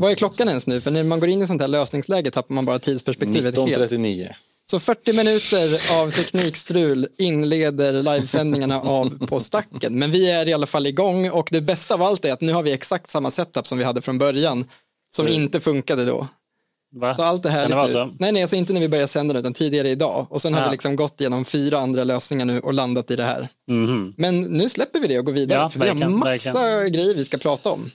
[0.00, 0.80] Vad är klockan ens nu?
[0.80, 3.58] För när man går in i sånt här lösningsläge tappar man bara tidsperspektivet helt.
[3.58, 4.34] 1939.
[4.70, 9.98] Så 40 minuter av teknikstrul inleder livesändningarna av På stacken.
[9.98, 12.52] Men vi är i alla fall igång och det bästa av allt är att nu
[12.52, 14.64] har vi exakt samma setup som vi hade från början.
[15.12, 16.26] Som inte funkade då.
[16.92, 17.14] Va?
[17.14, 18.14] Så allt är Kan det vara så?
[18.18, 20.26] Nej, nej, alltså inte när vi började sända utan tidigare idag.
[20.30, 20.66] Och sen har Ja.
[20.66, 23.48] vi liksom gått igenom fyra andra lösningar nu och landat i det här.
[23.68, 24.14] Mhm.
[24.16, 25.58] Men nu släpper vi det och går vidare.
[25.60, 26.92] Ja, för vi har massa verkligen.
[26.92, 27.90] grejer vi ska prata om.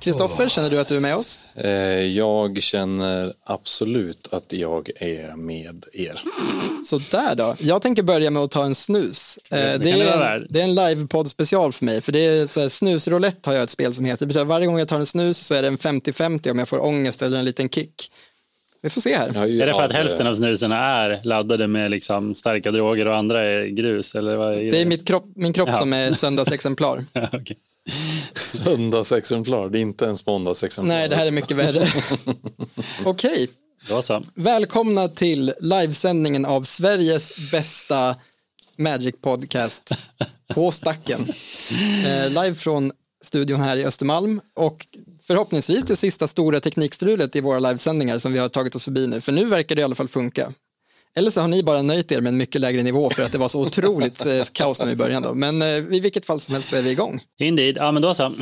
[0.00, 1.38] Kristoffer, känner du att du är med oss?
[1.54, 6.22] Eh, Jag känner absolut att jag är med er.
[6.84, 7.54] Så där då.
[7.58, 9.38] Jag tänker börja med att ta en snus.
[9.50, 12.00] Eh, det Det, det är, en, det är en livepodd special för mig.
[12.00, 14.20] För det är snusroulette har jag ett spel som heter.
[14.20, 16.58] Det betyder att varje gång jag tar en snus så är det en 50-50 om
[16.58, 18.10] jag får ångest eller en liten kick.
[18.82, 19.28] Vi får se här.
[19.60, 23.42] Är det för att hälften av snuserna är laddade med liksom starka droger och andra
[23.42, 24.14] är grus?
[24.14, 25.76] Eller vad är Det är mitt kropp, min kropp Ja.
[25.76, 27.04] som är ett söndagsexemplar.
[27.12, 27.56] Ja, okej.
[28.34, 30.94] Söndagsexemplar, det är inte ens måndagsexemplar.
[30.94, 31.86] Nej, det här är mycket värre.
[33.04, 33.50] Okej,
[34.02, 34.22] så.
[34.34, 38.16] välkomna till livesändningen av Sveriges bästa
[38.78, 39.90] Magic Podcast
[40.54, 41.20] på Stacken.
[42.06, 42.92] Eh, live från
[43.24, 44.86] studion här i Östermalm och
[45.22, 49.20] förhoppningsvis det sista stora teknikstrulet i våra livesändningar som vi har tagit oss förbi nu,
[49.20, 50.52] för nu verkar det i alla fall funka.
[51.16, 53.38] Eller så har ni bara nöjt er med en mycket lägre nivå för att det
[53.38, 55.34] var så otroligt eh, kaos nu i början då.
[55.34, 57.20] Men eh, i vilket fall som helst så är vi igång.
[57.40, 57.76] Indeed.
[57.76, 58.32] Ja, men då så.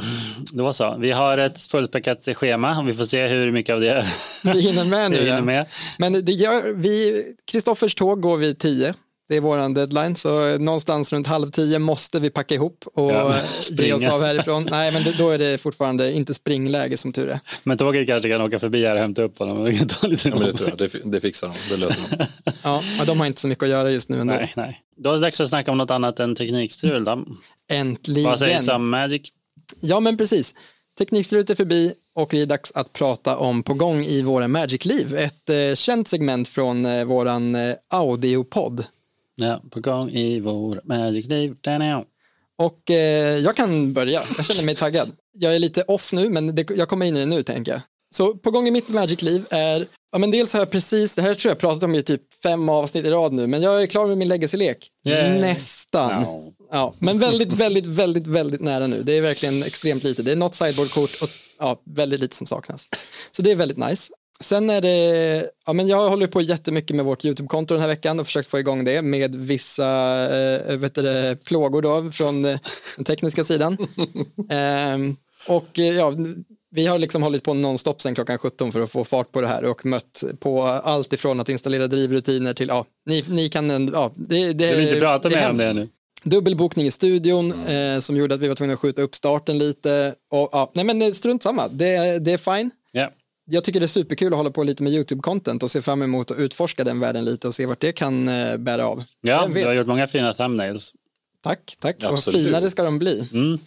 [0.52, 0.96] då så.
[1.00, 4.06] Vi har ett fullspäckat schema och vi får se hur mycket av det
[4.44, 5.16] Vi hinner med nu.
[5.24, 5.66] hinner med.
[5.98, 8.94] Men det gör vi, Kristoffers tåg går vid tio.
[9.28, 13.34] Det är våran deadline, så någonstans runt halv tio måste vi packa ihop och Ja,
[13.70, 14.68] ge oss av härifrån.
[14.70, 17.40] Nej, men då är det fortfarande inte springläge som tur är.
[17.62, 19.78] Men tåget kanske kan åka förbi här och hämta upp honom.
[19.88, 22.24] Ta lite Ja, men det tror jag, det, det fixar de, det löser de.
[22.62, 24.34] Ja, men de har inte så mycket att göra just nu ändå.
[24.34, 24.82] Nej, nej.
[24.96, 27.04] Då är det dags att snacka om något annat än teknikstrul.
[27.04, 27.24] Då.
[27.70, 28.30] Äntligen.
[28.30, 29.22] Vad sägs om Magic?
[29.80, 30.54] Ja, men precis.
[30.98, 35.16] Teknikstrulet är förbi och det är dags att prata om På gång i våra Magic-liv.
[35.16, 38.84] Ett eh, känt segment från eh, våran eh, audiopodd.
[39.40, 41.54] Ja, på gång i vår Magic Live.
[41.60, 42.04] Där
[42.58, 45.10] Och eh, jag kan börja, jag känner mig taggad.
[45.32, 47.80] Jag är lite off nu, men det, jag kommer in i det nu tänker jag.
[48.14, 51.34] Så på gång i mitt Magic-liv är, ja men dels har jag precis, det här
[51.34, 54.06] tror jag pratat om i typ fem avsnitt i rad nu, men jag är klar
[54.06, 54.88] med min legacy-lek.
[55.40, 56.22] Nästan.
[56.22, 56.52] No.
[56.70, 59.02] Ja, men väldigt, väldigt, väldigt, väldigt nära nu.
[59.02, 60.22] Det är verkligen extremt lite.
[60.22, 61.28] Det är något sideboardkort och
[61.58, 62.88] ja, väldigt lite som saknas.
[63.30, 64.12] Så det är väldigt nice.
[64.40, 68.20] Sen är det, ja men jag håller på jättemycket med vårt YouTube-konto den här veckan
[68.20, 69.86] och försökt få igång det med vissa
[70.38, 72.58] eh, vet du, det, plågor då från eh,
[72.96, 73.76] den tekniska sidan.
[74.50, 75.16] Ehm,
[75.48, 76.12] och eh, ja,
[76.70, 79.48] vi har liksom hållit på nonstop sen klockan 17 för att få fart på det
[79.48, 84.12] här och mött på allt ifrån att installera drivrutiner till, ja, ni, ni kan, ja,
[84.14, 85.88] det, det, Jag vill inte prata det mer om det nu.
[86.22, 90.14] dubbelbokning i studion eh, som gjorde att vi var tvungna att skjuta upp starten lite.
[90.30, 92.70] Och, ja, nej men strunt samma, det, det är fine.
[92.92, 93.10] Ja.
[93.50, 96.30] Jag tycker det är superkul att hålla på lite med YouTube-content och se fram emot
[96.30, 99.04] att utforska den världen lite och se vart det kan eh, bära av.
[99.20, 100.94] Ja, du har gjort många fina thumbnails.
[101.42, 101.96] Tack, tack.
[101.98, 102.44] Och Absolut.
[102.44, 103.28] finare ska de bli.
[103.32, 103.58] Mm.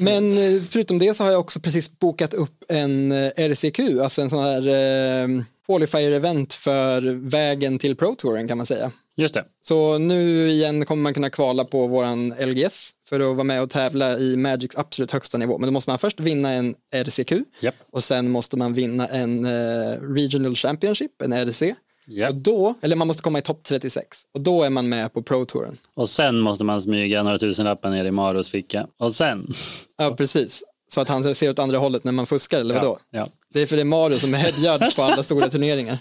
[0.00, 4.22] Men eh, förutom det så har jag också precis bokat upp en eh, RCQ, alltså
[4.22, 5.28] en sån här eh,
[5.66, 8.92] qualifier-event för vägen till Pro Touren kan man säga.
[9.16, 9.44] Just det.
[9.60, 13.70] Så nu igen kommer man kunna kvala på våran LGS för att vara med och
[13.70, 15.58] tävla i Magics absolut högsta nivå.
[15.58, 17.74] Men då måste man först vinna en RCQ Japp.
[17.92, 21.74] och sen måste man vinna en eh, Regional Championship, en RC.
[22.08, 22.30] Japp.
[22.30, 25.22] Och då, eller man måste komma i topp 36 och då är man med på
[25.22, 25.76] Pro-touren.
[25.96, 28.86] Och sen måste man smyga några tusenlappar ner i Maros ficka.
[28.98, 29.52] Och sen.
[29.98, 30.64] Ja, precis.
[30.88, 32.98] Så att han ser åt andra hållet när man fuskar, eller vadå?
[33.10, 33.26] Ja.
[33.56, 35.98] Det är för det är Mario som är headjudge på alla stora turneringar.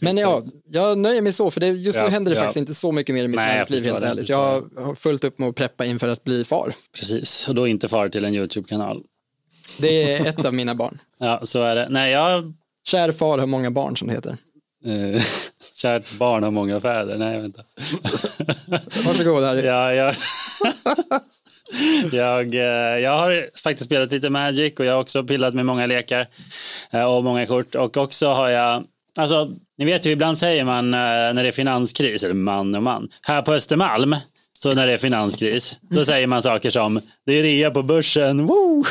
[0.00, 2.42] Men ja, jag nöjer mig så, för det, just nu Ja, händer det ja.
[2.42, 4.28] faktiskt inte så mycket mer i mitt Nej, liv, helt det, ärligt.
[4.28, 6.74] jag har fullt upp med att preppa inför att bli far.
[6.98, 7.48] Precis.
[7.48, 9.02] Och då inte far till en YouTube-kanal.
[9.80, 10.98] Det är ett av mina barn.
[11.18, 11.88] Ja, så är det.
[11.90, 12.52] Nej, jag...
[12.86, 14.36] Kär far har många barn som det heter.
[14.84, 15.22] Eh,
[15.76, 17.18] kärt barn har många fäder.
[17.18, 17.62] Nej, vänta.
[19.06, 19.66] Varsågod Harry.
[19.66, 20.14] Ja, jag,
[22.12, 25.86] jag, eh, jag har faktiskt spelat lite Magic och jag har också pillat med många
[25.86, 26.26] lekar
[26.90, 27.74] eh, och många kort.
[27.74, 28.84] Och också har jag,
[29.16, 32.82] alltså ni vet ju ibland säger man eh, när det är finanskris, eller man och
[32.82, 34.16] man, här på Östermalm
[34.62, 38.46] så när det är finanskris, då säger man saker som det är rea på börsen,
[38.46, 38.84] woo!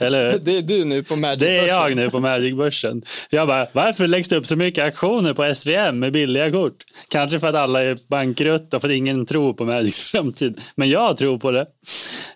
[0.00, 0.38] Eller hur?
[0.38, 3.02] Det är du nu på Magic Det är jag nu på Magic-börsen.
[3.30, 6.76] Jag bara, varför läggs det upp så mycket aktioner på SVM med billiga kort?
[7.08, 10.60] Kanske för att alla är bankrutt och för att ingen tror på Magics framtid.
[10.74, 11.66] Men jag tror på det.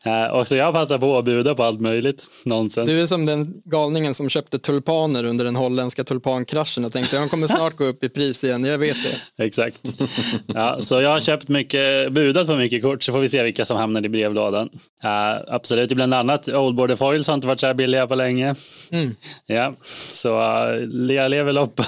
[0.02, 2.26] Eh, och så jag passar på att buda på allt möjligt.
[2.44, 2.88] Nonsens.
[2.88, 7.28] Du är som den galningen som köpte tulpaner under den holländska tulpankraschen och tänkte de
[7.28, 9.44] kommer snart gå upp i pris igen, jag vet det.
[9.44, 9.78] Exakt.
[10.46, 13.64] Ja, så jag har köpt mycket, budat på mycket kort så får vi se vilka
[13.64, 14.68] som hamnar i brevlådan.
[15.04, 18.54] Uh, absolut, bland annat Old Border Foils har inte varit så här billiga på länge.
[18.90, 19.14] Mm.
[19.46, 19.74] Ja,
[20.12, 21.84] så uh, jag lever loppen.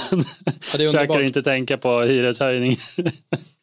[0.47, 2.77] Ja, Försöker inte tänka på hyreshöjning.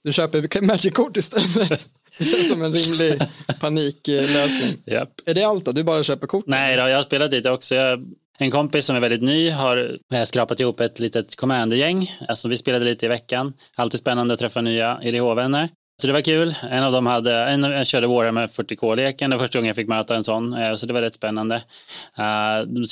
[0.03, 1.89] Du köper Magic-kort istället.
[2.17, 3.21] Det känns som en rimlig
[3.59, 4.77] paniklösning.
[4.85, 5.09] Japp.
[5.25, 5.71] Är det allt då?
[5.71, 6.43] Du bara köper kort?
[6.47, 7.75] Nej, då, jag har spelat lite också.
[7.75, 8.05] Jag,
[8.37, 12.17] en kompis som är väldigt ny har eh, skrapat ihop ett litet commandergäng.
[12.27, 13.53] Alltså, vi spelade lite i veckan.
[13.75, 15.69] Alltid spännande att träffa nya IDH-vänner.
[16.01, 16.55] Så det var kul.
[16.71, 19.29] En av dem hade, en, jag körde Warhammer 40K-leken.
[19.29, 20.53] Det var första gången jag fick möta en sån.
[20.53, 21.63] eh, Så det var rätt spännande.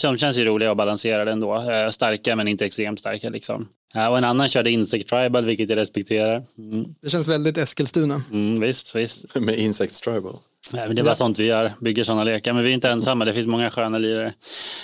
[0.01, 1.55] De känns ju roliga och balanserade ändå.
[1.55, 3.67] Uh, starka men inte extremt starka liksom.
[4.09, 6.43] Och en annan körde Insect Tribal, vilket jag respekterar.
[6.57, 8.21] Mm, Det känns väldigt Eskilstuna.
[8.31, 9.35] mm, visst, visst.
[9.39, 10.35] Med Insects Tribal.
[10.73, 12.53] Nej, men det är bara sånt vi gör, bygger sådana lekar.
[12.53, 14.33] Men vi är inte ensamma, det finns många sköna lirare.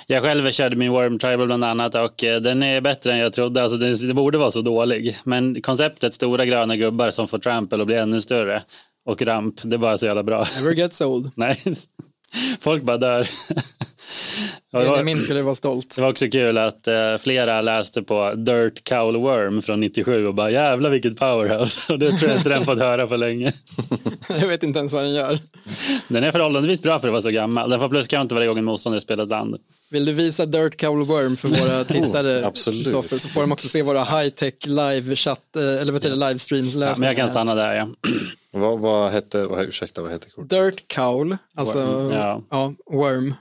[0.08, 3.34] Jag själv körde min Worm Tribal bland annat och eh, den är bättre än jag
[3.34, 3.64] trodde.
[3.64, 3.78] Alltså,
[4.08, 5.18] det borde vara så dålig.
[5.24, 8.64] Men konceptet stora gröna gubbar som får trample och blir ännu större
[9.06, 10.46] och ramp, det är bara så jävla bra.
[10.60, 11.32] Never gets old.
[11.36, 11.58] Nej,
[12.60, 13.28] folk bara dör.
[14.72, 15.96] Benjamin skulle vara stolt.
[15.96, 20.34] det var också kul att eh, flera läste på Dirt Cowl Worm från 97 och
[20.34, 21.94] bara jävla vilket powerhouse.
[21.94, 23.52] Och det tror jag inte den fått höra på länge.
[24.30, 25.40] Jag vet inte ens vad den gör.
[26.08, 27.70] Den är förhållandevis bra för att vara så gammal.
[27.70, 29.56] Den får plus counter varje gång en motståndare spelar ett land.
[29.94, 32.52] Vill du visa Dirt Cowl Worm för våra tittare.
[32.54, 36.88] Kristoffer, så får de också se våra high-tech live-chatt, eh, eller vad heter det, livestreams-lösningar.
[36.90, 37.88] Ja, men jag kan stanna där, ja.
[38.56, 40.50] Vad, vad hette, vad, ursäkta, vad hette kortet?
[40.50, 42.42] Dirt Cowl, alltså Ja.
[42.50, 42.74] ja.
[42.92, 43.34] Worm.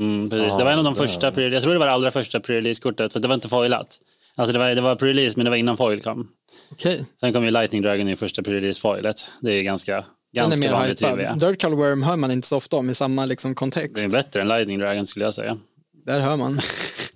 [0.00, 0.56] Mm, precis.
[0.56, 3.12] det var en av de första, pre- jag tror det var det allra första pre-release-kortet,
[3.12, 3.98] för det var inte foilat.
[4.36, 6.28] Alltså det var, det var pre-release, men det var innan foil kom.
[6.72, 9.30] Okej, Sen kom ju Lightning Dragon i första pre-release-foilet.
[9.40, 10.02] Det är ganska, den
[10.44, 11.40] är ganska mer vanligt hypad.
[11.40, 13.94] Dirt Cowl Worm hör man inte så ofta om i samma liksom, kontext.
[13.94, 15.58] Det är bättre än Lightning Dragon skulle jag säga.
[16.04, 16.60] Där hör man.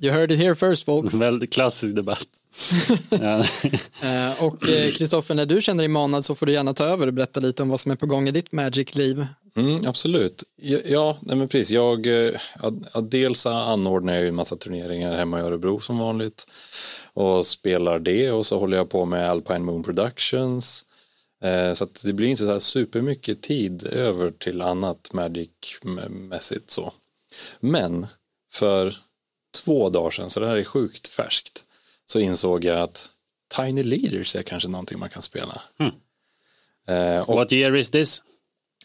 [0.00, 1.14] You heard it here first folks.
[1.20, 2.28] Väldigt klassisk debatt.
[4.02, 4.62] Eh, och
[4.94, 7.62] Kristoffer, när du känner dig manad så får du gärna ta över och berätta lite
[7.62, 9.26] om vad som är på gång i ditt Magic-liv.
[9.56, 10.44] Mm, absolut.
[10.56, 11.70] Ja, ja nej men precis.
[11.70, 12.32] Jag, eh,
[12.94, 16.46] ja, dels anordnar jag ju en massa turneringar hemma i Örebro som vanligt
[17.12, 20.84] och spelar det och så håller jag på med Alpine Moon Productions.
[21.44, 26.92] Eh, så att det blir inte så här supermycket tid över till annat Magic-mässigt så.
[27.60, 28.06] Men
[28.58, 28.96] för
[29.64, 31.64] två dagar sedan, så det här är sjukt färskt,
[32.06, 33.08] så insåg jag att
[33.56, 35.62] Tiny Leaders är kanske någonting man kan spela.
[36.88, 38.22] Eh, och What year is this?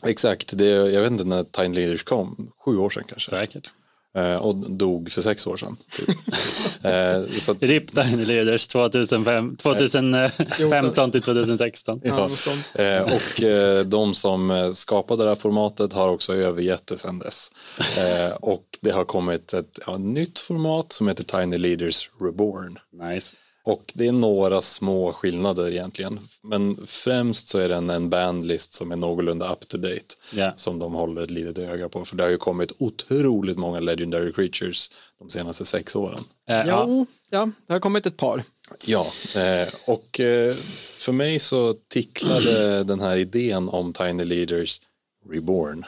[0.05, 3.29] Exakt, det, jag vet inte när Tiny Leaders kom, sju år sedan kanske.
[3.29, 3.71] Säkert.
[4.15, 5.77] Eh, och dog för sex år sedan.
[5.91, 6.09] Typ.
[6.85, 12.01] eh, så att, RIP Tiny Leaders 2005, 2015 till 2016.
[12.03, 12.29] Ja,
[12.73, 17.51] eh, och eh, de som skapade det här formatet har också övergett det sedan dess.
[17.97, 22.79] Eh, och det har kommit ett ja, nytt format som heter Tiny Leaders Reborn.
[22.91, 23.35] Nice.
[23.65, 26.19] Och det är några små skillnader egentligen.
[26.41, 30.15] Men främst så är den en bandlist som är någorlunda up to date.
[30.33, 30.53] Ja.
[30.55, 32.05] Som de håller ett litet öga på.
[32.05, 36.19] För det har ju kommit otroligt många legendary creatures de senaste sex åren.
[36.49, 36.85] Eh, ja.
[36.87, 38.43] Jo, ja, det har kommit ett par.
[38.85, 40.55] Ja, eh, och eh,
[40.97, 44.81] för mig så ticklade den här idén om Tiny Leaders
[45.29, 45.85] Reborn.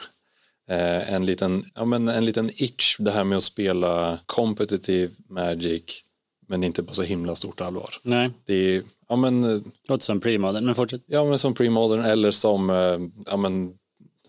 [0.70, 6.02] Eh, en, liten, ja, men en liten itch, det här med att spela competitive magic
[6.46, 7.90] men inte på så himla stort allvar.
[8.02, 11.02] Nej, Det är, ja men, eh, låter som premodern, men fortsätt.
[11.06, 12.98] ja men som premodern eller som, eh,
[13.30, 13.72] ja men,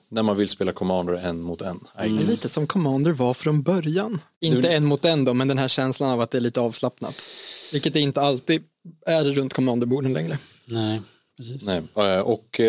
[0.10, 1.80] när man vill spela commander en mot en.
[2.08, 2.28] Guess.
[2.28, 4.22] Lite som Commander var från början.
[4.42, 7.30] Inte en mot en då, men den här känslan av att det är lite avslappnat.
[7.72, 8.64] Vilket det inte alltid
[9.06, 10.38] är runt Commanderborden längre.
[10.66, 11.02] Nej,
[11.38, 11.66] precis.
[11.68, 12.60] Nej, eh, och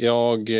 [0.00, 0.50] jag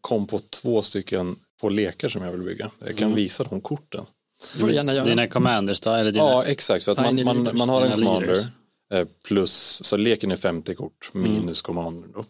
[0.00, 2.70] kom på två stycken på lekar som jag vill bygga.
[2.86, 4.04] Jag kan visa de korten.
[4.42, 5.04] Får du gärna göra.
[5.04, 5.90] Dina commanders då?
[5.90, 6.24] Eller dina...
[6.24, 6.84] Ja, exakt.
[6.84, 8.46] För att man, man, leaders, man har en commander leaders.
[8.94, 12.24] eh, plus, så leken är 50 kort minus commander då.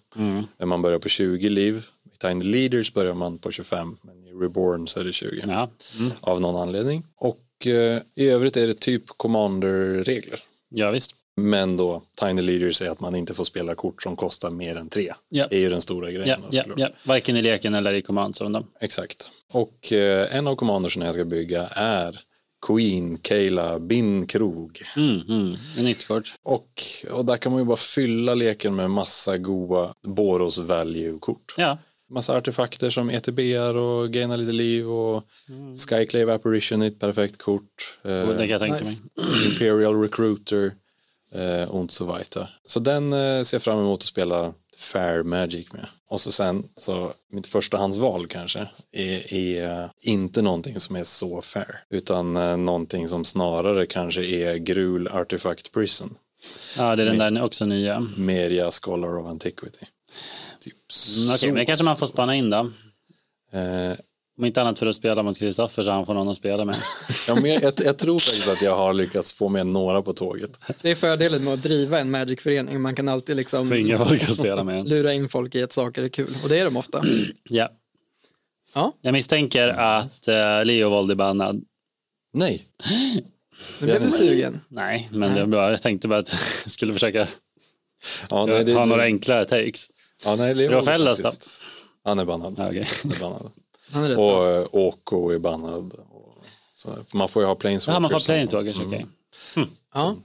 [0.59, 1.87] Eh, Man börjar på 20 liv.
[2.15, 5.45] I Tiny Leaders börjar man på 25, men i Reborn så är det 20.
[5.47, 5.71] Ja.
[5.99, 6.13] Mm.
[6.21, 7.03] Av någon anledning.
[7.17, 10.41] Och eh, i övrigt är det typ commander-regler.
[10.69, 11.15] ja, visst.
[11.37, 14.89] Men då, Tiny Leaders är att man inte får spela kort som kostar mer än
[14.89, 15.15] tre.
[15.29, 15.47] Ja.
[15.51, 16.41] Det är ju den stora grejen.
[16.51, 16.79] Ja, såklart.
[16.79, 16.89] ja.
[17.05, 18.63] Varken i leken eller i command zone.
[18.81, 19.31] Exakt.
[19.53, 22.21] Och eh, en av commandersen jag ska bygga är
[22.67, 24.83] Queen Kayla Bin Krog.
[24.97, 25.55] Mm, mm.
[25.79, 26.07] En nytt.
[26.45, 31.55] Och, och där kan man ju bara fylla leken med massa goa Boros value-kort.
[31.57, 31.79] Ja,
[32.11, 35.25] massa artefakter som ETBR och gaina lite liv och
[35.91, 37.99] Skyclave Apparition är ett perfekt kort.
[38.03, 39.03] Och det kan jag tänka Nice.
[39.17, 39.47] mig.
[39.53, 40.73] Imperial Recruiter
[41.35, 42.59] eh, und so weiter.
[42.67, 45.87] Så den eh, ser jag fram emot att spela Fair Magic med.
[46.09, 51.43] Och så sen, så mitt förstahandsval kanske är, är eh, inte någonting som är så
[51.43, 56.15] fair, utan eh, någonting som snarare kanske är Grul Artifact Prison,
[56.79, 58.07] Ja, det är den där också nya.
[58.17, 59.87] Meria Scholar of Antiquity.
[60.61, 60.75] Typ
[61.19, 62.71] Mm, Okej, men det kanske man får spana in då.
[63.53, 63.93] Eh,
[64.43, 66.75] Om inte annat för att spela mot Kristoffer så han får någon att spela med.
[67.29, 70.13] ja, men jag, jag, jag tror faktiskt att jag har lyckats få med några på
[70.13, 70.61] tåget.
[70.83, 72.81] Det är fördelen med att driva en Magic-förening.
[72.81, 73.69] Man kan alltid liksom
[74.07, 74.89] folk att spela med.
[74.89, 76.35] lura in folk i att saker är kul.
[76.43, 77.03] Och det är de ofta.
[77.49, 77.69] Ja.
[78.75, 81.63] Ja, Jag misstänker att uh, Leovold är bannad.
[82.33, 82.67] Nej,
[83.81, 84.61] nu blev du sugen.
[84.69, 85.71] Nej, men det är bra.
[85.71, 86.35] Jag tänkte bara att
[86.65, 87.27] jag skulle försöka
[88.31, 89.87] ja, nej, det, ha några det, enklare takes.
[90.25, 91.29] ja, nej, Leo Rolf Ellas då?
[91.29, 91.61] faktiskt.
[92.05, 92.55] Han är bannad.
[92.59, 92.87] Ja, okej.
[93.03, 93.51] Han är bannad.
[93.93, 94.39] Han är rätt bra.
[94.41, 95.93] Och eh, Oko är bannad.
[95.93, 96.45] Och,
[96.75, 97.97] så, för man får ju ha planeswalkers.
[97.97, 99.07] Ja, man får planeswalkers, okej.
[99.95, 100.17] Ja,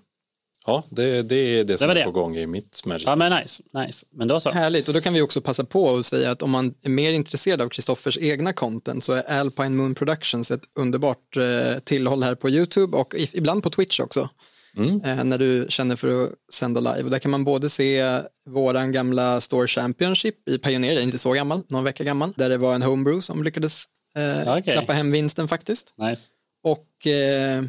[0.70, 2.06] Ja, det, det är det som var är det.
[2.06, 3.04] på gång i mitt Magic.
[3.06, 3.64] Ja, men nice.
[3.74, 4.06] nice.
[4.12, 4.52] Men då så.
[4.52, 4.88] härligt.
[4.88, 7.62] Och då kan vi också passa på att säga att om man är mer intresserad
[7.62, 12.50] av Kristoffers egna content så är Alpine Moon Productions ett underbart eh, tillhåll här på
[12.50, 14.30] YouTube och ibland på Twitch också.
[14.80, 17.04] Eh, när du känner för att sända live.
[17.04, 21.18] Och där kan man både se våran gamla Store Championship i Pioneer, det är inte
[21.18, 24.74] så gammal, någon vecka gammal, där det var en homebrew som lyckades eh, Okej.
[24.74, 25.94] klappa hem vinsten faktiskt.
[25.98, 26.28] Nice.
[26.64, 27.64] Och eh,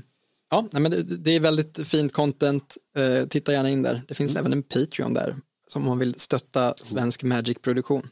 [0.51, 2.77] ja, nej, men det, det är väldigt fint content.
[2.97, 4.03] Eh, titta gärna in där.
[4.09, 5.37] Det finns även en Patreon där
[5.69, 8.09] som man vill stötta svensk Magic-produktion.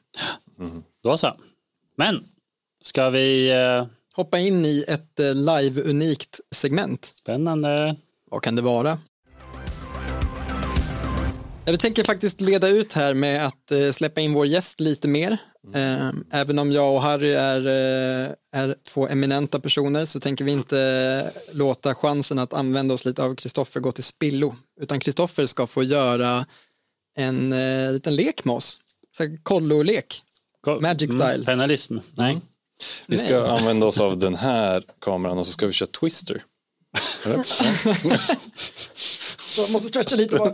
[1.03, 1.37] Då så.
[1.97, 2.25] Men
[2.85, 3.51] ska vi...
[3.51, 7.05] eh, Hoppa in i ett eh, live-unikt segment.
[7.05, 7.97] spännande.
[8.31, 8.99] Vad kan det vara?
[11.65, 15.39] Jag tänker faktiskt leda ut här med att eh, släppa in vår gäst lite mer.
[15.75, 20.53] Eh, även om jag och Harry är, eh, är två eminenta personer så tänker vi
[20.53, 24.57] inte låta chansen att använda oss lite av Kristoffer gå till spillo.
[24.81, 26.47] Utan Kristoffer ska få göra
[27.17, 27.55] en
[27.93, 28.79] liten lek med oss.
[29.43, 30.23] Kollo-lek.
[30.81, 31.45] Magic Mm, style.
[31.45, 31.99] Penalism.
[32.17, 32.41] Nej.
[33.07, 36.43] Vi ska använda oss av den här kameran och så ska vi köra Twister.
[39.39, 40.53] Så jag måste stretcha lite bara.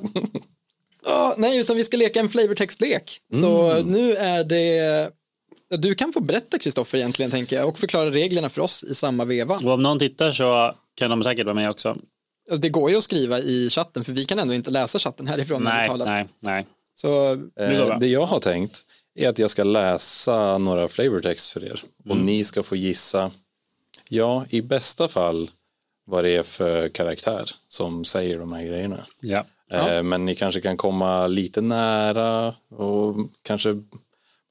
[1.04, 3.20] Ja, nej, utan vi ska leka en flavortextlek.
[3.40, 5.10] Så nu är det...
[5.78, 9.24] Du kan få berätta Kristoffer egentligen tänker jag och förklara reglerna för oss i samma
[9.24, 9.54] veva.
[9.54, 11.96] Och om någon tittar så kan de säkert vara med också.
[12.58, 15.62] Det går ju att skriva i chatten för vi kan ändå inte läsa chatten härifrån.
[15.62, 16.66] Nej, nej, nej.
[16.94, 17.32] Så.
[17.32, 18.80] Eh, det jag har tänkt
[19.14, 22.26] är att jag ska läsa några flavortext för er och Mm.
[22.26, 23.30] ni ska få gissa,
[24.08, 25.50] ja, i bästa fall
[26.04, 29.06] vad det är för karaktär som säger de här grejerna.
[29.20, 29.44] Ja.
[29.70, 33.82] Eh, Men ni kanske kan komma lite nära och kanske,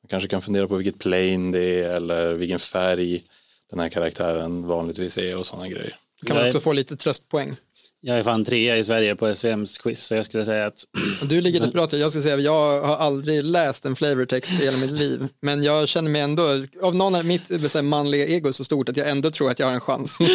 [0.10, 3.24] kanske kan fundera på vilket plane det är eller vilken färg
[3.70, 5.96] den här karaktären vanligtvis är och sådana grejer.
[6.26, 7.56] kan man också få lite tröstpoäng.
[8.04, 10.84] Jag är fan trea i Sverige på SVMs quiz så jag skulle säga att
[11.30, 12.00] Du ligger rätt bra till.
[12.00, 15.28] Jag ska säga, jag har aldrig läst en flavortext i hela mitt liv.
[15.42, 16.44] Men jag känner mig ändå,
[16.82, 19.60] av någon av mitt här, manliga ego är så stort att jag ändå tror att
[19.60, 20.18] jag har en chans.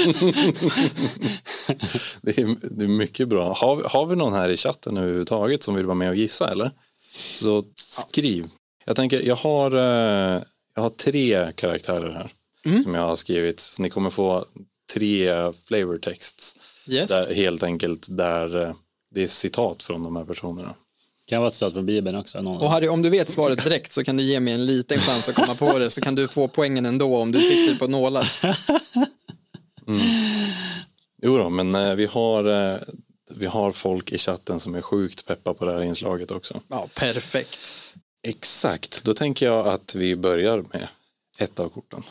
[2.23, 3.52] Det är, det är mycket bra.
[3.54, 6.50] Har, vi- har vi någon här i chatten överhuvudtaget som vill vara med och gissa
[6.50, 6.70] eller?
[7.35, 8.46] Så skriv.
[8.85, 10.42] Jag tänker, jag har, eh,
[10.75, 12.30] jag har tre karaktärer här
[12.82, 13.76] som jag har skrivit.
[13.78, 14.44] Ni kommer få
[14.94, 16.54] tre flavor texts.
[16.88, 17.10] Yes.
[17.10, 18.74] Där, helt enkelt där eh,
[19.14, 20.74] det är citat från de här personerna.
[21.26, 22.42] kan vara ett citat från Bibeln också.
[22.42, 22.56] Någon.
[22.56, 25.28] Och Harry, om du vet svaret direkt så kan du ge mig en liten chans
[25.28, 28.32] att komma på det så kan du få poängen ändå om du sitter på nålar.
[31.22, 32.78] Jo då, men eh, vi har, eh,
[33.30, 36.60] vi har folk i chatten som är sjukt peppa på det här inslaget också.
[36.68, 37.58] Ja, perfekt.
[38.22, 40.88] Exakt, då tänker jag att vi börjar med
[41.38, 42.02] ett av korten.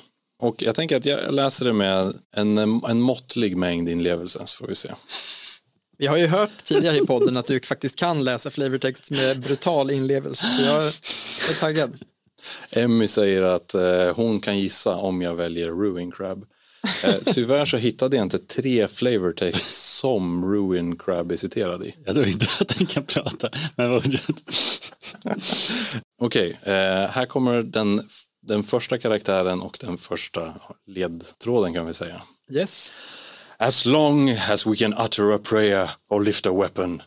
[0.42, 4.68] Och jag tänker att jag läser det med en, en måttlig mängd inlevelse så får
[4.68, 4.90] vi se.
[5.98, 9.92] Vi har ju hört tidigare i podden att du faktiskt kan läsa flavortext med brutal
[9.92, 11.98] inlevelse så jag är taggad.
[12.72, 16.46] Emmy säger att eh, hon kan gissa om jag väljer Ruin Crab.
[17.04, 21.96] Eh, tyvärr så hittade jag inte tre flavortext som Ruin Crab är citerad i.
[22.06, 23.50] Jag tror inte att den kan prata.
[23.76, 24.20] Men vad
[26.22, 28.02] Okej, eh, här kommer den,
[28.48, 30.54] den första karaktären och den första
[30.88, 32.22] ledtråden kan vi säga.
[32.52, 32.92] Yes.
[33.58, 37.02] As long as we can utter a prayer or lift a weapon,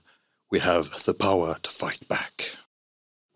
[0.53, 2.43] we have the power to fight back.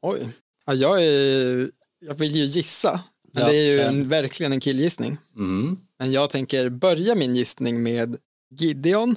[0.02, 0.28] Oj.
[0.66, 3.00] Ja, jag, är, jag vill ju gissa.
[3.35, 5.18] Men Ja, det är ju en, verkligen en killgissning.
[5.37, 5.78] Mm.
[5.99, 8.16] Men jag tänker börja min gissning med
[8.59, 9.16] Gideon.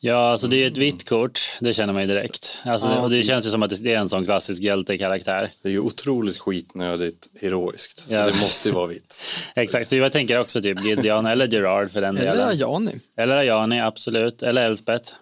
[0.00, 2.58] Ja, alltså det är ett vitt kort, det känner man ju direkt.
[2.64, 3.00] Alltså, Ja.
[3.00, 5.50] och det känns ju som att det är en sån klassisk hjältekaraktär.
[5.62, 7.98] Det är ju otroligt skitnödigt heroiskt.
[7.98, 8.20] Så Ja.
[8.26, 9.20] det måste ju vara vitt.
[9.56, 12.48] Exakt, så jag tänker också typ Gideon eller Gerard för den Eller delen.
[12.48, 12.92] Ajani.
[13.18, 14.42] Eller Ajani, absolut.
[14.42, 15.12] Eller Elspeth.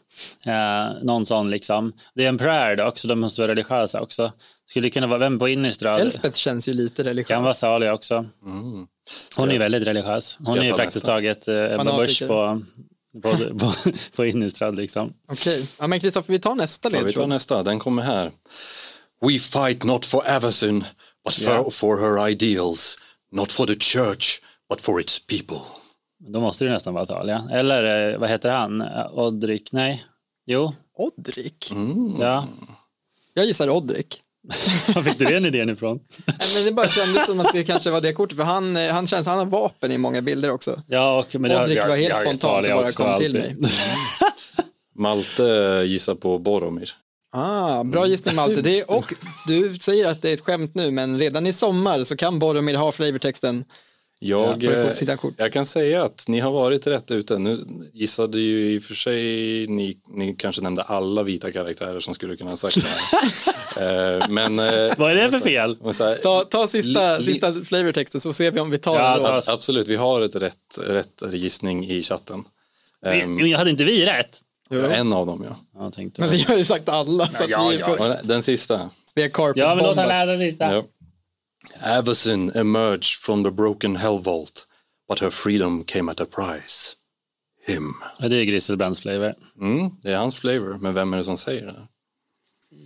[0.47, 1.93] Eh, någon sån liksom.
[2.15, 4.33] Det är en prayer dock, så de måste vara religiösa också.
[4.71, 6.01] Skulle kunna vara, vem på Innistrad?
[6.01, 7.29] Elspeth känns ju lite religiös.
[7.29, 8.15] Kan vara Thalia också.
[8.47, 8.87] Mm.
[9.37, 10.39] Hon är ju väldigt religiös.
[10.45, 11.97] Hon är ju praktiskt taget eh, Ebba.
[11.97, 12.63] Busch på,
[13.23, 13.73] på, på,
[14.17, 15.13] på Innistrad liksom.
[15.29, 18.33] Okej, ja, men Kristoffer vi tar nästa Ja, vi tar nästa, den kommer här.
[19.21, 20.85] We fight not for Avacyn,
[21.25, 21.71] but for, Ja.
[21.71, 22.99] for her ideals.
[23.33, 25.61] Not for the church, but for its people.
[26.33, 27.49] Då måste det nästan vara Thalia.
[27.53, 28.83] Eller eh, vad heter han?
[29.13, 29.73] Odrik?
[29.73, 30.05] Nej.
[30.47, 31.71] Jo, Odrik.
[31.71, 32.21] Mm.
[32.21, 32.47] ja.
[33.35, 34.21] Jag gissar Odrik.
[34.95, 36.01] Var fick du den idén ifrån?
[36.27, 38.93] Nej, Men det bara kändes som att det kanske var det kortet, för han, eh,
[38.93, 40.83] han känns, han har vapen i många bilder också.
[40.87, 43.61] Ja, och, men det- Odrik var helt jag- spontant och bara kom till alltid.
[43.61, 43.71] mig.
[44.99, 46.91] Malte gissar på Boromir.
[47.35, 48.63] Ah, bra gissning Malte.
[48.63, 49.13] Det är, och
[49.47, 52.75] du säger att det är ett skämt nu, men redan i sommar så kan Boromir
[52.75, 53.65] ha flavortexten.
[54.25, 57.39] Jag, Ja, eh, jag kan säga att ni har varit rätt ute.
[57.39, 57.59] Nu
[57.93, 59.23] gissade ju i och för sig,
[59.67, 63.53] ni, ni kanske nämnde alla vita karaktärer som skulle kunna ha sagt det här.
[63.77, 65.77] Eh, men, eh, Vad är det för fel?
[65.85, 69.35] här, Ta, ta sista, Li- sista flavortexten så ser vi om vi tar Ja, den
[69.35, 69.41] då.
[69.41, 72.45] ta- absolut, vi har ett rätt, rätt gissning i chatten.
[73.07, 74.41] Ehm, Men hade inte vi rätt?
[74.71, 74.81] Jo.
[74.81, 75.81] en av dem ja.
[75.83, 78.43] Jag tänkte Men vi har ju sagt alla, så att Ja, vi, är ja, Den
[78.43, 78.91] sista.
[79.15, 80.09] vi är carpet Ja, men låt bombat.
[80.09, 80.83] läsa sista.
[81.81, 81.99] Ja.
[81.99, 84.67] Avacyn emerged from the broken hell vault,
[85.09, 86.97] but her freedom came at a price.
[87.67, 87.95] Him.
[88.19, 89.35] Ja, det är Griselbrands flavor.
[89.61, 91.87] Mm, det är hans flavor, men vem är det som säger det?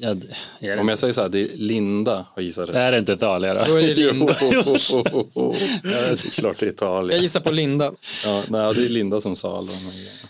[0.01, 0.15] Ja,
[0.61, 2.77] det, Om jag säger så här, det är Linda har gissat rätt.
[2.77, 3.65] är det inte Thalia då?
[3.65, 4.37] Då är det Linda.
[4.43, 7.23] Jo, det är klart det är Jag Italien.
[7.23, 7.93] gissar på Linda.
[8.25, 9.73] Ja, nej, det är Linda som sa alla.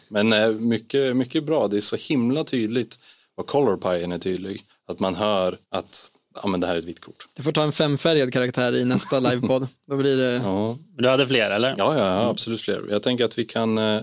[0.08, 2.98] Men eh, mycket, mycket bra, det är så himla tydligt
[3.34, 4.62] vad color pien är tydlig.
[4.88, 7.26] Att man hör att ja, men det här är ett vitt kort.
[7.34, 9.68] Du får ta en femfärgad karaktär i nästa livepodd.
[9.90, 10.32] Då blir det...
[10.44, 11.74] Ja, Du hade fler eller?
[11.78, 12.82] ja, ja, ja absolut fler.
[12.90, 14.00] Jag tänker att vi kan, eh,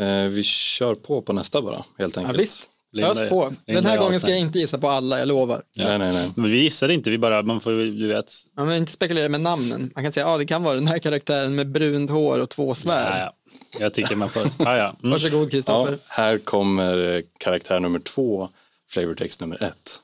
[0.00, 2.40] eh, vi kör på på nästa bara, helt Ja, enkelt.
[2.40, 3.52] visst, Linda- ös på.
[3.66, 5.62] Den här är gången ska jag inte gissa på alla, jag lovar.
[5.76, 6.30] Nej, nej, nej.
[6.36, 8.32] Men vi gissade inte, vi bara, man får du vet.
[8.56, 9.90] Man vill inte spekulera med namnen.
[9.94, 12.74] Man kan säga, ja det kan vara den här karaktären med brunt hår och två
[12.74, 13.12] svärd.
[13.12, 13.32] Ja, ja.
[13.80, 14.96] Jag tycker man får, ja, ja.
[15.02, 15.10] Mm.
[15.10, 15.98] Varsågod Ja, Kristoffer.
[16.08, 18.48] här kommer eh, karaktär nummer två,
[18.90, 20.00] flavortext nummer ett.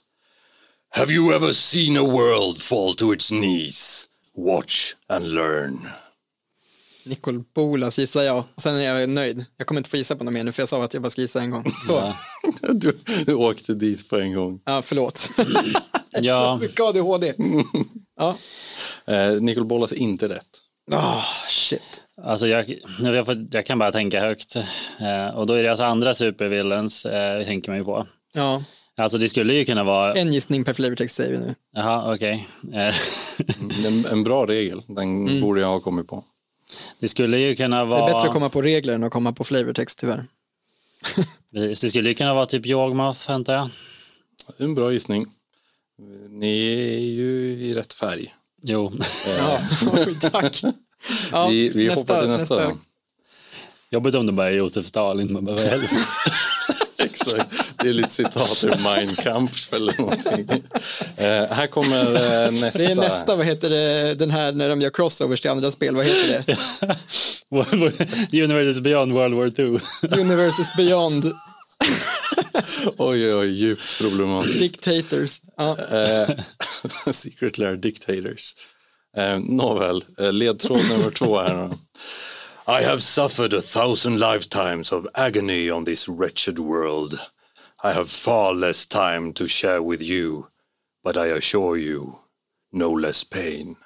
[0.91, 4.07] Have you ever seen a world fall to its knees?
[4.37, 5.79] Watch and learn.
[7.05, 8.45] Nicol Bolas gissar jag.
[8.55, 9.45] Och sen är jag nöjd.
[9.57, 11.11] Jag kommer inte få gissa på något mer nu för jag sa att jag bara
[11.11, 11.65] ska gissa en gång.
[11.87, 12.17] Så, ja,
[12.73, 14.61] Du, du åkte dit på en gång.
[14.83, 15.31] förlåt.
[16.21, 16.59] Ja.
[16.59, 17.35] Så mycket ADHD.
[18.21, 18.37] Ja.
[19.15, 20.47] Eh, Nicol Bolas är inte rätt.
[20.93, 22.03] Ah, shit.
[22.23, 24.57] Alltså jag, jag, får, jag kan bara tänka högt.
[25.01, 28.07] Eh, och då är det alltså andra supervillains, eh, tänker man ju på.
[28.33, 28.63] Ja,
[28.99, 31.55] Alltså det skulle ju kunna vara, en gissning per flavortext säger vi nu.
[31.75, 32.49] jaha okej.
[32.73, 32.95] Eh,
[33.87, 36.25] En, en bra regel, den borde jag ha kommit på.
[37.01, 39.33] det skulle ju kunna Det vara, är bättre att komma på regler än att komma
[39.33, 40.27] på flavortext tyvärr.
[41.53, 43.69] precis, det skulle ju kunna vara typ Yawgmoth, antar jag.
[44.59, 45.27] Det En bra gissning.
[46.31, 47.31] Ni är ju
[47.67, 48.35] i rätt färg.
[48.63, 48.93] Jo,
[49.39, 49.61] Ja,
[50.07, 50.63] oj, tack.
[51.33, 52.65] Ja, vi vi hoppar till nästa.
[52.69, 52.77] då.
[53.91, 55.33] jobbigt om det bara är Josef Stalin.
[55.33, 57.05] Man bara, vad är det?
[57.05, 57.68] Exakt.
[57.83, 60.63] Det är lite citat ur Mein Kampf eller någonting.
[61.17, 62.79] Eh, här kommer eh, nästa.
[62.79, 65.97] Det är nästa, vad heter det, den här när de gör crossovers till andra spel,
[65.97, 66.57] vad heter det?
[68.31, 69.81] The Universe is beyond World War II.
[70.21, 71.33] Universes Beyond
[72.97, 74.59] Oj, oj, djupt problematiskt.
[74.59, 75.41] Dictators.
[75.57, 75.77] Ja.
[75.79, 76.31] Eh,
[77.13, 78.55] Secret Lair Dictators.
[79.17, 81.71] Eh, nåväl, eh, ledtråd nummer två här.
[82.81, 87.19] I have suffered a thousand lifetimes of agony on this wretched world.
[87.83, 90.49] I have far less time to share with you,
[91.05, 92.19] but I assure you,
[92.73, 93.77] no less pain.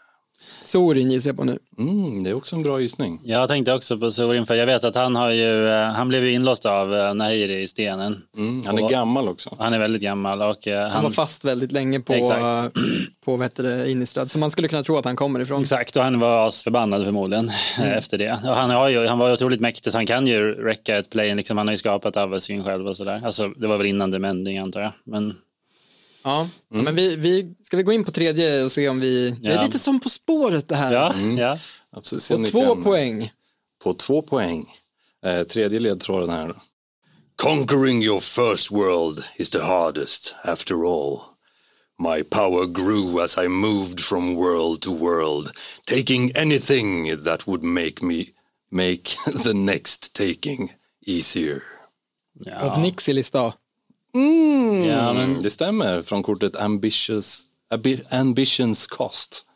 [0.62, 1.58] Sorin gissar jag på nu.
[1.78, 3.20] Mm, det är också en bra gissning.
[3.24, 6.24] Jag tänkte också på Sorin, för jag vet att han har ju, eh, han blev
[6.24, 8.22] ju inlåst av eh, Nahiri i stenen.
[8.36, 9.56] Mm, han är Och- gammal också.
[9.58, 12.74] Han är väldigt gammal och eh, Han var han, fast väldigt länge på, Exakt.
[13.24, 15.60] på heter det, Innistrad, så man skulle kunna tro att han kommer ifrån.
[15.60, 17.92] exakt, och han var asförbannad förmodligen Mm.
[17.98, 18.32] efter det.
[18.44, 21.10] Och han, har ju, han var ju otroligt mäktig så han kan ju räcka ett
[21.10, 23.22] play, liksom, han har ju skapat Avesyn själv och sådär.
[23.24, 24.92] Alltså det var väl innan Demending antar jag.
[25.06, 25.34] Men
[26.22, 29.48] Ja, men vi, vi, ska vi gå in på tredje och se om vi, det
[29.48, 29.62] är Ja.
[29.62, 30.92] lite som På spåret det här.
[30.92, 31.58] ja, ja.
[31.96, 33.32] Absolut, ni två kan- poäng.
[33.84, 34.66] På två poäng.
[35.26, 36.54] Eh, tredje ledtråden här.
[37.36, 41.18] Conquering your first world is the hardest after all.
[41.98, 45.50] My power grew as I moved from world to world,
[45.86, 48.24] taking anything that would make me
[48.70, 49.02] make
[49.42, 50.72] the next taking
[51.06, 51.62] easier.
[52.44, 52.72] Ja.
[52.74, 53.52] Och Nixilis då?
[54.14, 57.42] Mm, Ja, men- Det stämmer från kortet Ambitious,
[58.10, 59.46] Ambitions Cost.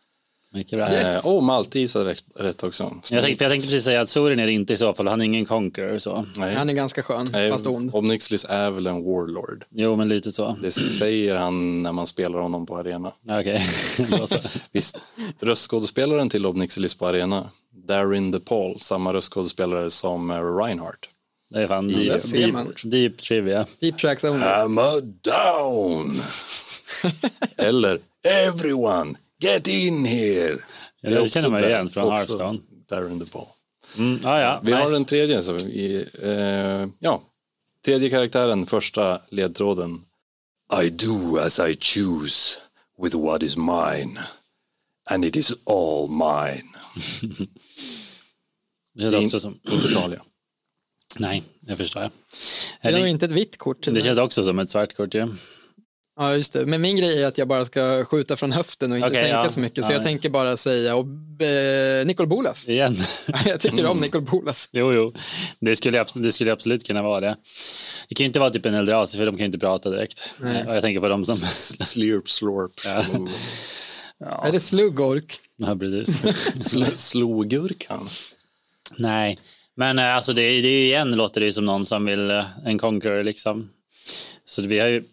[0.53, 0.91] Mycket bra.
[0.93, 1.25] Yes.
[1.25, 2.83] Eh, och Maltis är rätt, rätt också.
[3.11, 5.21] Jag tänkte, jag tänkte precis säga att Sorin är det inte i så fall, han
[5.21, 6.27] är ingen conqueror så.
[6.37, 6.55] Nej.
[6.55, 7.91] Han är ganska skön, Nej, fast ond.
[7.95, 9.65] Obnixlis är väl en warlord.
[9.71, 10.57] Jo, men lite så.
[10.63, 13.13] Det säger han när man spelar honom på arena.
[13.31, 13.67] Okej,
[14.27, 14.37] så.
[14.73, 14.99] Visst,
[15.41, 17.51] röstskådespelaren till Obnixilis på arena,
[17.87, 21.09] Darin DePaul, samma röstskådespelare som eh, Reinhardt.
[21.57, 22.67] Det är fan där deep, ser man.
[22.67, 23.67] deep, deep trivia.
[23.81, 24.43] Deep Tracks Only.
[24.43, 26.21] Hammer down!
[27.57, 30.59] Eller Everyone, get in here!
[31.01, 32.59] Ja, det känner man igen från Hearthstone.
[32.89, 33.47] Darin DePaul.
[33.99, 34.83] Mm, ah, ja, Vi nice.
[34.83, 37.23] har en tredje, så i, eh, ja,
[37.85, 40.01] tredje karaktären, första ledtråden.
[40.85, 42.59] I do as I choose
[43.03, 44.21] with what is mine
[45.11, 46.69] and it is all mine.
[48.95, 49.61] Det känns också som...
[49.71, 50.23] Inte Talia.
[51.19, 52.01] Nej, jag förstår.
[52.01, 52.11] Det
[52.81, 53.83] Jag är nog inte ett vitt kort.
[53.83, 55.29] det känns också som ett svart kort ju.
[56.19, 56.67] Ja, just det.
[56.67, 59.37] Men min grej är att jag bara ska skjuta från höften och inte Okej, tänka
[59.37, 59.49] ja.
[59.49, 59.85] så mycket.
[59.85, 60.05] Så Ja, jag ja.
[60.05, 62.69] tänker bara säga, och, eh, Nicol Bolas.
[62.69, 62.97] Igen.
[63.47, 64.69] jag tycker om Nicol Bolas.
[64.73, 65.15] Jo, jo.
[65.61, 67.37] Det skulle, det skulle absolut kunna vara det.
[68.09, 70.35] Det kan ju inte vara typ en Eldrazi för de kan inte prata direkt.
[70.41, 70.65] Nej.
[70.67, 71.37] Jag tänker på dem som...
[71.87, 72.71] Slurp, slog.
[74.45, 75.39] Är det Slugork?
[75.57, 76.23] ja, precis.
[76.55, 78.09] Sl- Slogurkan.
[78.97, 79.39] Nej,
[79.77, 82.31] men eh, alltså det, är- det är ju igen låter det som någon som vill
[82.31, 83.71] eh, en conqueror liksom.
[84.45, 85.05] Så vi har ju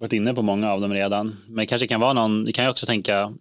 [0.00, 1.36] varit inne på många av dem redan.
[1.48, 3.32] Men det kanske kan vara någon, det kan jag också tänka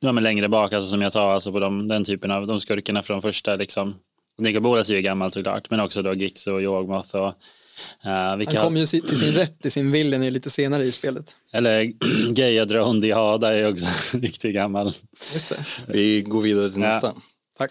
[0.00, 2.60] ja, men längre bak, alltså som jag sa, alltså på de, den typen av de
[2.60, 3.94] skurkarna från första liksom.
[4.38, 7.26] Nicol Bolas är ju gammal såklart, men också då Gix och Yawgmoth och
[8.06, 11.36] uh, vilka, Han kom ju till sin rätt i sin villen lite senare i spelet.
[11.52, 11.92] eller
[12.32, 13.86] Gaia Drone Dihada är ju också
[14.18, 14.92] riktigt gammal.
[15.32, 15.64] Just det.
[15.92, 16.88] Vi går vidare till Ja.
[16.88, 17.14] nästa.
[17.58, 17.70] Tack.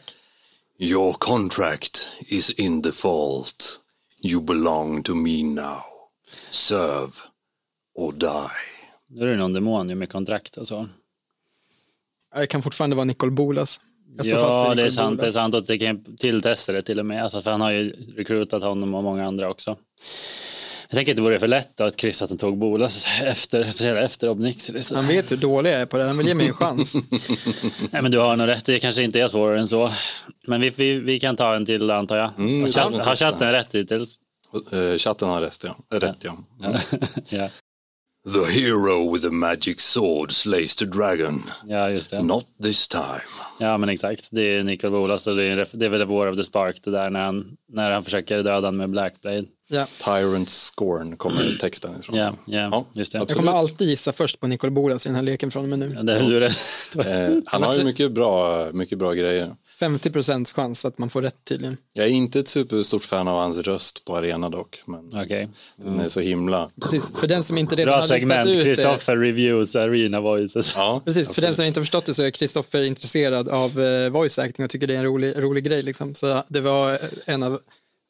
[0.82, 3.80] Your contract is in default.
[4.24, 5.84] You belong to me now.
[6.50, 7.12] Serve
[7.96, 8.50] or die.
[9.10, 10.88] Nu är det någon demon ju med kontrakt och så.
[12.36, 13.80] Jag kan fortfarande vara Nicol Bolas.
[14.18, 15.20] Jag står fast Ja, vid det är Nicol sant.
[15.20, 15.34] Det är Bolas.
[15.34, 17.24] sant och det kan tilltesta det till och med.
[17.24, 19.78] Alltså, för han har ju rekrytat honom och många andra också.
[20.92, 24.30] Jag tänker att det vore för lätt att kryssa att han tog Bolas efter, efter
[24.30, 24.82] Obnixil.
[24.96, 26.04] Han vet hur dålig jag är på det.
[26.04, 26.96] Han vill ge mig en chans.
[27.92, 28.66] Nej, men du har nog rätt.
[28.66, 29.92] Det kanske inte är svårare än så.
[30.48, 32.32] Men vi, vi, vi kan ta en till antar jag.
[32.38, 34.16] Mm, har, vi tar chatt, den har chatten rätt hittills?
[34.74, 36.00] Uh, chatten har rätt ja.
[36.00, 36.38] Rätt, ja.
[37.30, 37.50] ja.
[38.34, 41.44] The hero with the magic sword slays the dragon.
[41.68, 42.22] ja, just det.
[42.24, 43.22] Not this time.
[43.60, 44.28] Ja, men exakt.
[44.32, 46.92] Det är Nicol Bolas och det är, det är väl War of the Spark det
[46.92, 49.44] där när han, när han försöker döda honom med Blackblade.
[49.70, 49.88] Ja.
[50.06, 52.16] Tyrant scorn kommer texten ifrån.
[52.18, 53.18] Ja, ja, Ja, just det.
[53.18, 53.46] Jag absolut.
[53.46, 55.94] kommer alltid gissa först på Nicol Bolas i den här leken från och med nu.
[55.96, 56.56] Ja, det är du rätt.
[56.96, 59.56] Eh, han har ju mycket bra, mycket bra grejer.
[59.82, 61.78] 50 procents chans att man får rätt tydligen.
[61.94, 64.82] Jag är inte ett superstort fan av hans röst på arena dock.
[64.86, 65.50] Men Okej.
[65.78, 66.70] den är så himla...
[66.82, 68.50] Precis, för den som inte redan Bra har listat segment.
[68.50, 68.64] ut det.
[68.64, 70.74] Kristoffer reviews arena voices.
[70.76, 71.56] Ja, Precis, för den absolut.
[71.56, 74.88] som inte har förstått det så är Kristoffer intresserad av eh, voice acting och tycker
[74.88, 75.82] det är en rolig, rolig grej.
[75.84, 76.16] Liksom.
[76.16, 77.60] Så det var en av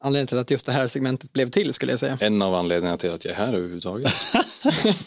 [0.04, 2.18] anledningarna till att just det här segmentet blev till skulle jag säga.
[2.20, 4.12] En av anledningarna till att jag är här överhuvudtaget.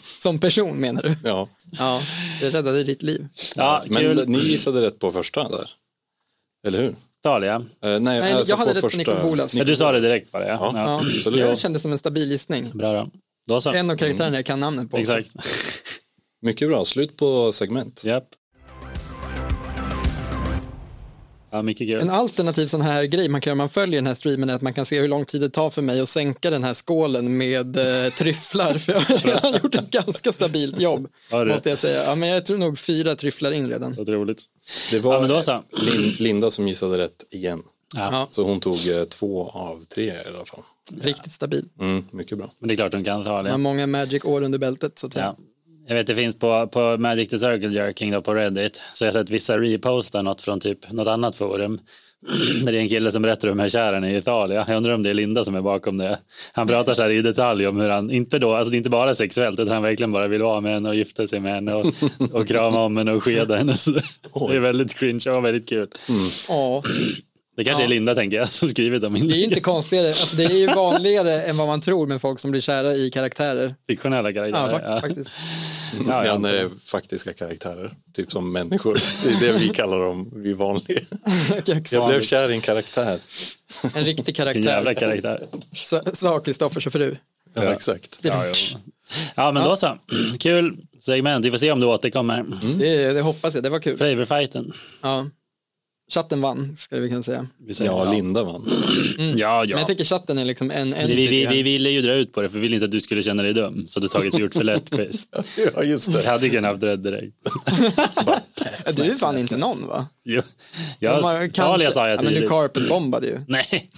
[0.22, 1.14] Som person menar du?
[1.24, 1.48] Ja.
[1.78, 2.02] Ja,
[2.40, 3.26] det räddade ditt liv.
[3.56, 4.24] Ja, Men kul.
[4.28, 5.70] ni gissade rätt på första där.
[6.66, 6.94] Eller hur?
[7.22, 7.54] Talia.
[7.54, 8.98] Eh, nej, Nej, alltså jag hade rätt på första...
[9.12, 9.54] Nicol Bolas.
[9.54, 10.48] Ja, du sa det direkt bara.
[10.48, 10.72] Ja.
[10.74, 11.00] Ja.
[11.24, 11.30] Ja.
[11.30, 12.70] Det kändes som en stabil gissning.
[12.74, 13.10] Bra då.
[13.48, 13.72] Då så.
[13.72, 14.96] En av karaktärerna jag kan namnet på.
[14.96, 15.30] Exakt.
[16.42, 18.04] Mycket bra, slut på segment.
[18.04, 18.24] Japp.
[22.00, 24.54] En alternativ sån här grej man kan göra om man följer den här streamen är
[24.54, 26.74] att man kan se hur lång tid det tar för mig att sänka den här
[26.74, 28.74] skålen med eh, tryfflar.
[28.78, 31.08] För jag har redan gjort ett ganska stabilt jobb.
[31.30, 31.44] Du?
[31.44, 32.04] Måste jag säga.
[32.04, 33.98] Ja, men jag tror nog fyra tryfflar in redan.
[33.98, 34.42] Otroligt.
[34.90, 35.62] Det var Ja, men då så.
[35.72, 37.62] Lin- Linda som gissade rätt igen.
[37.96, 38.08] Ja.
[38.12, 40.60] Ja, Så hon tog eh, två av tre i alla fall.
[41.00, 41.68] riktigt stabil.
[41.80, 42.52] Mm, mycket bra.
[42.58, 43.58] Men det är klart de kan ta Man har det.
[43.58, 45.24] många Magic-år under bältet så att säga.
[45.38, 45.44] Ja.
[45.88, 48.82] Jag vet det finns på, på Magic the Circle Jerking då på Reddit.
[48.94, 51.80] Så jag har sett vissa reposta något från typ något annat forum.
[52.64, 54.64] Där det är en kille som berättar om hur kär han är i Italien.
[54.68, 56.18] Jag undrar om det är Linda som är bakom det.
[56.52, 58.90] Han pratar så här i detalj om hur han, inte då, alltså det är inte
[58.90, 61.74] bara sexuellt utan han verkligen bara vill vara med henne och gifta sig med henne
[61.74, 61.86] och,
[62.32, 63.72] och krama om henne och skeda henne.
[63.72, 65.88] Så det är väldigt cringe och väldigt kul.
[66.48, 66.82] Ja,
[67.56, 69.48] Det kanske är Linda tänker jag som skrivit om det är ju inlägget.
[69.48, 70.08] inte konstigare.
[70.08, 73.10] Alltså, det är ju vanligare än vad man tror med folk som blir kära i
[73.10, 73.74] karaktärer.
[73.88, 74.96] Fiktionella Ja, karaktärer.
[74.96, 75.32] fa- faktiskt.
[76.08, 76.36] Ja, Ja, ja.
[76.38, 78.94] det är faktiska karaktärer, typ som människor.
[79.24, 81.00] Det är det vi kallar dem, vi vanliga.
[81.90, 83.18] Jag blev kär i en karaktär.
[83.94, 85.48] En riktig Vilken jävla karaktär.
[85.74, 86.12] karaktär.
[86.14, 87.16] Sa- Kristoffers fru.
[87.54, 88.18] Ja, exakt.
[88.22, 88.52] Ja, jo.
[89.34, 89.98] ja men då så.
[90.38, 91.44] Kul segment.
[91.46, 92.44] Vi får se om du återkommer.
[92.78, 93.96] Det, det hoppas jag, det var kul.
[93.96, 94.72] Flavorfighten.
[95.02, 95.26] Ja.
[96.10, 97.46] Chatten vann, skulle vi kunna säga.
[97.66, 98.68] Vi säger Ja, Linda vann.
[99.18, 99.64] Ja, ja.
[99.68, 100.94] Men jag tycker chatten är liksom en...
[100.94, 101.52] en vi, vi, här.
[101.52, 103.42] vi ville ju dra ut på det för vi ville inte att du skulle känna
[103.42, 103.86] dig dum.
[103.88, 105.26] Så du tagit gjort för lätt quiz.
[105.74, 107.36] Ja, just Jag hade kunnat haft rätt direkt.
[108.84, 110.06] Ja, du är fan inte någon va?
[110.24, 110.42] Jo.
[110.98, 112.50] Ja, man Jag, kanske- Talia sa jag ja, men du tidigt.
[112.50, 113.40] carpet-bombade ju.
[113.48, 113.90] Nej,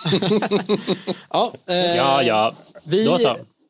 [1.31, 2.55] Ja, eh, ja, ja.
[2.85, 3.09] Vi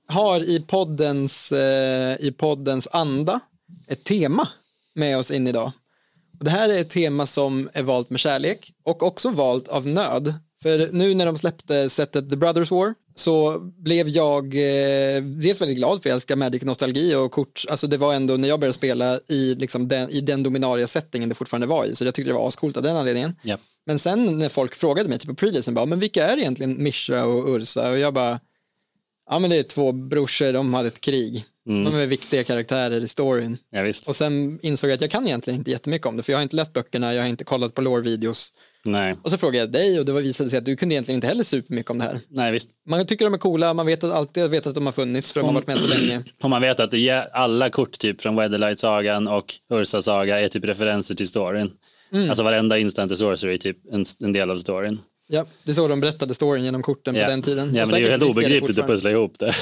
[0.08, 3.40] har i poddens, eh, i poddens anda
[3.88, 4.48] ett tema
[4.94, 5.72] med oss in idag.
[6.40, 10.34] Det här är ett tema som är valt med kärlek och också valt av nöd.
[10.62, 15.76] För nu när de släppte sättet The Brothers War så blev jag eh, dels väldigt
[15.76, 18.72] glad för jag älskar Magic nostalgi och kort, alltså det var ändå när jag började
[18.72, 22.30] spela i, liksom den, i den dominaria settingen det fortfarande var i så jag tyckte
[22.30, 23.36] det var ascoolt av den anledningen.
[23.42, 23.58] Ja.
[23.86, 27.24] Men sen när folk frågade mig typ på preleasen bara, men vilka är egentligen Mishra
[27.24, 27.90] och Ursa?
[27.90, 28.40] Och jag bara,
[29.30, 31.44] ja men det är två brorsor, de hade ett krig.
[31.68, 33.58] De är viktiga karaktärer i storyn.
[33.70, 33.92] Ja.
[34.08, 36.42] Och sen insåg jag att jag kan egentligen inte jättemycket om det, för jag har
[36.42, 38.52] inte läst böckerna, jag har inte kollat på lore-videos.
[38.84, 39.16] Nej.
[39.22, 41.44] Och så frågade jag dig och det visade sig att du kunde egentligen inte heller
[41.44, 42.20] supermycket om det här.
[42.28, 42.70] Nej, visst.
[42.88, 45.40] Man tycker de är coola, man vet att alltid vet att de har funnits för
[45.40, 46.22] de har varit med så länge.
[46.42, 46.94] Och man vet att
[47.32, 51.70] alla kort typ från Weatherlight-sagan och Ursa-saga är typ referenser till storyn.
[52.12, 52.28] Mm.
[52.30, 54.98] Alltså varenda instant i Sorcery är typ en, en del av storyn.
[55.30, 57.74] Ja, det är så de berättade storyn genom korten Ja, på den tiden.
[57.74, 59.54] ja men det är ju helt obegripligt att pussla ihop det.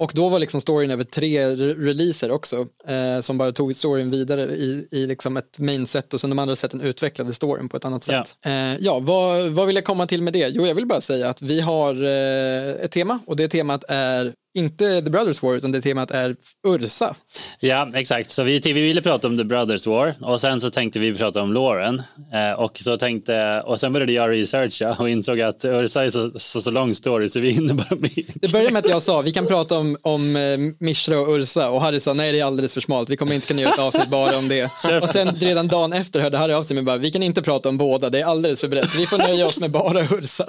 [0.00, 4.10] Och då var liksom storyn över tre re- releaser också, eh, som bara tog storyn
[4.10, 7.76] vidare i, i liksom ett main set och sen de andra sätten utvecklade storyn på
[7.76, 8.24] ett annat Ja.
[8.24, 8.36] sätt.
[8.46, 10.48] Eh, ja, vad, vad vill jag komma till med det?
[10.48, 14.32] Jo, jag vill bara säga att vi har eh, ett tema och det temat är
[14.54, 16.36] inte The Brothers War utan det temat är
[16.68, 17.14] Ursa.
[17.60, 18.30] Ja, exakt.
[18.30, 21.42] Så vi, vi ville prata om The Brothers War och sen så tänkte vi prata
[21.42, 22.02] om Lauren.
[22.32, 26.30] Eh, och, så tänkte, och sen började jag researcha och insåg att Ursa är så,
[26.36, 28.24] så, så lång story så vi hinner bara med.
[28.34, 31.70] Det började med att jag sa vi kan prata om, om eh, Mishra och Ursa
[31.70, 33.78] och Harry sa nej det är alldeles för smalt, vi kommer inte kunna göra ett
[33.78, 34.70] avsnitt bara om det.
[35.02, 37.68] Och sen redan dagen efter hörde Harry av sig med bara vi kan inte prata
[37.68, 40.44] om båda, det är alldeles för brett, vi får nöja oss med bara Ursa.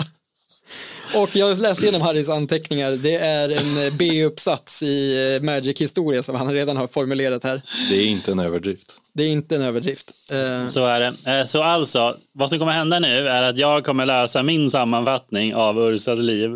[1.16, 6.36] Och jag läste igenom Harrys anteckningar, det är en eh, B-uppsats i eh, Magic-historia som
[6.36, 7.62] han redan har formulerat här.
[7.90, 8.98] Det är inte en överdrift.
[9.14, 10.12] Det är inte en överdrift.
[10.32, 11.48] Eh, Så är det.
[11.48, 15.80] Så alltså, vad som kommer hända nu är att jag kommer läsa min sammanfattning av
[15.80, 16.52] Ursas liv.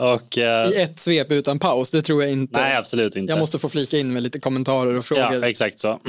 [0.00, 2.60] Och, I ett svep utan paus, det tror jag inte.
[2.60, 3.32] nej, absolut inte.
[3.32, 5.34] Jag måste få flika in med lite kommentarer och frågor.
[5.40, 6.00] Ja, exakt så.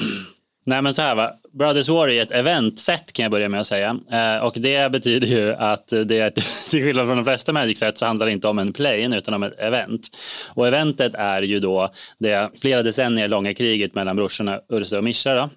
[0.68, 3.68] Nej men så här va, Brothers War är ett eventset kan jag börja med att
[3.68, 4.00] säga.
[4.12, 6.30] Eh, och det betyder ju att det är,
[6.70, 9.44] till skillnad från de flesta Magic-set så handlar det inte om en play utan om
[9.44, 10.08] ett event.
[10.54, 15.36] Och eventet är ju då det flera decennier långa kriget mellan brorsorna Ursa och Mischa.
[15.36, 15.50] Då.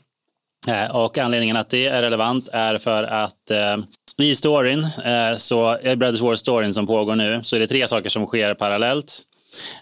[0.73, 3.77] Eh, och anledningen att det är relevant är för att eh,
[4.18, 8.09] i storyn, eh, så i Brothers War-storyn som pågår nu, så är det tre saker
[8.09, 9.23] som sker parallellt.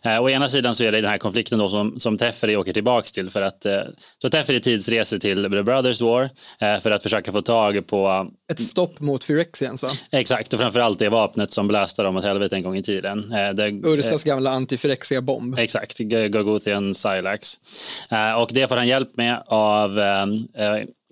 [0.02, 2.72] Eh, å ena sidan så är det den här konflikten då som, som Teferi åker
[2.72, 3.80] tillbaks till för att eh,
[4.22, 8.60] så Teferi tidsreser till The Brothers War eh, för att försöka få tag på Ett
[8.60, 9.88] stopp mot Phyrexians va?
[10.12, 13.32] exakt och framförallt det vapnet som blastar dem åt helvete en gång i tiden.
[13.32, 15.58] Eh, det, Ursas gamla anti-Phyrexia-bomb.
[15.58, 17.54] Exakt, G- Gorgothian Silax.
[18.36, 20.00] Och det får han hjälp med av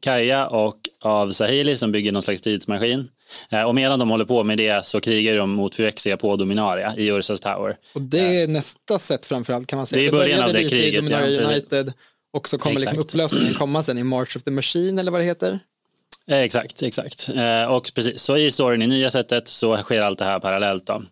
[0.03, 3.09] Kaja och av Sahili som bygger någon slags tidsmaskin.
[3.51, 6.95] Eh, och medan de håller på med det så krigar de mot Phyrexia på Dominaria
[6.97, 7.77] i Ursas Tower.
[7.93, 10.01] Och det är nästa sätt framförallt kan man säga.
[10.01, 11.49] Det är Det början började av det lite i kriget, Dominaria ja.
[11.49, 11.93] United
[12.33, 15.25] och så kommer liksom upplösningen komma sen i March of the Machine eller vad det
[15.25, 15.59] heter.
[16.31, 17.29] Eh, Exakt, exakt.
[17.29, 20.87] Eh, och precis, så i storyn i nya sättet så sker allt det här parallellt.
[20.87, 21.03] Då.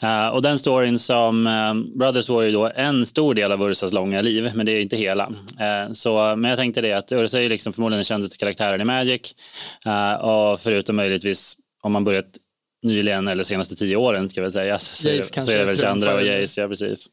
[0.00, 3.92] Eh, och den storyn som eh, Brothers var ju då en stor del av Ursas
[3.92, 5.32] långa liv, men det är inte hela.
[5.60, 8.80] Eh, så, men jag tänkte det att Ursa är ju liksom förmodligen den kändaste karaktären
[8.80, 9.34] i Magic.
[9.86, 12.38] Eh, och förutom möjligtvis om man börjat
[12.82, 14.78] nyligen eller senaste tio åren ska jag väl säga.
[14.78, 16.22] Så, Jace så kanske är det väl Chandra och.
[16.22, 17.06] Jace, ja precis.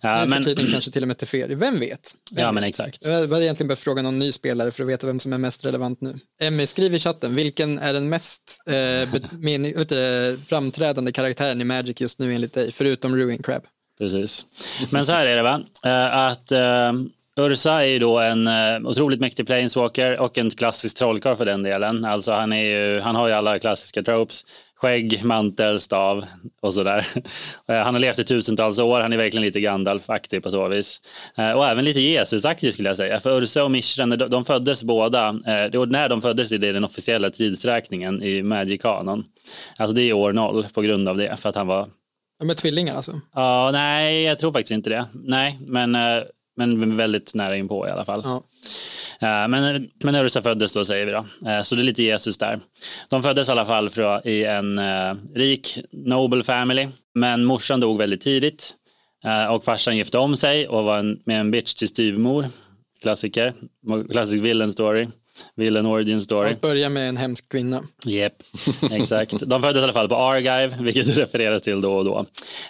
[0.00, 2.14] För men, tiden kanske till och med Teferi, vem vet?
[2.32, 3.06] Vem ja men exakt.
[3.06, 5.66] Jag hade egentligen behövt fråga någon ny spelare för att veta vem som är mest
[5.66, 6.18] relevant nu.
[6.40, 9.08] Emmy, skriv i chatten, vilken är den mest eh,
[10.46, 13.62] framträdande karaktären i Magic just nu enligt dig, förutom Ruin Crab?
[13.98, 14.46] Precis.
[14.90, 16.92] Men så här är det va, Eh, att eh,
[17.36, 21.62] Ursa är ju då en eh, otroligt mäktig planeswalker och en klassisk trollkarl för den
[21.62, 22.04] delen.
[22.04, 24.44] Alltså han, är ju, han har ju alla klassiska tropes.
[24.82, 26.24] Skägg, mantel, stav
[26.62, 27.06] och sådär.
[27.68, 31.00] Eh, Han har levt i tusentals år, han är verkligen lite Gandalf-aktig på så vis.
[31.36, 33.20] Eh, Och även lite Jesus-aktig skulle jag säga.
[33.20, 37.30] För Ursa och Mishra, de- de föddes båda, eh, när de föddes det den officiella
[37.30, 39.24] tidsräkningen i Magic-kanon.
[39.78, 41.88] Alltså det är år noll på grund av det, för att han var
[42.40, 43.20] De är tvillingar alltså.
[43.34, 45.04] Ja, nej, jag tror faktiskt inte det.
[45.12, 45.94] Nej, men,
[46.56, 48.20] men väldigt nära inpå i alla fall.
[48.24, 48.42] Ja.
[49.20, 51.26] Eh, Men, men Ursa föddes då säger vi då.
[51.50, 52.60] Eh, Så det är lite Jesus där.
[53.10, 53.90] De föddes i alla fall
[54.24, 56.88] i en eh, rik noble family.
[57.14, 58.74] Men morsan dog väldigt tidigt.
[59.50, 62.48] Och farsan gifte om sig och var en, med en bitch till styvmor.
[63.02, 63.54] Klassiker.
[64.10, 65.08] Klassisk villain story.
[65.56, 66.48] Villain Origin Story.
[66.48, 67.82] Allt börjar med en hemsk kvinna.
[68.04, 68.32] Jep,
[68.92, 69.34] exakt.
[69.46, 72.26] De föddes i alla fall på Argive, vilket refereras till då och då.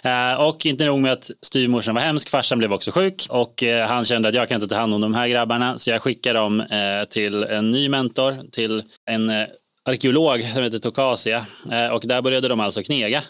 [0.09, 3.87] Eh, och inte nog med att styvmorsan var hemsk, farsan blev också sjuk och eh,
[3.87, 6.33] han kände att jag kan inte ta hand om de här grabbarna så jag skickar
[6.33, 9.31] dem eh, till en ny mentor, till en
[9.85, 11.45] arkeolog som heter Tokasia
[11.91, 13.23] och där började de alltså knega.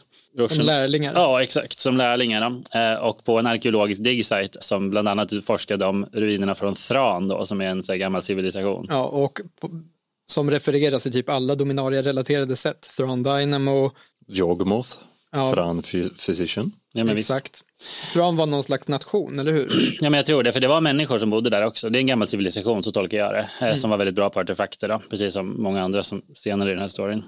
[0.49, 1.13] Som lärlingar?
[1.15, 2.61] Ja, exakt, som lärlingar.
[2.71, 7.45] Eh, och på en arkeologisk digsite som bland annat utforskade om ruinerna från Thran då,
[7.45, 8.87] som är en så här, gammal civilisation.
[8.89, 9.81] Ja, och på,
[10.31, 12.89] som refereras i typ alla Dominaria-relaterade sätt.
[12.97, 13.91] Thran Dynamo.
[14.27, 14.89] Yogmoth,
[15.33, 15.47] Ja.
[15.81, 16.71] Phy- Physician.
[16.95, 17.31] Ja, men visst.
[17.31, 17.61] Exakt.
[18.13, 19.69] Thran var någon slags nation, eller hur?
[20.01, 21.89] Ja, men jag tror det, för det var människor som bodde där också.
[21.89, 24.39] Det är en gammal civilisation, så tolkar jag det, eh, som var väldigt bra på
[24.39, 27.23] artefakter, då, precis som många andra som senare i den här storyn.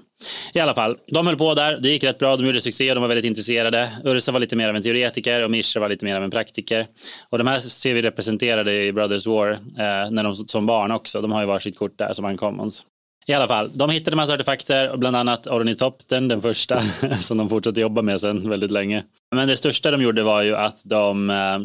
[0.54, 3.00] I alla fall, de höll på där, det gick rätt bra, de gjorde succé, de
[3.00, 3.92] var väldigt intresserade.
[4.04, 6.86] Ursa var lite mer av en teoretiker och Mishra var lite mer av en praktiker.
[7.30, 11.20] Och de här ser vi representerade i Brothers War eh, när de som barn också,
[11.20, 12.82] de har ju varsitt kort där som uncommons.
[13.28, 16.80] I alla fall, de hittade massa artefakter, bland annat ornitoptern, den första,
[17.20, 19.04] som de fortsatte jobba med sen väldigt länge.
[19.34, 21.58] Men det största de gjorde var ju att de eh,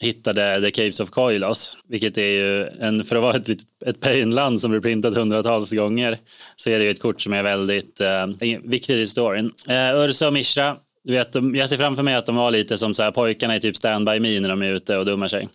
[0.00, 3.48] hittade The Caves of Koilos, vilket är ju en, för att vara ett,
[3.86, 6.18] ett painland som blir printat hundratals gånger,
[6.56, 8.26] så är det ju ett kort som är väldigt eh,
[8.64, 9.52] viktigt i storyn.
[9.68, 10.76] Eh, Ursa och Mishra,
[11.06, 13.60] du vet, jag ser framför mig att de var lite som så här, pojkarna i
[13.60, 15.48] typ Stand By Me när de är ute och dummar sig.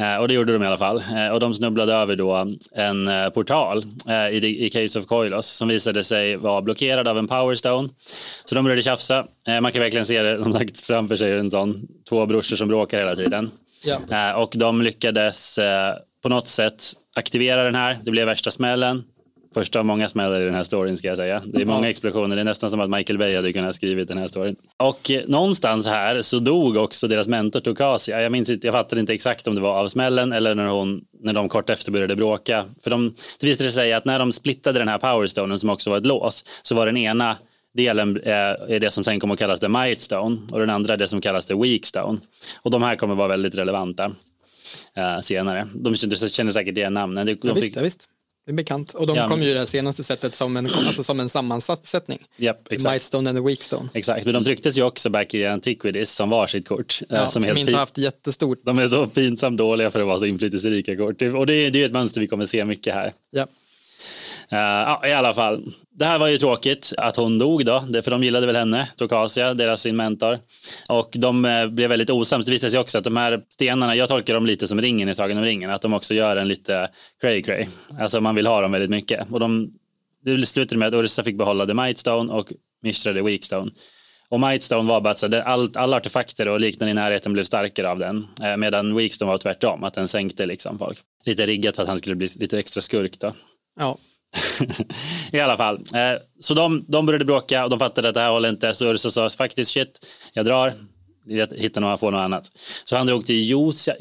[0.00, 1.02] Eh, och det gjorde de i alla fall.
[1.16, 5.46] Eh, och de snubblade över då en eh, portal eh, i, i Caves of Koilos
[5.46, 7.88] som visade sig vara blockerad av en powerstone.
[8.44, 9.26] Så de började tjafsa.
[9.48, 12.56] Eh, man kan verkligen se det, de har lagt framför sig en sån, två brorsor
[12.56, 13.50] som bråkar hela tiden.
[13.84, 14.30] Ja.
[14.30, 15.58] Eh, och de lyckades
[16.22, 16.84] på något sätt
[17.16, 18.00] aktivera den här.
[18.04, 19.04] Det blev värsta smällen.
[19.54, 21.42] Första av många smällar i den här storyn ska jag säga.
[21.46, 22.36] Det är många explosioner.
[22.36, 24.56] Det är nästan som att Michael Bay hade kunnat skrivit den här storyn.
[24.76, 28.22] Och eh, någonstans här så dog också deras mentor Tokasia.
[28.22, 31.00] Jag minns inte, jag fattade inte exakt om det var av smällen eller när, hon,
[31.20, 32.64] när de kort efter började bråka.
[32.82, 35.98] För de, det visade sig att när de splittade den här powerstonen som också var
[35.98, 37.36] ett lås så var den ena
[37.74, 40.92] delen eh, är det som sen kommer att kallas the might stone och den andra
[40.92, 42.18] är det som kallas the weak stone.
[42.62, 44.12] Och de här kommer vara väldigt relevanta
[44.96, 45.68] eh, senare.
[45.74, 47.26] De känner, säkert igen namnen.
[47.26, 48.08] De, Ja, visst, ja, visst.
[48.46, 48.92] Det är bekant.
[48.94, 51.28] Och de Ja, kom ju i det här senaste sättet som en, alltså som en
[51.28, 52.18] sammansättning.
[52.38, 52.92] The exakt.
[52.92, 53.88] Mightstone and the Weakstone.
[53.94, 57.00] Exakt, men de trycktes ju också back i Antiquities som varsitt kort.
[57.02, 58.60] eh, Ja, som, som, inte pin- haft jättestort.
[58.64, 61.22] De är så pinsamt dåliga för att vara så inflytelserika kort.
[61.22, 63.12] Och det är, det är ett mönster vi kommer se mycket här.
[63.30, 63.46] Ja.
[64.52, 68.02] Uh, ja, I alla fall, det här var ju tråkigt att hon dog då, det-
[68.02, 70.38] för de gillade väl henne, Tokasia, deras sin mentor.
[70.88, 72.44] Och de eh, blev väldigt osams.
[72.46, 75.14] Det visade sig också att de här stenarna, jag tolkar dem lite som ringen i
[75.14, 76.88] Sagan om ringen, att de också gör en lite
[77.20, 77.66] cray cray.
[78.00, 79.26] Alltså man vill ha dem väldigt mycket.
[79.30, 79.70] Och de,
[80.24, 82.52] det slutade med att Ursa fick behålla The Mightstone och
[82.82, 83.70] Mishra The Weakstone.
[84.28, 87.90] Och Mightstone var bara att så, all, alla artefakter och liknande i närheten blev starkare
[87.90, 88.26] av den.
[88.42, 90.98] Eh, medan Weakstone var tvärtom, att den sänkte liksom folk.
[91.24, 93.32] Lite riggat för att han skulle bli lite extra skurk då.
[93.80, 93.98] Ja.
[95.32, 95.74] I alla fall.
[95.74, 98.74] Eh, så de, de började bråka och de fattade att det här håller inte.
[98.74, 100.74] Så Ursa sa faktiskt shit, jag drar.
[101.26, 102.52] Jag hittar några på något annat.
[102.84, 103.94] Så han drog till Josia,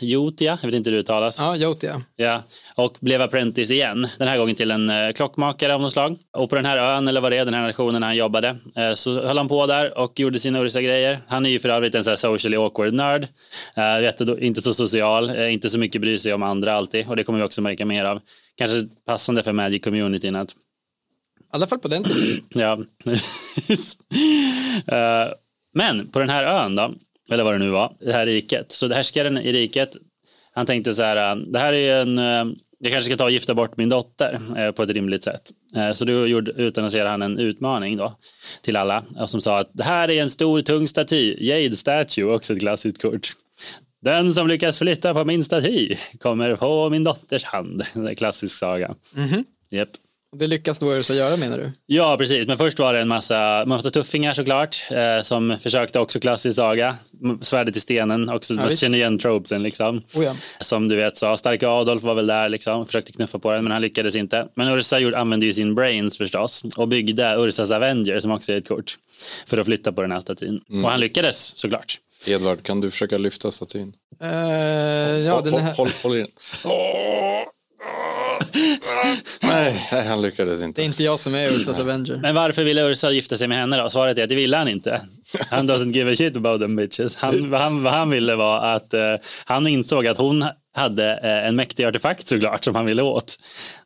[0.00, 1.38] Jotia, jag vet inte hur det uttalas.
[1.38, 2.02] Ja, Jotia.
[2.16, 2.42] Ja,
[2.74, 4.08] och blev apprentice igen.
[4.18, 6.18] Den här gången till en eh, klockmakare av något slag.
[6.32, 8.94] Och på den här ön, eller vad det är, den här nationen han jobbade, eh,
[8.94, 11.20] så höll han på där och gjorde sina Ursa-grejer.
[11.28, 13.28] Han är ju för övrigt en så här socially awkward nörd.
[13.74, 17.08] Eh, inte så social, inte så mycket bry sig om andra alltid.
[17.08, 18.20] Och det kommer vi också märka mer av.
[18.56, 20.54] Kanske passande för Magic-communityn att I
[21.52, 22.44] alla fall på den tiden.
[22.54, 22.78] Ja.
[24.86, 25.32] Eh,
[25.74, 26.94] Men på den här ön då,
[27.30, 28.72] eller vad det nu var, det här riket.
[28.72, 29.96] Så det härskaren i riket,
[30.52, 33.24] han tänkte så här, eh, det här är ju en, eh, jag kanske ska ta
[33.24, 35.50] och gifta bort min dotter eh, på ett rimligt sätt.
[35.94, 38.18] Så då gjorde, utannonserade han en utmaning då
[38.62, 42.52] till alla som sa att det här är en stor tung staty, Jade Statue, också
[42.52, 43.32] ett klassiskt kort.
[44.02, 47.84] Den som lyckas flytta på min staty kommer få min dotters hand.
[47.94, 48.94] Det är en klassisk saga.
[49.70, 49.88] Japp.
[50.36, 51.72] Det lyckas då Ursa göra menar du?
[51.86, 52.46] Ja, precis.
[52.46, 56.96] Men först var det en massa, massa tuffingar såklart, eh, som försökte också klassisk saga.
[57.42, 58.80] Svärdet i stenen, också, man visst.
[58.80, 60.02] känner igen tropesen liksom.
[60.14, 60.34] Oh ja.
[60.60, 63.72] Som du vet sa, starka Adolf var väl där liksom, försökte knuffa på den, men
[63.72, 64.48] han lyckades inte.
[64.54, 68.56] Men Ursa gjorde, använde ju sin brains förstås och byggde Ursas Avenger, som också är
[68.56, 68.94] ett kort,
[69.46, 70.60] för att flytta på den här statyn.
[70.84, 71.98] Och han lyckades såklart.
[72.26, 73.92] Edvard, kan du försöka lyfta statyn?
[74.20, 76.28] Eh, ja, den håll, här, håll, håll i den.
[79.42, 80.82] nej, han lyckades det är inte.
[80.82, 82.16] inte jag som är Ursas Avenger.
[82.22, 83.90] Men varför ville Ursa gifta sig med henne då?
[83.90, 85.00] Svaret är att det ville han inte.
[85.50, 87.16] Han doesn't give a shit about them bitches.
[87.16, 89.14] Han, vad, han, vad han ville var att eh,
[89.44, 93.38] han insåg att hon hade eh, en mäktig artefakt såklart som han ville åt.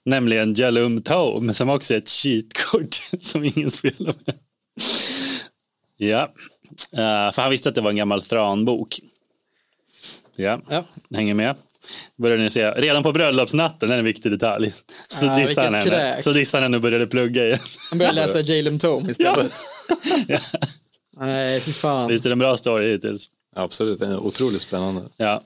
[0.04, 4.34] Nämligen Jalum Tome som också är ett cheatkort som ingen spelar med.
[5.96, 6.32] Ja,
[6.92, 9.00] Eh, för han visste att det var en gammal Thran-bok.
[10.36, 10.84] Ja, Ja.
[11.14, 11.56] hänger med.
[12.22, 14.72] Började ni se, redan på bröllopsnatten är en viktig detalj.
[15.08, 16.22] Så Ah, dissade han henne.
[16.22, 17.58] Så dissade han henne och började plugga igen.
[17.90, 19.52] Han började läsa Jalem Tome istället.
[20.28, 20.38] Ja.
[21.20, 22.08] Nej, fy fan.
[22.08, 23.26] Visst är det en bra story hittills?
[23.56, 25.02] Absolut, det är otroligt spännande.
[25.16, 25.42] Ja.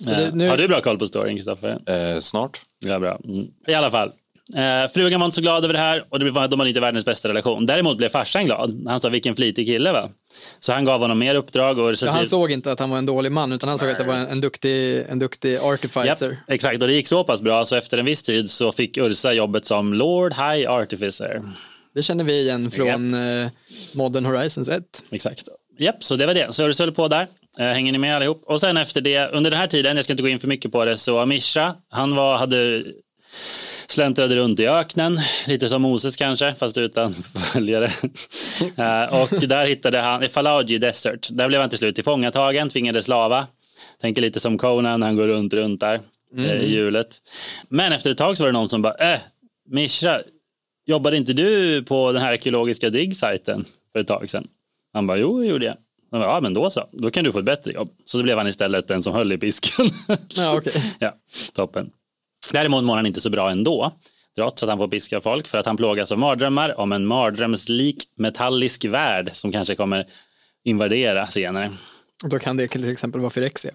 [0.00, 1.78] det- nu- Har du bra koll på storyn, Kristoffer?
[1.86, 2.60] Eh, snart.
[2.84, 3.18] Ja, bra.
[3.24, 3.46] Mm.
[3.66, 4.12] I alla fall.
[4.56, 6.80] Eh, frugan var inte så glad över det här och det var, de hade inte
[6.80, 7.66] världens bästa relation.
[7.66, 8.84] Däremot blev farsan glad.
[8.88, 10.08] Han sa vilken flitig kille va.
[10.60, 11.78] Så han gav honom mer uppdrag.
[11.78, 13.90] Och så Ja, han såg inte att han var en dålig man utan han såg
[13.90, 16.36] att det var en, en, duktig, en duktig artificer.
[16.48, 19.32] exakt, och det gick så pass bra så efter en viss tid så fick Ursa
[19.32, 21.42] jobbet som Lord High Artificer.
[21.94, 23.48] Det känner vi igen från eh,
[23.92, 24.82] Modern Horizons 1.
[25.10, 25.48] Exakt.
[25.78, 26.54] Japp, så det var det.
[26.54, 27.26] Så Ursa höll på där.
[27.58, 28.42] Eh, hänger ni med allihop?
[28.46, 30.72] Och sen efter det, under den här tiden, jag ska inte gå in för mycket
[30.72, 32.82] på det, så Mishra, han var, hade
[33.86, 37.14] släntrade runt i öknen, lite som Moses kanske, fast utan
[37.52, 37.90] följare.
[38.78, 43.04] Eh, och där hittade han, i Falaji Desert, där blev han till slut tillfångatagen, tvingades
[43.04, 43.46] slava.
[44.00, 46.00] Tänker lite som Conan, han går runt, runt där
[46.36, 47.18] eh, i hjulet.
[47.68, 49.20] Men efter ett tag så var det någon som bara, äh,
[49.68, 50.20] Mishra,
[50.86, 54.46] jobbade inte du på den här arkeologiska diggsajten för ett tag sedan?
[54.92, 55.76] Han bara, jo, det gjorde jag.
[56.10, 57.90] Bara, ja, men då så, då kan du få ett bättre jobb.
[58.04, 59.86] Så då blev han istället den som höll i pisken.
[60.36, 60.72] Ja, okej.
[60.98, 61.14] ja,
[61.52, 61.90] toppen.
[62.52, 63.92] Däremot mår han inte så bra ändå,
[64.38, 67.96] trots att han får piska folk för att han plågas av mardrömmar om en mardrömslik
[68.16, 70.06] metallisk värld som kanske kommer
[70.64, 71.70] invadera senare.
[72.22, 73.70] Och Då kan det till exempel vara Phyrexia.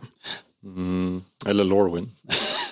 [1.45, 2.11] Eller Lorwyn.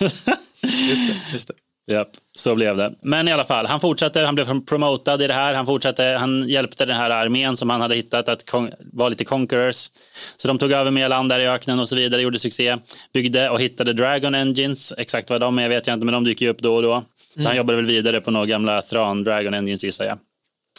[0.00, 1.16] Just det.
[1.32, 1.54] Just det.
[1.86, 2.94] Japp, så blev det.
[3.02, 5.54] Men i alla fall, han fortsatte, han blev promotad i det här.
[5.54, 8.44] Han fortsatte, han hjälpte den här armén som han hade hittat att
[8.92, 9.90] vara lite conquerors.
[10.36, 12.76] Så de tog över mer land där i öknen och så vidare, gjorde succé.
[13.12, 14.92] Byggde och hittade Dragon Engines.
[14.98, 17.04] Exakt vad de är vet jag inte, men de dyker ju upp då och då.
[17.36, 20.18] Så han jobbade väl vidare på några gamla Thran Dragon Engines gissar jag.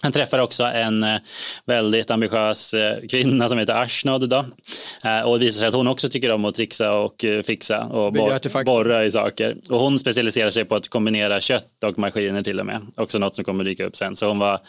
[0.02, 1.16] Han träffar också en eh,
[1.66, 4.30] väldigt ambitiös eh, kvinna som heter Ashnod.
[4.30, 4.46] Då.
[5.04, 8.14] Eh, och det visar sig att hon också tycker om att trixa och fixa och
[8.14, 8.30] bor-
[8.66, 9.58] borra i saker.
[9.70, 12.82] Och hon specialiserar sig på att kombinera kött och maskiner till och med.
[12.98, 14.16] Också något som kommer dyka upp sen.
[14.16, 14.60] Så hon var,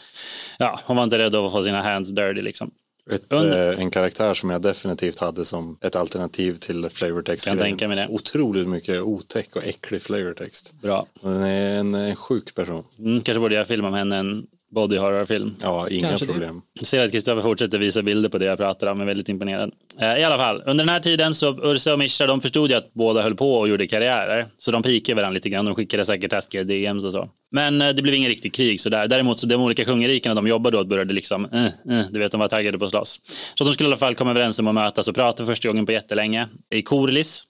[0.59, 2.71] ja, hon var inte rädd att få sina hands dirty liksom.
[3.13, 7.47] Ett, eh, en karaktär som jag definitivt hade som ett alternativ till flavortext.
[7.47, 8.07] Kan tänka mig det.
[8.09, 10.73] Otroligt mycket otäck och äcklig flavortext.
[10.81, 11.07] Bra.
[11.21, 12.83] Hon är en, en sjuk person.
[12.99, 15.55] Mm, kanske borde jag filma med henne en body horror-film.
[15.61, 16.61] Ja, inga Kanske problem.
[16.73, 19.71] Jag ser att Kristoffer fortsätter visa bilder på det jag pratar om, är väldigt imponerad.
[19.99, 22.75] Eh, I alla fall, under den här tiden så Ursa och Mischa de förstod ju
[22.75, 24.47] att båda höll på och gjorde karriärer.
[24.57, 27.29] Så de pikade varandra lite grann, de skickade säkert taskiga DMs och så.
[27.55, 29.07] Men eh, det blev ingen riktigt krig sådär.
[29.07, 32.39] Däremot så de olika kungarikena de jobbade åt började liksom, eh, eh, du vet de
[32.39, 33.21] var taggade på att slåss.
[33.55, 35.85] Så de skulle i alla fall komma överens om att mötas och prata första gången
[35.85, 37.43] på jättelänge i Korlis.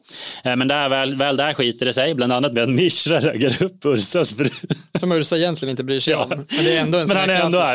[0.44, 3.64] Eh, men där, väl, väl där skiter det sig, bland annat med att Mishra raggar
[3.64, 4.50] upp Ursas fru.
[5.00, 6.24] Som Ursa egentligen inte bryr sig Ja.
[6.24, 6.30] om.
[6.30, 7.74] Men det är ändå en Men han är ändå bara,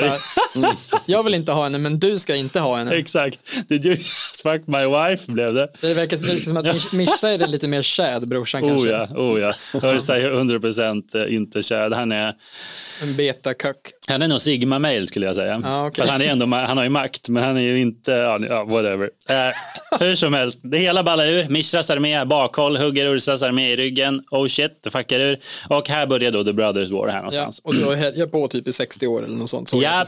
[0.57, 0.71] mm,
[1.07, 2.95] Jag vill inte ha henne, men du ska inte ha henne.
[2.95, 3.69] Exakt.
[3.69, 3.97] Did you
[4.43, 5.69] fuck my wife blev det.
[5.75, 8.69] Så det verkar det verkar som att Mish- Mishra är lite mer Chad, brorsan Oh
[8.69, 8.89] kanske.
[8.91, 9.53] ja, oh ja.
[9.95, 11.91] Ursa är 100% inte kär.
[11.91, 12.35] Han är,
[13.03, 13.77] En beta-kuck.
[14.09, 15.61] han är nog Sigma male skulle jag säga.
[15.65, 16.03] Ja, okej.
[16.03, 18.65] Fast han, är ändå, han har ju makt, men han är ju inte, ja, ja,
[18.65, 19.11] whatever.
[19.29, 21.49] Eh, hur som helst, det hela ballar ur.
[21.49, 24.23] Mishras armé bakhåll, hugger Ursas armé i ryggen.
[24.31, 25.39] Oh shit, det fuckar ur.
[25.69, 27.61] Och här börjar då The Brothers War här Ja, någonstans.
[27.65, 29.69] och du har hällt på typ i 60 år eller något sånt.
[29.69, 30.07] Så jag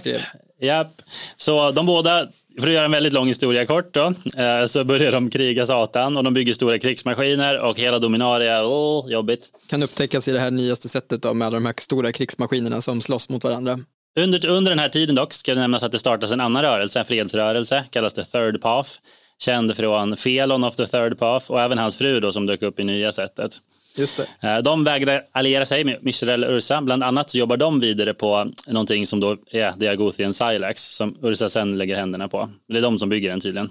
[0.62, 1.02] Japp.
[1.36, 2.28] Så de båda,
[2.60, 6.16] för att göra en väldigt lång historia kort då, eh, så börjar de kriga Satan
[6.16, 9.48] och de bygger stora krigsmaskiner och hela Dominaria, åh, jobbigt.
[9.66, 13.00] Kan upptäckas i det här nyaste sättet då, med alla de här stora krigsmaskinerna som
[13.00, 13.78] slåss mot varandra.
[14.18, 16.98] Under, under den här tiden dock ska det nämnas att det startas en annan rörelse,
[16.98, 18.90] en fredsrörelse, kallas det Third Path.
[19.38, 22.80] Känd från Felon of the Third Path och även hans fru då som dök upp
[22.80, 23.52] i nya sättet.
[23.96, 24.48] Just det.
[24.48, 25.98] Eh, De vägrar alliera sig med
[26.44, 26.80] och Ursa.
[26.82, 31.16] Bland annat så jobbar de vidare på någonting som då är The Agothian Silax som
[31.22, 32.50] Ursa sen lägger händerna på.
[32.68, 33.70] Det är de som bygger den tydligen.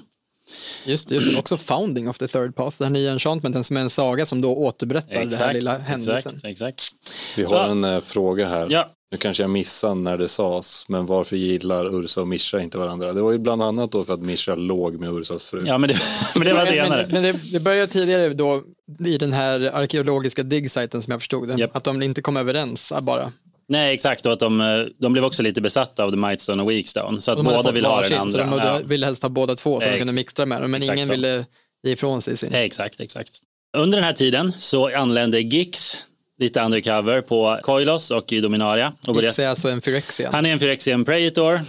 [0.86, 1.38] Just, det, just det.
[1.40, 4.42] Också Founding of the Third Path, den här nya enchantmenten som är en saga som
[4.42, 6.18] då återberättar den här lilla händelsen.
[6.36, 6.84] exakt, exakt.
[7.38, 7.68] Vi har Ja.
[7.72, 8.68] en eh, fråga här.
[8.70, 8.90] Ja.
[9.12, 13.14] Nu kanske jag missade när det sades, men varför gillar Ursa och Mishra inte varandra?
[13.14, 15.62] Det var ju bland annat då för att Mishra låg med Ursas fru.
[15.66, 15.98] Ja, men det,
[16.36, 17.08] men det var senare.
[17.12, 18.64] Men, men det, det började tidigare då
[19.06, 21.56] i den här arkeologiska diggsajten som jag förstod det.
[21.60, 21.76] Japp.
[21.76, 23.32] Att de inte kom överens ah, bara.
[23.70, 24.26] Nej, exakt.
[24.26, 27.22] Och att de, eh, de blev också lite besatta av The Mightstone och Weakstone.
[27.22, 28.58] Så att båda ville ha den så andra.
[28.58, 28.80] de Ja.
[28.86, 30.72] ville helst ha båda två så de kunde mixtra med dem.
[30.72, 31.12] Men ingen så.
[31.12, 31.46] ville
[31.84, 32.54] ge ifrån sig sin.
[32.54, 33.40] Exakt, exakt.
[33.78, 35.98] Under den här tiden så anlände Gix
[36.42, 38.94] lite undercover på Koilos och i Dominaria.
[39.08, 40.34] Och Gix är alltså en Phyrexian.
[40.34, 41.62] han är en Phyrexian Praetor.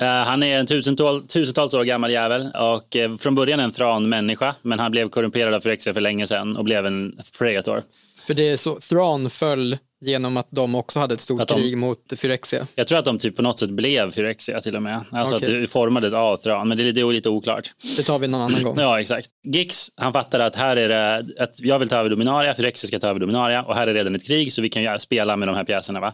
[0.00, 4.54] Eh, han är en tusental, tusentals år gammal jävel och eh, från början en Thran-människa
[4.62, 7.82] men han blev korrumperad av Phyrexia för länge sedan och blev en Praetor.
[8.30, 11.76] För det är så, Thrawn föll genom att de också hade ett stort de- krig
[11.78, 12.66] mot Phyrexia.
[12.74, 15.04] Jag tror att de typ på något sätt blev Phyrexia till och med.
[15.12, 15.56] Alltså Okej.
[15.56, 17.70] att det formades av Thrawn, men det är lite, oklart.
[17.96, 18.76] Det tar vi någon annan gång.
[18.80, 19.28] Ja, exakt.
[19.44, 22.98] Gix, han fattar att här är det, att jag vill ta över Dominaria, Phyrexia ska
[22.98, 25.48] ta över Dominaria och här är redan ett krig så vi kan ju spela med
[25.48, 26.00] de här pjäserna.
[26.00, 26.12] Va?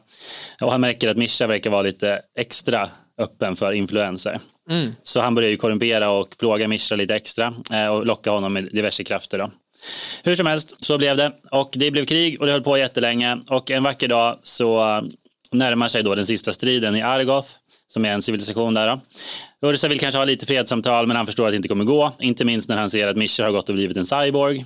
[0.61, 4.41] Och han märker att Mischa verkar vara lite extra öppen för influenser.
[5.03, 8.69] Så han börjar ju korrumpera och plåga Mischa lite extra eh, och locka honom med
[8.73, 9.39] diverse krafter.
[9.39, 9.51] Då.
[10.25, 11.33] Hur som helst, så blev det.
[11.51, 13.39] Och det blev krig och det höll på jättelänge.
[13.49, 15.01] Och en vacker dag så
[15.53, 17.49] närmar sig då den sista striden i Argoth,
[17.89, 19.01] som är en civilisation där.
[19.61, 19.69] Då.
[19.69, 22.13] Ursa vill kanske ha lite fredssamtal, men han förstår att det inte kommer gå.
[22.21, 24.65] Inte minst när han ser att Mischa har gått och blivit en cyborg.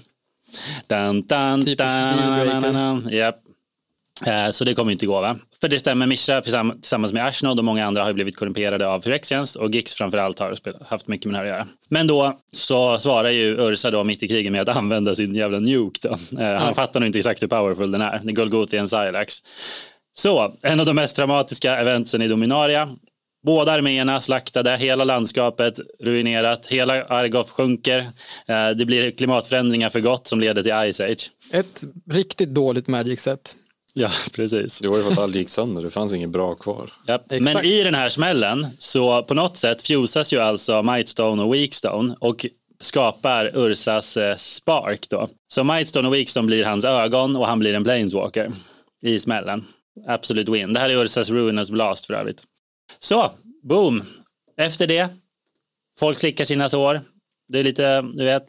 [0.86, 2.60] Dun, dun, Typisk dealbreaker.
[2.60, 3.12] dun, dun, dun.
[3.12, 3.34] Japp.
[3.36, 3.40] Eh,
[4.52, 5.36] Så det kommer inte gå va?
[5.60, 9.00] För det stämmer, Mischa tillsamm- tillsammans med Ashnod och många andra har blivit korrumperade av
[9.00, 10.58] Phyrexians och Gix framförallt har
[10.88, 11.66] haft mycket med det här att göra.
[11.88, 15.58] Men då så svarar ju Ursa då mitt i kriget med att använda sin jävla
[15.58, 16.38] nuke då.
[16.42, 18.20] Eh, Han fattar nog inte exakt hur powerful den är.
[18.24, 19.34] Det är Golgothian Silax.
[20.18, 22.88] Så, en av de mest dramatiska eventsen i Dominaria.
[23.46, 27.98] Båda arméerna slaktade, hela landskapet ruinerat, hela Argoth sjunker.
[28.48, 31.30] Eh, Det blir klimatförändringar för gott som leder till Ice Age.
[31.52, 33.56] Ett riktigt dåligt Magic-set.
[33.92, 34.78] Ja, precis.
[34.78, 36.92] Det var ju för att allt gick sönder, det fanns inget bra kvar.
[37.06, 41.54] Ja, men i den här smällen så på något sätt fusas ju alltså Mightstone och
[41.54, 42.46] Weakstone och
[42.80, 45.28] skapar Ursas eh, spark då.
[45.48, 48.52] Så Mightstone och Weakstone blir hans ögon och han blir en Planeswalker
[49.02, 49.64] i smällen.
[50.06, 50.72] Absolut win.
[50.72, 52.42] Det här är Ursas Ruinous Blast för övrigt.
[52.98, 53.30] Så,
[53.62, 54.04] boom.
[54.60, 55.08] Efter det,
[56.00, 57.00] folk slickar sina sår.
[57.48, 58.42] Det är lite, du vet,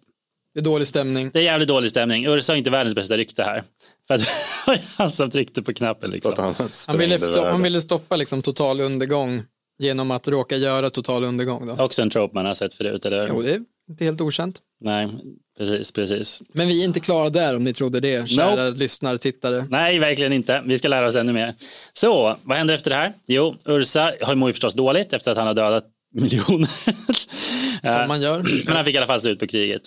[0.53, 1.29] Det är dålig stämning.
[1.33, 2.27] det är jävligt dålig stämning.
[2.27, 3.63] Ursa har inte världens bästa rykte här.
[4.07, 4.21] För att
[4.97, 6.33] han som tryckte på knappen liksom.
[6.37, 6.53] Han,
[6.87, 9.43] Han ville, stoppa, han ville stoppa liksom total undergång
[9.79, 11.67] genom att råka göra total undergång.
[11.67, 11.83] Då.
[11.83, 13.27] Också en trope man har sett förut, eller hur?
[13.27, 14.59] Jo, det är inte helt okänt.
[14.81, 15.09] Nej,
[15.57, 16.43] precis, precis.
[16.53, 19.65] Men vi är inte klara där om ni trodde det, kära lyssnare, tittare.
[19.69, 20.63] Nej, verkligen inte.
[20.65, 21.55] Vi ska lära oss ännu mer.
[21.93, 23.13] Så, vad händer efter det här?
[23.27, 25.85] Jo, Ursa har mår ju förstås dåligt efter att han har dödat
[26.15, 26.69] miljoner.
[27.99, 28.39] Som man gör.
[28.65, 29.81] Men han fick i alla fall slut på kriget.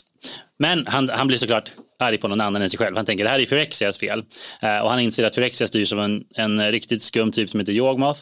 [0.58, 1.70] Men han, han blir såklart
[2.04, 2.96] arg på någon annan än sig själv.
[2.96, 4.24] Han tänker det här är Phyrexias fel.
[4.62, 7.72] Eh, och han inser att Phyrexia styrs av en, en riktigt skum typ som heter
[7.72, 8.20] Yawgmoth.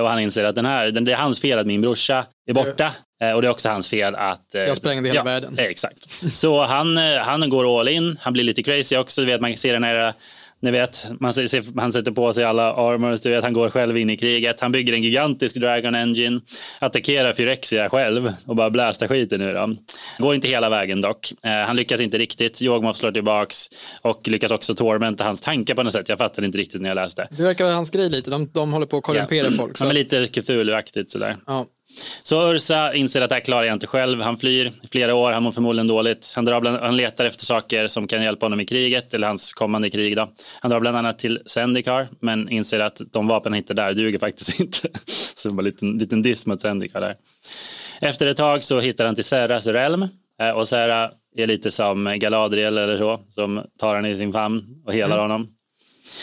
[0.00, 2.54] Och han inser att den här, den, det är hans fel att min brorsa är
[2.54, 2.92] borta.
[3.22, 4.54] Eh, och det är också hans fel att...
[4.54, 5.54] eh, Jag sprängde hela ja, världen.
[5.58, 6.08] Exakt.
[6.36, 8.18] Så han, han går all in.
[8.20, 9.20] Han blir lite crazy också.
[9.20, 10.14] Du vet, man ser den här
[10.62, 11.32] ni vet, man
[11.76, 14.60] han sätter på sig alla armors, du vet, han går själv in i kriget.
[14.60, 16.40] Han bygger en gigantisk Dragon Engine,
[16.78, 19.78] attackerar Phyrexia själv och bara blästar skiten ur dem.
[20.18, 21.32] Går inte hela vägen dock.
[21.44, 22.62] Eh, han lyckas inte riktigt.
[22.62, 23.66] Yawgmoth slår tillbaks
[24.02, 26.08] och lyckas också tormenta hans tankar på något sätt.
[26.08, 27.28] Jag fattade inte riktigt när jag läste.
[27.30, 29.78] Det verkar vara hans grej lite, de, de håller på att korrumpera folk.
[29.78, 31.36] Så Ja, men lite Cthulhu-aktigt sådär.
[31.46, 31.66] ja.
[32.22, 34.20] Så Ursa inser att det här klarar jag inte själv.
[34.20, 36.32] Han flyr i flera år, han mår förmodligen dåligt.
[36.36, 39.52] Han, drar bland, han letar efter saker som kan hjälpa honom i kriget, eller hans
[39.52, 40.16] kommande krig.
[40.16, 40.32] Då.
[40.60, 44.18] Han drar bland annat till Zendikar, men inser att de vapen han hittar där duger
[44.18, 44.88] faktiskt inte.
[45.34, 47.14] Så det var en liten, liten diss mot Zendikar där.
[48.00, 50.02] Efter ett tag så hittar han till Serras Realm.
[50.42, 54.64] eh, Och Serra är lite som Galadriel eller så, som tar han i sin famn
[54.86, 55.48] och helar honom.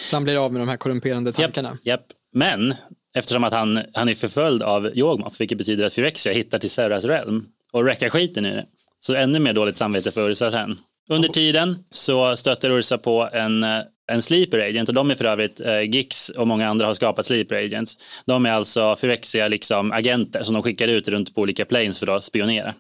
[0.09, 1.69] Så han blir av med de här korrumperande tankarna.
[1.69, 2.05] Japp, japp.
[2.33, 2.75] Men
[3.17, 7.05] eftersom att han, han är förföljd av Yogmoth, vilket betyder att Phyrexia hittar till Serras
[7.05, 8.65] Realm och räcker skiten i det.
[8.99, 10.79] Så ännu mer dåligt samvete för Ursa sen.
[11.09, 13.79] Under tiden så stöter Ursa på en, eh,
[14.11, 17.25] en sleeper agent och de är för övrigt eh, Gix och många andra har skapat
[17.25, 17.97] sleeper agents.
[18.25, 22.07] De är alltså Phyrexia liksom agenter som de skickar ut runt på olika planes för
[22.07, 22.73] att spionera.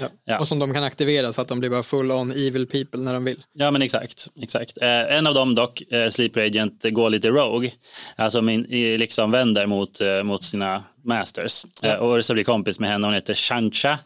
[0.00, 0.06] Ja.
[0.24, 0.38] Ja.
[0.38, 3.12] Och som de kan aktivera så att de blir bara full on evil people när
[3.12, 3.42] de vill.
[3.52, 4.28] Ja men exakt.
[4.42, 4.78] exakt.
[4.82, 7.70] Eh, en av dem dock, eh, Sleeper Agent, går lite rogue.
[8.16, 8.62] Alltså min,
[8.98, 11.64] liksom vänder mot, eh, mot sina masters.
[11.82, 13.98] Eh, och Ursa blir kompis med henne, hon heter Shancha.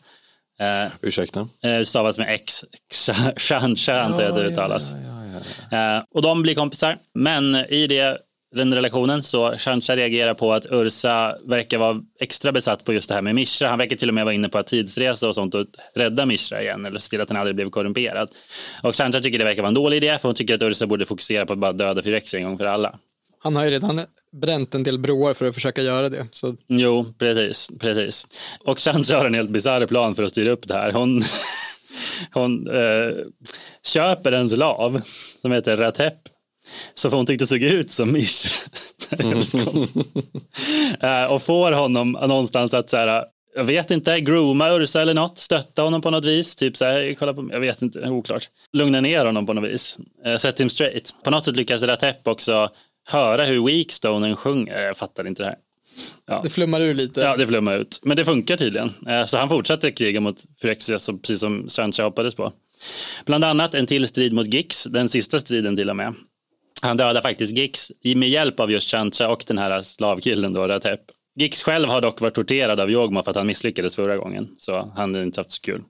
[0.61, 1.49] Eh, Ursäkta?
[1.62, 2.64] eh, stavas med X.
[3.37, 4.93] Shancha antar jag att det uttalas.
[5.72, 6.99] Eh, och de blir kompisar.
[7.14, 8.18] Men i det,
[8.55, 13.14] den relationen så Shancha reagerar på att Ursa verkar vara extra besatt på just det
[13.14, 13.68] här med Mishra.
[13.68, 16.62] Han verkar till och med vara inne på att tidsresa och sånt och rädda Mishra
[16.62, 18.30] igen eller se till att han aldrig blev korrumperad.
[18.82, 21.07] Och Shancha tycker det verkar vara en dålig idé för hon tycker att Ursa borde
[21.07, 22.99] fokusera på att bara döda Phyrexia en gång för alla.
[23.38, 24.01] Han har ju redan
[24.32, 26.26] bränt en del broar för att försöka göra det.
[26.30, 27.68] Så Jo, precis.
[27.80, 28.26] precis.
[28.61, 30.92] Och Shancha har en helt bisarr plan för att styra upp det här.
[30.92, 31.22] Hon,
[32.32, 33.11] hon eh,
[33.86, 35.01] köper en slav
[35.42, 36.36] som heter Ratep.
[36.94, 38.12] Så hon tyckte såg ut som.
[39.10, 39.22] Det
[39.64, 40.06] konstigt.
[41.00, 43.24] Eh, och får honom någonstans att så här,
[43.56, 47.14] jag vet inte, grooma Ursa eller något, stötta honom på något vis, typ så här,
[47.18, 48.48] kolla på, jag vet inte, oklart.
[48.72, 51.14] Lugna ner honom på något vis, uh, set him straight.
[51.24, 52.68] På något sätt lyckas Ratep också
[53.08, 56.42] höra hur Weakstonen sjunger, jag fattar inte det här.
[56.42, 57.20] det flummar ur lite.
[57.20, 58.00] Ja, det flummar ut.
[58.02, 58.92] Men det funkar tydligen.
[59.08, 62.52] Eh, Så han fortsätter kriga mot Phyrexia så- precis som Sancha hoppades på.
[63.26, 66.14] Bland annat en till strid mot Gix, den sista striden till och med.
[66.87, 71.01] Han dödar faktiskt Gix med hjälp av just Chancha och den här slavkillen då, Ratep.
[71.39, 74.49] Gix själv har dock varit torterad av Yogma för att han misslyckades förra gången.
[74.57, 75.82] Så han har inte haft så kul.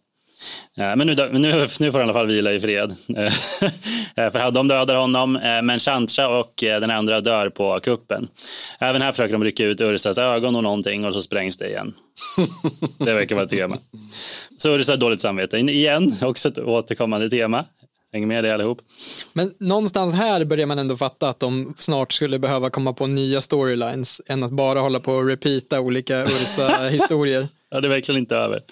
[0.78, 2.94] Eh, men nu, nu, nu får han i alla fall vila i fred.
[3.16, 3.24] Eh,
[4.24, 5.32] eh, för de dödar honom,
[5.62, 8.28] men Chancha och den andra dör på kuppen.
[8.78, 11.94] Även här försöker de rycka ut Ursas ögon och någonting och så sprängs det igen.
[12.98, 13.78] Det verkar vara ett tema.
[14.58, 15.58] Så Ursa har dåligt samvete.
[15.58, 17.64] Igen, också ett återkommande tema.
[18.16, 18.82] Hänger med det allihop.
[19.32, 23.40] Men någonstans här börjar man ändå fatta att de snart skulle behöva komma på nya
[23.40, 27.48] storylines än att bara hålla på och repeata olika Ursa-historier.
[27.70, 28.62] ja, det är verkligen inte över.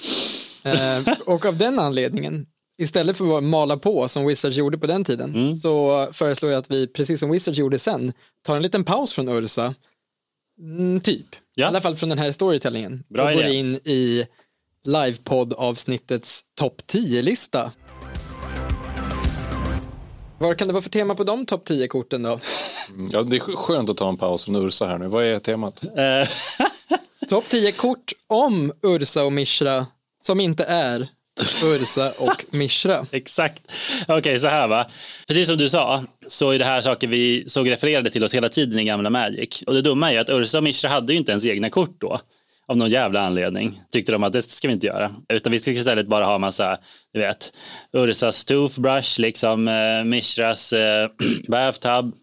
[0.65, 2.47] eh, och av den anledningen,
[2.79, 5.57] istället för att mala på som Wizards gjorde på den tiden, mm.
[5.57, 9.29] så föreslår jag att vi, precis som Wizards gjorde sen, tar en liten paus från
[9.29, 9.75] Ursa.
[10.61, 11.27] Mm, typ.
[11.55, 11.65] Ja.
[11.65, 13.05] I alla fall från den här storytellingen.
[13.09, 14.27] Bra och går in i
[14.85, 17.71] livepodd-avsnittets topp 10-lista.
[20.45, 22.41] Vad kan det vara för tema på de topp 10-korten då?
[23.13, 25.09] Ja, det är skönt att ta en paus från Ursa här nu.
[25.09, 25.83] Vad är temat?
[25.85, 26.29] Eh.
[27.29, 29.87] topp 10 kort om Ursa och Mishra
[30.25, 31.09] som inte är
[31.65, 33.07] Ursa och Mishra.
[33.11, 33.63] Exakt.
[34.03, 34.87] Okej, okay, så här va.
[35.27, 38.49] Precis som du sa så är det här saker vi såg refererade till oss hela
[38.49, 39.63] tiden i gamla Magic.
[39.67, 42.01] Och det dumma är ju att Ursa och Mishra hade ju inte ens egna kort
[42.01, 42.21] då
[42.69, 45.15] av någon jävla anledning tyckte de att det ska vi inte göra.
[45.29, 46.79] Utan vi ska istället bara ha massa,
[47.13, 47.53] du vet,
[47.93, 51.09] Ursas toothbrush, liksom eh, Mishras eh,
[51.49, 52.15] bathtub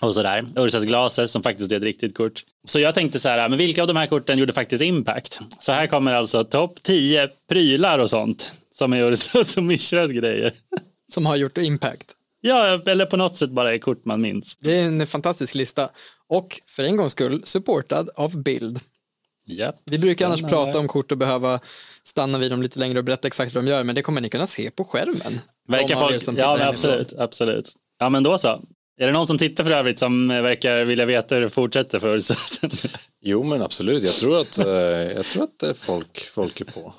[0.00, 0.46] och sådär.
[0.56, 2.44] Ursas glaser som faktiskt är ett riktigt kort.
[2.64, 5.40] Så jag tänkte så här, men vilka av de här korten gjorde faktiskt impact?
[5.58, 10.52] Så här kommer alltså topp 10 prylar och sånt som är Ursas och Mishras grejer.
[11.12, 12.14] Som har gjort impact?
[12.40, 14.56] Ja, eller på något sätt bara är kort man minns.
[14.56, 15.88] Det är en fantastisk lista.
[16.28, 18.80] Och för en gångs skull supportad av bild.
[19.50, 21.60] Yep, vi brukar annars prata om kort och behöva
[22.04, 24.28] stanna vid dem lite längre och berätta exakt vad de gör, men det kommer ni
[24.28, 25.40] kunna se på skärmen.
[25.68, 27.72] Verkar folk, ja, absolut, absolut.
[27.98, 28.62] Ja, men då så.
[29.00, 32.20] Är det någon som tittar för övrigt som verkar vilja veta hur det fortsätter för
[33.22, 34.04] Jo, men absolut.
[34.04, 34.66] Jag tror att, eh,
[35.16, 36.94] jag tror att eh, folk, folk är på.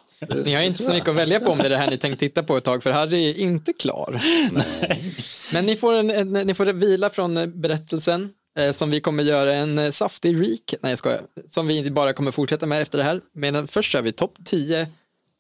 [0.46, 2.20] Ni har inte så mycket att välja på om det är det här ni tänkt
[2.20, 4.22] titta på ett tag, för Harry är inte klar.
[4.52, 5.14] Nej.
[5.54, 8.30] Men ni får, en, en, ni får vila från berättelsen eh,
[8.72, 12.32] som vi kommer göra en eh, saftig reek, nej jag skojar, som vi bara kommer
[12.32, 13.22] fortsätta med efter det här.
[13.34, 14.88] Men först kör vi topp 10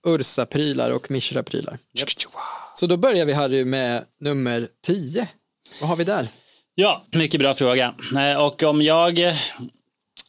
[0.07, 1.77] Ursa-prylar och Mishra-prylar.
[1.99, 2.09] Yep.
[2.75, 5.27] Så då börjar vi Harry med nummer 10.
[5.81, 6.27] Vad har vi där?
[6.75, 7.93] Ja, mycket bra fråga.
[8.15, 9.35] Eh, och om jag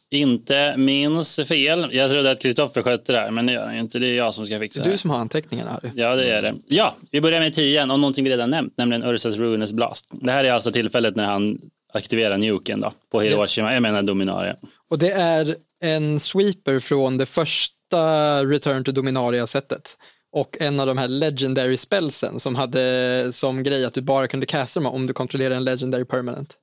[0.09, 3.99] inte minns fel, jag trodde att Kristoffer skötte det här, men det gör han inte.
[3.99, 4.83] Det är jag som ska fixa det.
[4.83, 5.89] Det är du som har anteckningarna Harry.
[5.95, 6.55] Ja, det är det.
[6.67, 10.07] Ja, vi börjar med 10 och någonting vi redan nämnt, nämligen Ursas Ruinous Blast.
[10.11, 11.59] Det här är alltså tillfället när han
[11.93, 13.73] aktivera nuken då, på Hiroshima, yes.
[13.73, 14.55] jag menar Dominaria.
[14.89, 19.97] Och det är en sweeper från det första Return to Dominaria-sättet.
[20.31, 24.45] Och en av de här legendary spelsen som hade som grej att du bara kunde
[24.45, 26.55] casta dem om du kontrollerar en legendary permanent.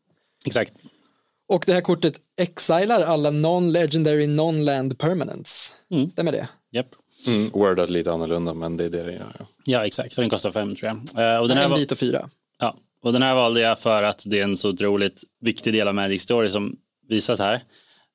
[0.47, 0.73] Exakt.
[1.49, 5.75] Och det här kortet exilar alla non-legendary non-land permanents.
[5.91, 6.11] Mm.
[6.11, 6.49] Stämmer det?
[6.73, 6.87] Japp.
[6.87, 6.95] Yep.
[7.27, 9.37] Mm, wordat lite annorlunda men det är det det gör.
[9.39, 11.35] Ja, ja exakt, så den kostar fem tror jag.
[11.35, 12.31] Uh, och den här en vit och fyra.
[13.03, 15.95] Och den här valde jag för att det är en så otroligt viktig del av
[15.95, 16.77] Magic Story som
[17.09, 17.63] visas här.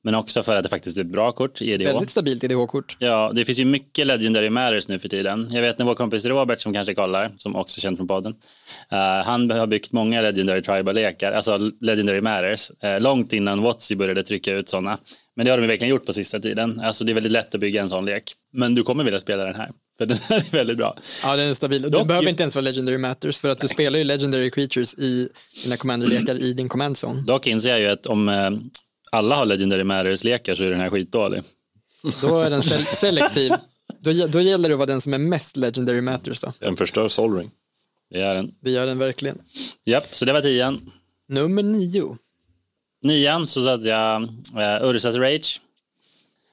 [0.05, 1.85] Men också för att det faktiskt är ett bra kort i EDH.
[1.85, 2.97] Väldigt stabilt EDH-kort.
[2.99, 5.49] Ja, det finns ju mycket Legendary Matters nu för tiden.
[5.51, 8.31] Jag vet när vår kompis Robert som kanske kollar, som också är känd från podden.
[8.93, 14.23] Uh, han har byggt många Legendary Tribal-lekar, alltså Legendary Matters, uh, långt innan Watsy började
[14.23, 14.97] trycka ut sådana.
[15.35, 16.79] Men det har de verkligen gjort på sista tiden.
[16.79, 18.33] Alltså det är väldigt lätt att bygga en sån lek.
[18.53, 19.69] Men du kommer vilja spela den här.
[19.97, 20.97] För den här är väldigt bra.
[21.23, 21.81] Ja, den är stabil.
[21.81, 24.93] Du Dock, behöver inte ens vara Legendary Matters för att du spelar ju Legendary Creatures
[24.93, 25.29] i
[25.63, 27.21] dina commander-lekar i din command zone.
[27.21, 28.51] Dock inser jag ju att om eh,
[29.11, 31.43] alla har Legendary Matters-lekar så är den här skitdålig.
[32.21, 33.51] Då är den se selektiv.
[33.99, 36.53] Då, då gäller det att vara den som är mest Legendary Matters då.
[36.59, 37.51] Den förstör Solring.
[38.11, 38.51] Det gör den.
[38.59, 39.37] Det gör den verkligen.
[39.85, 40.91] Japp, så det var tian.
[41.27, 42.17] Nummer nio.
[43.01, 45.61] Nian så satte jag uh, Ursas Rage.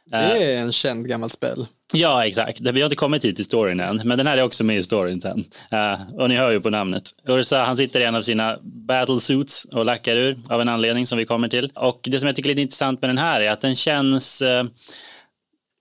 [0.04, 1.66] Det är en känd gammal spel.
[1.92, 2.60] Ja, exakt.
[2.60, 4.82] Vi har inte kommit hit i storyn än, men den här är också med i
[4.82, 5.44] storyn sen.
[5.72, 7.02] Uh, och ni hör ju på namnet.
[7.28, 11.06] Ursa, han sitter i en av sina battle suits och lackar ur av en anledning
[11.06, 11.70] som vi kommer till.
[11.74, 14.42] Och det som jag tycker är lite intressant med den här är att den känns
[14.42, 14.64] uh,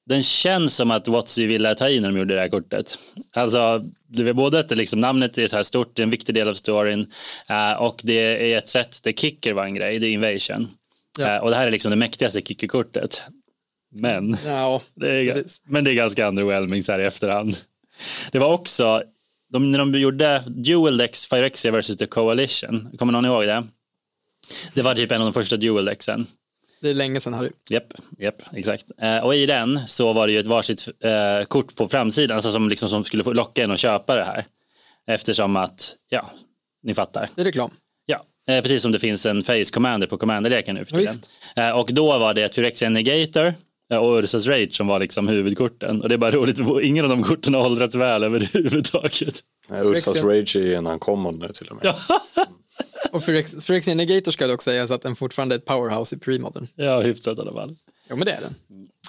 [0.06, 3.00] den känns som att Watsy ville ta i när de gjorde det här kortet.
[3.36, 6.36] Alltså, det är både att liksom, namnet är så här stort, det är en viktig
[6.36, 7.00] del av storyn
[7.50, 10.68] uh, och det är ett sätt där kicker var en grej, det är invasion.
[11.20, 11.42] Ja.
[11.42, 13.24] och det här är liksom det mäktigaste kickerkortet.
[13.92, 17.58] Men, ja, det är, men det är ganska underwhelming så här i efterhand.
[18.32, 19.04] Det var också,
[19.50, 21.98] de, när de gjorde Dual Decks Phyrexia vs.
[21.98, 23.64] The Coalition, kommer någon ihåg det?
[24.74, 26.28] Det var typ en av de första Dual Decksen.
[26.82, 27.50] Det är länge sedan Harry.
[27.70, 28.86] Japp, japp, exakt.
[29.02, 32.52] Eh, och i den så var det ju ett varsitt eh, kort på framsidan alltså
[32.52, 34.46] som, liksom, som skulle få locka en att köpa det här.
[35.08, 36.32] Eftersom att, ja,
[36.84, 37.30] ni fattar.
[37.36, 37.72] Det är reklam.
[38.06, 41.06] Ja, Eh, precis som det finns en face commander på commanderleken nu för tiden.
[41.06, 41.32] Visst.
[41.56, 43.54] Eh, och då var det Phyrexian Negator
[44.00, 46.02] och Ursas Rage som var liksom huvudkorten.
[46.02, 49.36] Och det är bara roligt, för ingen av de korten har åldrats väl överhuvudtaget.
[49.70, 51.94] Nej, Ursas Rage är en uncommon nu till och med.
[53.12, 56.68] Och Phyrex- Phyrexian Negator ska dock sägas att den fortfarande är ett powerhouse i premodern.
[56.76, 57.76] Ja, hyfsat i alla fall.
[58.10, 58.56] Jo men det är den.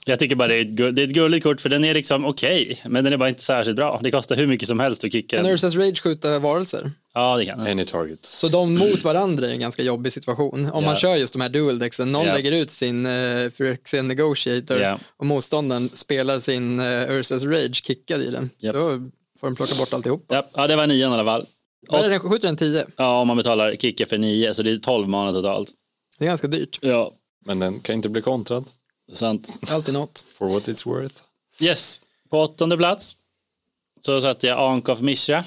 [0.06, 1.94] Jag tycker bara det är ett, gull, det är ett gulligt kort för den är
[1.94, 4.00] liksom okej, men den är bara inte särskilt bra.
[4.02, 5.54] Det kostar hur mycket som helst att kicka Kan den.
[5.54, 6.90] Ursas Rage skjuta varelser?
[7.14, 7.66] Ja, det kan den.
[7.66, 8.24] Any target.
[8.24, 10.70] Så de mot varandra är en ganska jobbig situation.
[10.72, 11.00] Om man Ja.
[11.00, 12.34] kör just de här dual decksen, någon Ja.
[12.34, 14.98] lägger ut sin uh, Phyrexian Negotiator Ja.
[15.16, 18.50] och motståndaren spelar sin uh, Ursas Rage kickad i den.
[18.58, 18.74] Japp.
[18.74, 18.88] Då
[19.40, 20.24] får de plocka bort alltihop.
[20.28, 21.46] Ja, ja, det var nian i alla fall.
[21.88, 22.86] Och, är den, skjuter den 10?
[22.96, 25.70] ja, om man betalar kicker för nio, så det är 12 mana totalt.
[26.18, 26.78] Det är ganska dyrt.
[26.82, 27.12] Ja,
[27.46, 28.64] Men den kan inte bli kontrad.
[29.12, 29.48] Sant.
[29.70, 30.24] Alltid något.
[30.38, 31.14] For what it's worth.
[31.60, 33.16] Yes, på åttonde plats
[34.04, 35.44] så satte jag Ankov Mishra.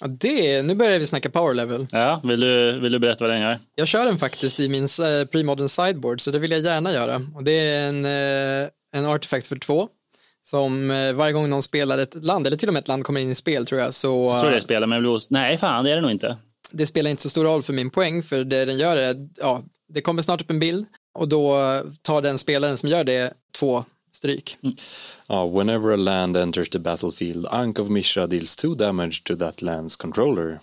[0.00, 1.86] Ja, det, nu börjar vi snacka power level.
[1.92, 3.58] Ja, vill du, vill du berätta vad den gör?
[3.74, 7.22] Jag kör den faktiskt i min uh, premodern sideboard, så det vill jag gärna göra.
[7.34, 9.88] Och det är en, eh, en artefakt för två.
[10.42, 13.20] Som eh, varje gång någon spelar ett land, eller till och med ett land kommer
[13.20, 15.30] in i spel tror jag, så Jag tror eh, det spelar med Blues.
[15.30, 16.36] Nej, fan det är det nog inte.
[16.70, 19.62] det spelar inte så stor roll för min poäng, för det den gör är, ja,
[19.88, 21.56] det kommer snart upp en bild och då
[22.02, 24.56] tar den spelaren som gör det två stryk.
[25.26, 29.62] Ja, whenever a land enters the battlefield, Ankh of Mishra deals two damage to that
[29.62, 30.60] land's controller.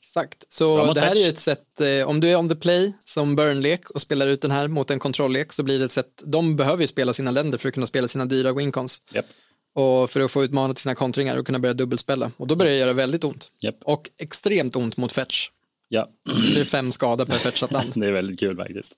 [0.00, 1.24] Exakt, så Bra det här är fetch.
[1.24, 4.42] ju ett sätt, eh, om du är on the play som burn-lek och spelar ut
[4.42, 7.30] den här mot en kontrolllek så blir det ett sätt, de behöver ju spela sina
[7.30, 9.02] länder för att kunna spela sina dyra wincons.
[9.12, 9.26] Japp.
[9.74, 12.30] och för att få ut mana till sina kontringar och kunna börja dubbelspela.
[12.36, 13.48] Och då börjar det göra väldigt ont.
[13.60, 13.76] Japp.
[13.84, 15.48] Och extremt ont mot fetch.
[15.92, 16.08] Ja,
[16.54, 18.92] Det är fem skada per fetchat det är väldigt kul faktiskt.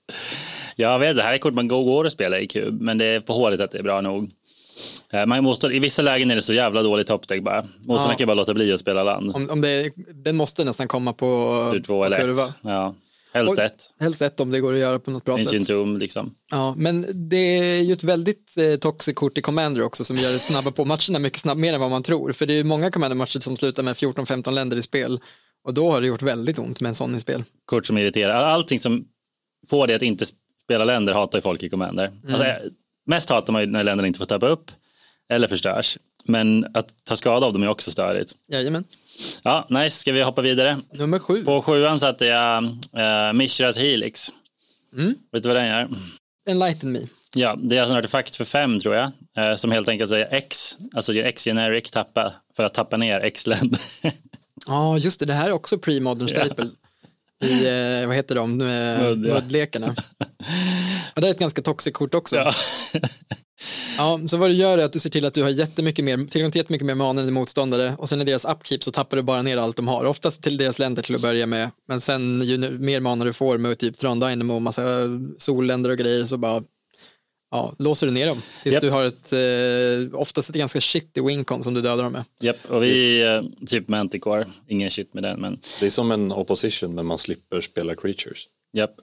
[0.75, 3.05] Jag vet, det här är kort man går går att spela i kub, men det
[3.05, 4.31] är på håret att det är bra nog.
[5.13, 7.61] Eh, Man måste, I vissa lägen är det så jävla dåligt toppdeck bara.
[7.61, 8.17] Motståndaren Ja.
[8.17, 9.35] kan bara låta bli att spela land.
[9.35, 12.43] Om, om det, den måste nästan komma på, Tur två eller kurva.
[12.45, 12.53] ett.
[12.61, 12.95] Ja.
[13.33, 13.89] Helst Och- ett.
[13.99, 15.67] Helst ett om det går att göra på något bra Ancient sätt.
[15.75, 16.33] Tomb liksom.
[16.51, 20.31] Ja, men det är ju ett väldigt eh, toxic kort i Commander också som gör
[20.31, 22.31] det snabba på matcherna mycket snabb, mer än vad man tror.
[22.31, 25.19] För det är ju många Commander-matcher som slutar med 14-15 länder i spel.
[25.63, 27.43] Och då har det gjort väldigt ont med en sån i spel.
[27.65, 28.43] Kort som irriterar.
[28.43, 29.05] Allting som
[29.69, 30.25] får det att inte
[30.63, 32.11] spela länder hatar ju folk i Commander.
[32.27, 32.55] Alltså, eh,
[33.05, 34.71] mest hatar man ju när länderna inte får tappa upp
[35.29, 35.97] eller förstörs.
[36.25, 38.31] Men att ta skada av dem är också störigt.
[38.51, 38.83] Jajamän.
[39.43, 39.97] Ja, nice.
[39.97, 40.79] Ska vi hoppa vidare?
[40.93, 41.45] Nummer sju.
[41.45, 44.29] På sjuan satte jag uh, Mishras Helix.
[44.97, 45.15] Mm.
[45.31, 45.89] Vet du vad den gör?
[46.49, 46.99] Enlighten me.
[47.35, 49.11] Ja, det är alltså en artefakt för fem tror jag.
[49.37, 53.79] eh, som helt enkelt säger X, alltså X generic tappa för att tappa ner X-länder.
[54.67, 55.25] Ja, just det.
[55.25, 56.69] Det här är också pre-modern staple.
[57.43, 57.67] I,
[58.01, 59.41] eh, vad heter de, eh, Mudd, ja.
[61.15, 62.35] Ja, det är ett ganska toxic kort också.
[62.35, 62.53] Ja.
[63.97, 64.19] ja.
[64.27, 66.51] så vad du gör är att du ser till att du har jättemycket mer, tillgång
[66.51, 69.41] till jättemycket mer mana än motståndare och sen i deras upkeep så tappar du bara
[69.41, 70.05] ner allt de har.
[70.05, 71.71] Oftast till deras länder till att börja med.
[71.87, 74.83] Men sen ju mer mana du får med typ Thron Dynamo och massa
[75.37, 76.63] solländer och grejer så bara
[77.53, 78.41] ja, låser du ner dem.
[78.63, 78.81] Tills Japp.
[78.81, 79.33] du har ett,
[80.13, 82.23] eh, oftast ett ganska shitty wincon som du dödar dem med.
[82.41, 86.31] Japp, och vi eh, typ Manticore, ingen shit med den men Det är som en
[86.31, 88.47] opposition men man slipper spela creatures.
[88.73, 88.95] japp.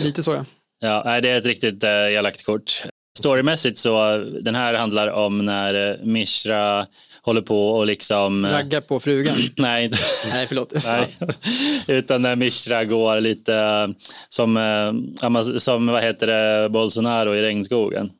[0.00, 0.44] Lite så ja.
[0.80, 2.82] Ja, nej, det är ett riktigt eh, elakt kort.
[3.16, 6.86] Storymässigt så, den här handlar om när eh, Mishra
[7.22, 8.44] håller på och liksom...
[8.44, 9.36] eh, Raggar på frugan.
[9.56, 9.98] Nej, inte.
[10.32, 10.72] Nej, förlåt.
[10.88, 11.16] Nej,
[11.86, 13.88] utan när Mishra går lite eh,
[14.28, 18.10] som, som vad heter det, Bolsonaro i regnskogen.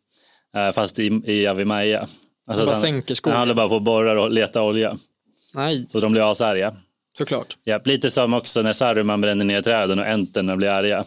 [0.75, 2.07] Fast i, i Avimaya.
[2.49, 3.37] Alltså bara att sänker skogen.
[3.39, 4.97] Han håller bara på och borrar och letar olja.
[5.55, 6.75] Nej, Så de blir asarga.
[7.19, 7.57] såklart.
[7.65, 11.05] Ja, lite som också när Saruman bränner ner träden och enterna blir arga.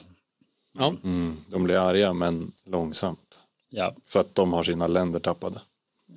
[0.80, 0.94] Ja.
[1.04, 3.29] Mm, de blir arga men långsamt.
[3.70, 5.60] Ja, För att de har sina länder tappade.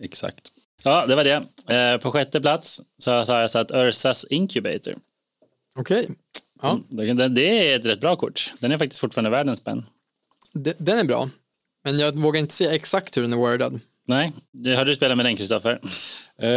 [0.00, 0.52] exakt.
[0.82, 1.74] Ja, det var det.
[1.74, 4.94] Eh, På sjätte plats så sa jag satt Ursas Incubator.
[5.74, 6.08] Okej.
[6.62, 8.52] Ja, Det- Det är ett rätt bra kort.
[8.60, 9.86] Den är faktiskt fortfarande värd en spänn.
[10.52, 11.28] de- den är bra.
[11.84, 13.80] Men jag vågar inte säga exakt hur den är wordad.
[14.06, 15.80] Nej, du- har du spelat med den Kristoffer?
[16.36, 16.48] Eh,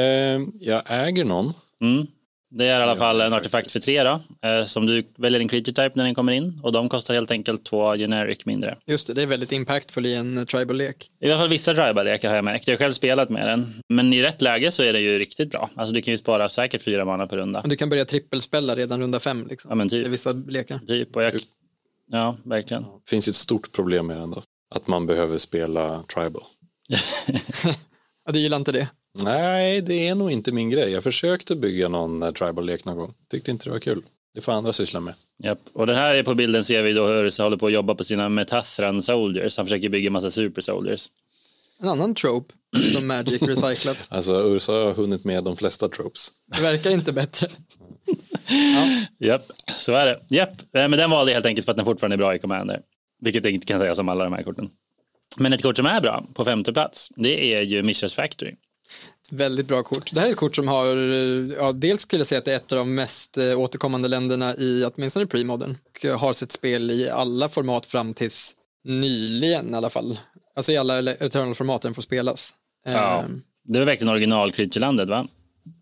[0.60, 1.54] jag äger någon.
[1.82, 2.08] Mm.
[2.50, 5.48] Det är i alla fall en artefakt för tre då, eh, som du väljer en
[5.48, 8.78] creature type när den kommer in och de kostar helt enkelt två generic mindre.
[8.86, 11.12] Just det, det är väldigt impactful i en tribal-lek.
[11.22, 12.68] I alla fall vissa tribal-lekar har jag märkt.
[12.68, 13.74] Jag har själv spelat med den.
[13.90, 15.70] Men i rätt läge så är det ju riktigt bra.
[15.76, 17.62] Alltså du kan ju spara säkert fyra mana per runda.
[17.62, 19.48] Och du kan börja trippelspela redan runda fem.
[19.50, 19.70] Liksom.
[19.70, 20.08] Ja men I typ.
[20.08, 20.80] vissa lekar.
[20.88, 21.16] typ.
[21.16, 21.34] Och jag...
[22.12, 22.84] Ja, verkligen.
[22.84, 24.44] Det finns ju ett stort problem med den då.
[24.76, 26.44] Att man behöver spela tribal.
[28.26, 28.88] Ja, du gillar inte det?
[29.24, 30.92] Nej, det är nog inte min grej.
[30.92, 33.14] Jag försökte bygga någon eh, tribal-lek någon gång.
[33.32, 34.02] Tyckte inte det var kul.
[34.34, 35.14] Det får andra syssla med.
[35.44, 35.60] Japp.
[35.74, 37.96] Och den här är på bilden ser vi då hur Ursa håller på att jobba
[37.96, 39.58] på sina Metathran Soldiers.
[39.58, 41.08] Han försöker bygga massa Super Soldiers.
[41.80, 42.54] En annan trope
[42.94, 44.08] som Magic recyclat.
[44.12, 46.30] Alltså Ursa har hunnit med de flesta tropes.
[46.56, 47.48] Det verkar inte bättre.
[49.20, 50.36] Japp, så är det.
[50.36, 52.40] Japp, Eh, men den valde jag helt enkelt för att den fortfarande är bra i
[52.40, 52.82] Commander.
[53.22, 54.70] Vilket jag inte kan säga som alla de här korten.
[55.38, 58.56] Men ett kort som är bra på femte plats, det är ju Mishras Factory.
[59.32, 60.12] Väldigt bra kort.
[60.14, 62.52] Det här är ett kort som har, eh, ja, dels skulle jag säga att det
[62.52, 65.78] är ett av de mest eh, återkommande länderna i åtminstone premodern.
[66.14, 70.20] Och har sitt spel i alla format fram tills nyligen i alla fall.
[70.56, 72.54] Alltså i alla Eternal-format den får spelas.
[72.86, 73.20] Ja.
[73.22, 75.28] Ehm, Det är verkligen original Creaturelandet va?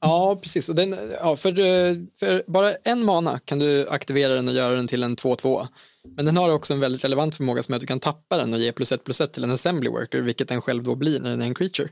[0.02, 0.70] Ja, precis.
[0.70, 4.76] Och den, ja, för, eh, för bara en mana kan du aktivera den och göra
[4.76, 5.68] den till en 2-2.
[6.16, 8.54] Men den har också en väldigt relevant förmåga som är att du kan tappa den
[8.54, 11.20] och ge plus ett plus ett till en assembly worker, vilket den själv då blir
[11.20, 11.90] när den är en creature.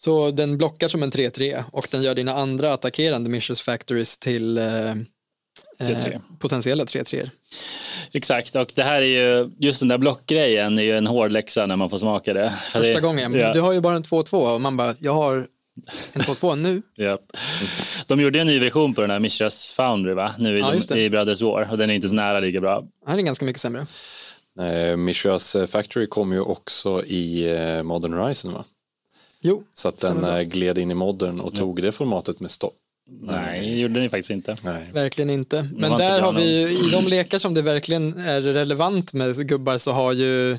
[0.00, 4.58] Så den blockar som en 3-3 och den gör dina andra attackerande Mishras Factories till
[4.58, 4.94] eh, eh,
[5.78, 6.20] 3-3.
[6.38, 7.30] potentiella 3-3.
[8.12, 9.06] Exakt, och det här är
[9.38, 12.50] ju, just den där blockgrejen är ju en hård läxa när man får smaka det.
[12.70, 15.12] För Första det, gången, Ja, du har ju bara en 2-2 och man bara, jag
[15.14, 15.46] har
[16.12, 16.82] en 2-2 nu.
[16.94, 17.18] ja.
[18.06, 20.34] De gjorde en ny version på den här Mishras Foundry va?
[20.38, 21.00] Nu i, Ja, det.
[21.00, 22.84] i Brothers War och den är inte så nära lika bra.
[23.06, 23.86] Han är ganska mycket sämre.
[24.60, 28.64] Eh, Mishras Factory kom ju också i eh, Modern Horizon va?
[29.42, 30.38] Jo, Så att den bra.
[30.38, 32.74] eh, gled in i modern och tog det formatet med stopp.
[33.20, 34.56] Nej, det gjorde ju faktiskt inte.
[34.62, 34.90] Nej.
[34.92, 35.68] Verkligen inte.
[35.72, 39.12] Men inte där bra har vi ju, i de lekar som det verkligen är relevant
[39.12, 40.52] med gubbar så har ju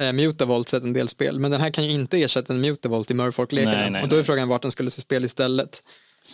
[0.00, 1.38] eh, Mutavolt sett en del spel.
[1.40, 3.14] Men den här kan ju inte ersätta en Mutavolt i
[3.90, 5.84] nej, Och då är frågan vart den skulle se spel istället.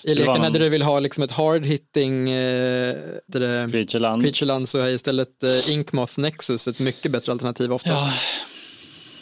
[0.05, 4.23] I lekarna någon- där du vill ha liksom ett hard hitting eh, det, Creatureland.
[4.23, 8.05] Creatureland så är istället eh, Inkmoth Nexus ett mycket bättre alternativ oftast.
[8.05, 8.13] Ja,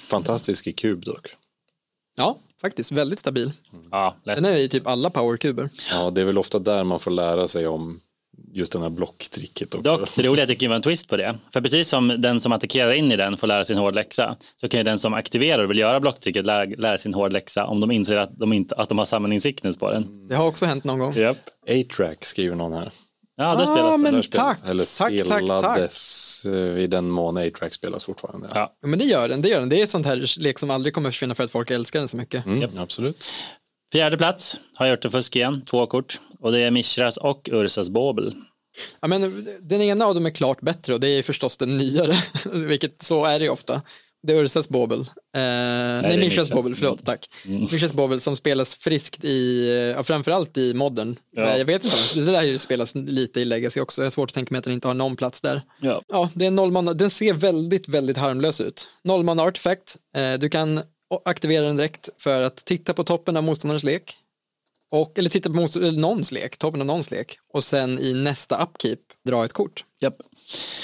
[0.06, 1.26] Fantastisk i kub dock.
[2.16, 2.92] Ja, faktiskt.
[2.92, 3.52] Väldigt stabil.
[3.90, 4.36] ja, lätt.
[4.36, 5.70] Den är i typ alla powerkuber.
[5.90, 8.00] Ja, det är väl ofta där man får lära sig om
[8.52, 9.96] just den här blocktricket också.
[9.96, 11.38] Dock, det roliga är att det kan vara en twist på det.
[11.52, 14.36] För precis som den som attackerar in i den får lära sig en hård läxa
[14.60, 17.32] så kan ju den som aktiverar och vill göra blocktricket lära, lära sig en hård
[17.32, 20.28] läxa om de inser att de, inte, att de har summoning sickness på den.
[20.28, 21.14] Det har också hänt någon gång.
[21.16, 21.36] Japp.
[21.68, 22.90] A-track skriver någon här.
[23.36, 24.02] Ja, då Ah, spelas det.
[24.02, 25.92] men- Där spelas- tack, Eller tack, tack, tack.
[25.92, 28.48] spelades eh, i den mån A-track spelas fortfarande.
[28.54, 28.76] Ja.
[28.82, 29.42] Ja, men det gör den.
[29.42, 29.68] Det gör den.
[29.68, 32.08] Det är ett sånt här lek som aldrig kommer försvinna för att folk älskar den
[32.08, 32.46] så mycket.
[32.46, 33.28] Mm, Absolut.
[33.92, 36.20] Fjärde plats har gjort det fusk igen, två kort.
[36.40, 38.34] Och det är Mishras och Ursas Bobel.
[39.00, 42.16] Ja, men den ena av dem är klart bättre och det är förstås den nyare,
[42.52, 43.82] vilket så är det ju ofta.
[44.26, 45.06] Det är Ursas Bobel.
[45.36, 45.42] Eh,
[46.02, 46.50] nej, Mishras Mishras.
[46.50, 47.30] Bobel, förlåt, tack.
[47.44, 51.16] Mishras Bobel som spelas friskt i, ja, framförallt i modern.
[51.36, 51.42] Ja.
[51.42, 54.34] Eh, Jag vet inte det där spelas lite i Legacy också, jag har svårt att
[54.34, 55.62] tänka mig att den inte har någon plats där.
[55.80, 56.02] Ja.
[56.08, 58.88] Ja, det är en nollman, den ser väldigt, väldigt harmlös ut.
[59.04, 60.80] Nollman artefakt, eh, du kan
[61.24, 64.14] aktivera den direkt för att titta på toppen av motståndarens lek.
[64.90, 67.38] Och, eller titta på motstånd- eller någons lek, toppen av någons lek.
[67.52, 69.84] Och sen i nästa upkeep dra ett kort.
[70.00, 70.16] Japp.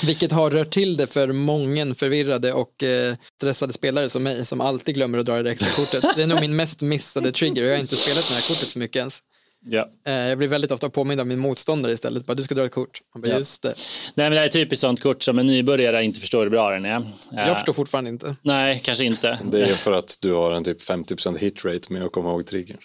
[0.05, 4.61] Vilket har rört till det för mången förvirrade och eh, stressade spelare som mig som
[4.61, 6.05] alltid glömmer att dra det extra kortet.
[6.17, 8.69] Det är nog min mest missade trigger och jag har inte spelat det här kortet
[8.69, 9.21] så mycket ens.
[9.65, 9.89] Ja.
[10.07, 12.27] Eh, jag blir väldigt ofta påmind av min motståndare istället.
[12.27, 13.01] Bara, du ska dra ett kort.
[13.15, 13.39] Man bara, Ja.
[13.39, 13.69] just det.
[14.15, 16.51] Nej, men det här är ett typiskt sånt kort som en nybörjare inte förstår hur
[16.51, 17.11] bra den är.
[17.33, 18.37] Jag Eh, förstår fortfarande inte.
[18.43, 19.39] Nej, kanske inte.
[19.51, 22.79] Det är för att du har en typ 50% hitrate med att komma ihåg triggern.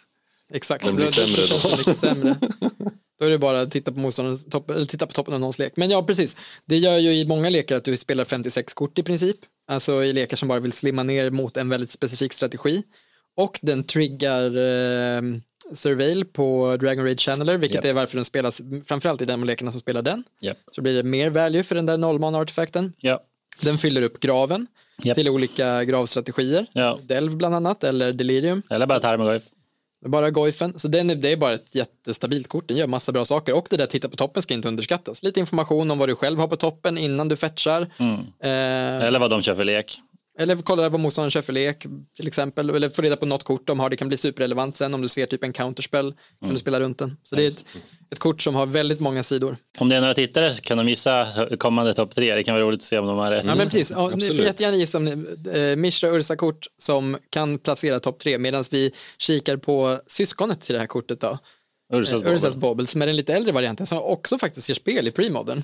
[0.54, 0.86] Exakt.
[0.86, 1.42] Den blir Då- sämre
[1.86, 1.94] då.
[1.94, 2.36] sämre.
[3.20, 5.60] Då är det bara att titta på, motståndarens topp, eller titta på toppen av någons
[5.60, 5.74] lek.
[5.76, 6.38] Men ja, precis.
[6.66, 9.38] Det gör ju i många lekar att du spelar 56 kort i princip.
[9.68, 12.84] Alltså i lekar som bara vill slimma ner mot en väldigt specifik strategi.
[13.38, 15.22] Och den triggar eh,
[15.74, 17.86] Surveil på Dragon Raid Channeler, vilket Japp.
[17.86, 20.24] är varför den spelas framförallt i demolekarna som spelar den.
[20.42, 20.58] Japp.
[20.72, 22.94] Så blir det mer value för den där nollman-artefakten.
[22.98, 23.24] Ja.
[23.62, 24.68] Den fyller upp graven
[25.16, 26.66] till olika gravstrategier.
[27.04, 28.62] Delv bland annat, eller Delirium.
[28.70, 29.44] Eller bara Tarmogoyf.
[30.06, 30.80] Bara Goifen.
[30.80, 32.68] Så den är, det är bara ett jättestabilt kort.
[32.68, 33.56] Den gör massa bra saker.
[33.58, 35.24] Och det där titta på toppen ska inte underskattas.
[35.24, 37.82] Lite information om vad du själv har på toppen innan du fetchar.
[38.44, 40.02] Eh, Eller vad de kör för lek.
[40.40, 41.86] Eller kolla vad motståndaren kör för lek
[42.16, 42.70] till exempel.
[42.70, 43.90] Eller få reda på något kort de har.
[43.90, 46.14] Det kan bli superrelevant sen om du ser typ en counterspell.
[46.42, 47.18] Kan du spela runt den.
[47.24, 47.64] Så det är ett,
[48.12, 49.58] ett kort som har väldigt många sidor.
[49.78, 51.28] Om det är några tittare så kan de gissa
[51.60, 52.36] kommande topp tre.
[52.36, 53.46] Det kan vara roligt att se om de har rätt.
[53.46, 53.92] Ja men precis.
[53.92, 55.12] Ja, ni får jättegärna gissa om ni,
[55.60, 58.38] eh, Mishra Ursa-kort som kan placera topp tre.
[58.38, 61.38] Medan vi kikar på syskonet till det här kortet då.
[61.94, 62.88] Ursas Eh, Ursas Bobble.
[62.88, 65.64] Som är den lite äldre varianten som också faktiskt gör spel i premodern.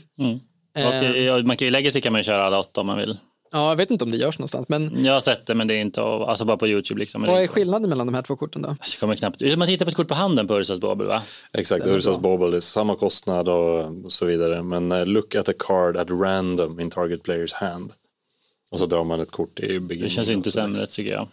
[0.75, 2.97] Och, eh, man kan ju lägga sig kan man ju köra alla åtta om man
[2.97, 3.17] vill.
[3.53, 5.73] Ja, jag vet inte om det görs någonstans, men Jag har sett det men det
[5.75, 6.99] är inte av- alltså bara på YouTube.
[6.99, 7.21] Liksom.
[7.21, 8.67] Det vad är skillnaden mellan de här två korten då?
[8.79, 9.41] Jag kommer knappt...
[9.57, 11.21] Man tittar på ett kort på handen på Ursas Bobble va?
[11.53, 12.37] Exakt, Ursas bra.
[12.37, 14.63] Bobble är samma kostnad och, så vidare.
[14.63, 17.93] Men eh, look at a card at random in target players hand.
[18.71, 20.03] Och så drar man ett kort i beginning.
[20.03, 21.27] Det känns inte sämre tycker jag.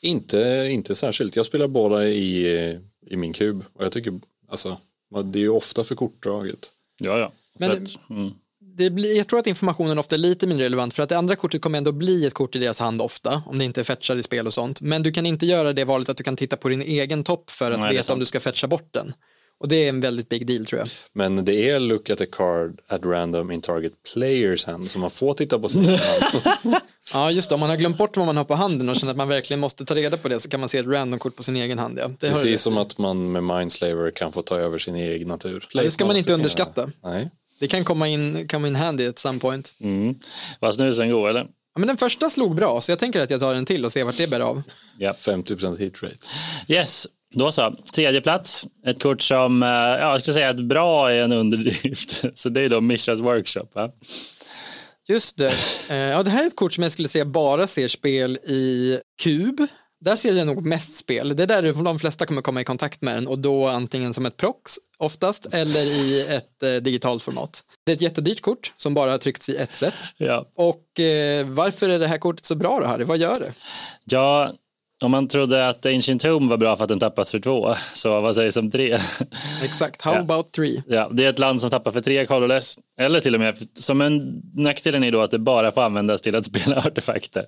[0.00, 1.36] Inte, inte särskilt.
[1.36, 2.46] Jag spelar båda i,
[3.06, 3.64] i min kub.
[3.74, 4.20] Och jag tycker,
[4.50, 4.76] alltså,
[5.24, 6.72] det är ju ofta för kortdraget.
[6.98, 7.32] Ja, ja.
[7.58, 8.32] Men- mm.
[8.76, 11.36] Det blir, jag tror att informationen ofta är lite mindre relevant för att det andra
[11.36, 14.22] kortet kommer ändå bli ett kort i deras hand ofta om det inte fetchar i
[14.22, 14.80] spel och sånt.
[14.80, 17.50] Men du kan inte göra det valet att du kan titta på din egen topp
[17.50, 19.12] för att Nej, är veta om du ska fetcha bort den.
[19.60, 20.88] Och det är en väldigt big deal tror jag.
[21.12, 25.10] Men det är look at a card at random in target players hand, så man
[25.10, 26.00] får titta på sin hand.
[27.14, 27.54] Ja, just det.
[27.54, 29.60] Om man har glömt bort vad man har på handen och känner att man verkligen
[29.60, 31.98] måste ta reda på det så kan man se ett random-kort på sin egen hand.
[31.98, 32.10] Ja.
[32.20, 35.68] Det, Precis som att man med Mindslaver kan få ta över sin egen natur.
[35.72, 36.90] Ja, det ska man inte underskatta.
[37.02, 37.30] Nej.
[37.62, 39.74] Det kan komma in, komma in handy at some point.
[39.80, 40.14] Mm.
[40.60, 41.40] Var snusen god eller?
[41.40, 43.92] Ja, men den första slog bra, så jag tänker att jag tar en till och
[43.92, 44.62] ser vart det bär av.
[44.98, 45.12] Ja.
[45.12, 46.16] 50% hit rate.
[46.68, 47.76] Yes, då så.
[47.94, 48.66] Tredje plats.
[48.86, 52.24] Ett kort som, eh, ja, jag skulle säga att bra är en underdrift.
[52.34, 53.68] Så det är då Mishas Workshop.
[53.74, 53.90] Va?
[55.08, 55.52] Just det.
[55.90, 58.98] Eh, ja, det här är ett kort som jag skulle säga bara ser spel i
[59.22, 59.66] kub.
[60.04, 61.36] Där ser det nog mest spel.
[61.36, 64.26] Det är där de flesta kommer komma i kontakt med den och då antingen som
[64.26, 64.72] ett prox
[65.02, 67.64] oftast eller i ett eh, digitalt format.
[67.84, 69.94] Det är ett jättedyrt kort som bara har tryckts i ett sätt.
[70.16, 70.46] Ja.
[70.56, 73.04] Och eh, varför är det här kortet så bra då Harry?
[73.04, 73.52] Vad gör det?
[74.04, 74.52] ja,
[75.02, 78.20] om man trodde att Ancient Tomb var bra för att den tappas för två, så
[78.20, 78.98] vad sägs om tre?
[79.64, 80.18] Exakt, how Ja.
[80.20, 80.82] about three?
[80.86, 82.74] Ja, det är ett land som tappar för tre colorless.
[83.00, 86.36] Eller till och med, som en nackdelen är då att det bara får användas till
[86.36, 87.44] att spela artefakter.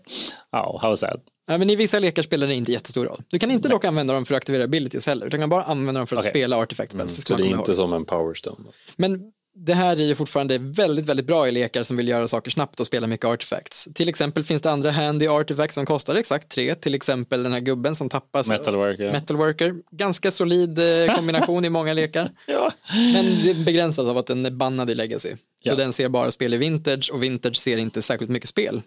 [0.53, 1.21] Ja, how sad.
[1.51, 3.23] Ja, men I vissa lekar spelar det inte jättestor roll.
[3.29, 6.01] Du kan inte dock använda dem för att aktivera abilities heller, utan kan bara använda
[6.01, 6.31] dem för att Okej.
[6.33, 7.15] spela artefakt spells.
[7.17, 7.77] det ska Så det är inte ihåg.
[7.77, 8.57] som en powerstone.
[8.97, 9.21] Men
[9.57, 12.81] det här är ju fortfarande väldigt, väldigt bra i lekar som vill göra saker snabbt
[12.81, 13.89] och spela mycket artifacts.
[13.95, 17.61] Till exempel finns det andra handy artifacts som kostar exakt tre, till exempel den här
[17.61, 18.49] gubben som tappas.
[18.49, 19.13] Metalworker.
[19.13, 19.75] Metalworker.
[19.91, 22.31] Ganska solid eh, kombination i många lekar.
[22.47, 22.73] Ja.
[23.15, 25.29] Men det begränsas av att den är bannad i Legacy.
[25.31, 25.37] Så
[25.71, 25.75] Ja.
[25.75, 28.83] den ser bara spel i Vintage och Vintage ser inte särskilt mycket spel.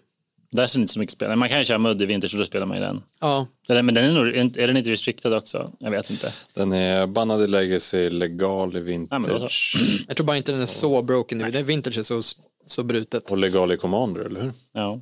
[0.52, 1.36] Där ser inte så mycket spel.
[1.36, 3.02] Man kan ju köra Mudd i vinter så då spelar man ju den.
[3.20, 4.26] Ja, Eller, Men den är, nog,
[4.58, 5.72] är den inte restricted också?
[5.78, 6.32] Jag vet inte.
[6.54, 9.76] Den är bannad i legacy, legal i vintage
[10.08, 11.50] jag tror bara inte den är så broken nu.
[11.50, 12.20] Det är Vintage är så,
[12.66, 13.30] så brutet.
[13.30, 14.52] och legal i commander, eller hur?
[14.72, 15.00] Ja.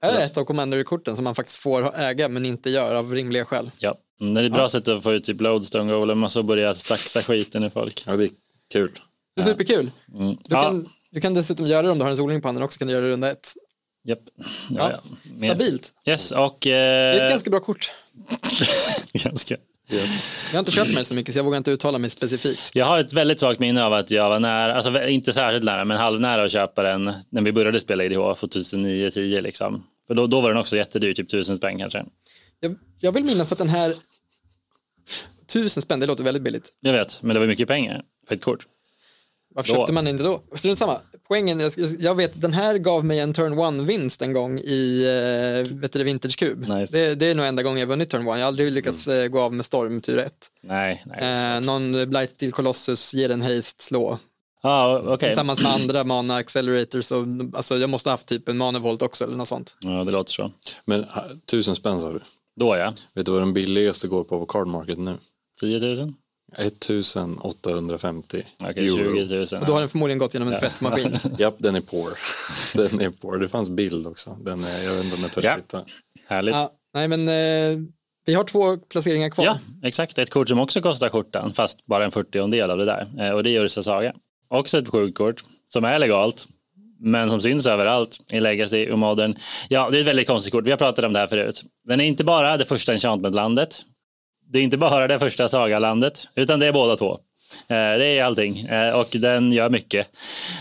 [0.00, 3.44] Det är ett av Commander-korten som man faktiskt får äga men inte gör av rimliga
[3.44, 3.70] skäl.
[3.78, 3.94] ja.
[4.20, 6.74] Mm, Det är ett bra sätt att få ut typ Lodestone Golem och så börja
[6.74, 8.04] staxa skiten i folk.
[8.06, 8.30] Ja, det är
[8.72, 8.90] kul.
[9.36, 9.90] Det är superkul.
[10.14, 10.28] Mm.
[10.34, 12.64] Du, Ja, kan, du kan dessutom göra det om du har en soling på handen
[12.64, 13.52] också, kan du göra det runda ett.
[14.04, 14.18] Japp.
[14.70, 14.92] Ja.
[14.92, 15.00] Ja.
[15.48, 15.92] Stabilt.
[16.06, 16.58] Yes, och...
[16.60, 17.92] Det är ett Eh, ganska bra kort.
[19.12, 19.56] ganska.
[19.88, 22.70] Jag har inte köpt mig så mycket så jag vågar inte uttala mig specifikt.
[22.74, 25.84] Jag har ett väldigt svagt minne av att jag var nära, alltså inte särskilt nära,
[25.84, 29.86] men halvnära att köpa den när vi började spela IDH 2009-10 liksom.
[30.06, 32.04] För då, då var den också jättedyr, typ tusen spänn kanske.
[32.60, 33.94] Jag, jag vill minnas att den här
[35.46, 36.68] tusen spänn, det låter väldigt billigt.
[36.80, 38.66] Jag vet, men det var mycket pengar för ett kort.
[39.54, 40.42] Varför Då- köpte man inte då?
[40.54, 40.98] Strunt samma.
[41.28, 45.04] Poängen, jag, jag vet, den här gav mig en turn one-vinst en gång i
[45.66, 46.78] eh, vet du, Vintage Cube.
[46.78, 46.98] Nice.
[46.98, 48.38] Det, det är nog enda gången jag vunnit turn one.
[48.38, 50.48] Jag har aldrig lyckats eh, gå av med storm tur ett.
[50.62, 51.54] Nej, nej.
[51.56, 54.18] Eh, någon Blight Steel Colossus ger en haste slå.
[54.62, 55.28] Ja, okej.
[55.28, 57.12] Tillsammans med andra mana accelerators.
[57.12, 57.24] Och,
[57.54, 59.76] alltså, jag måste ha haft typ en manavolt också eller något sånt.
[59.80, 60.50] Ja, det låter så.
[60.84, 61.06] Men
[61.50, 62.20] tusen spänn sa du.
[62.60, 62.92] Då ja.
[63.14, 65.16] Vet du vad den billigaste går på på card market nu?
[65.60, 66.14] 10 000?
[66.56, 69.16] 1850 Okej, euro.
[69.16, 69.42] 20 000.
[69.62, 71.18] Och då har den förmodligen gått genom en tvättmaskin.
[71.38, 72.10] Japp, den är poor.
[72.88, 73.38] den är poor.
[73.38, 74.36] Det fanns bild också.
[74.44, 75.56] Den är, jag vet inte om jag törs Ja.
[75.56, 75.84] titta.
[76.26, 76.54] Härligt.
[76.54, 76.60] Ja.
[76.60, 77.78] ja, nej men eh,
[78.26, 79.58] vi har två placeringar kvar.
[79.82, 80.18] exakt.
[80.18, 83.08] Ett kort som också kostar skjortan, fast bara en 40 del av det där.
[83.18, 84.12] Eh, Och det är Ursa Saga.
[84.48, 85.42] Också ett sjukt kort,
[85.72, 86.46] som är legalt,
[87.00, 89.36] men som syns överallt i Legacy och Modern.
[89.68, 90.64] Ja, det är ett väldigt konstigt kort.
[90.66, 91.62] Vi har pratat om det här förut.
[91.88, 93.82] Den är inte bara det första enchantment-landet.
[94.52, 97.12] Det är inte bara det första Saga-landet, utan det är båda två.
[97.68, 100.06] Eh, Det är allting Eh, och den gör mycket.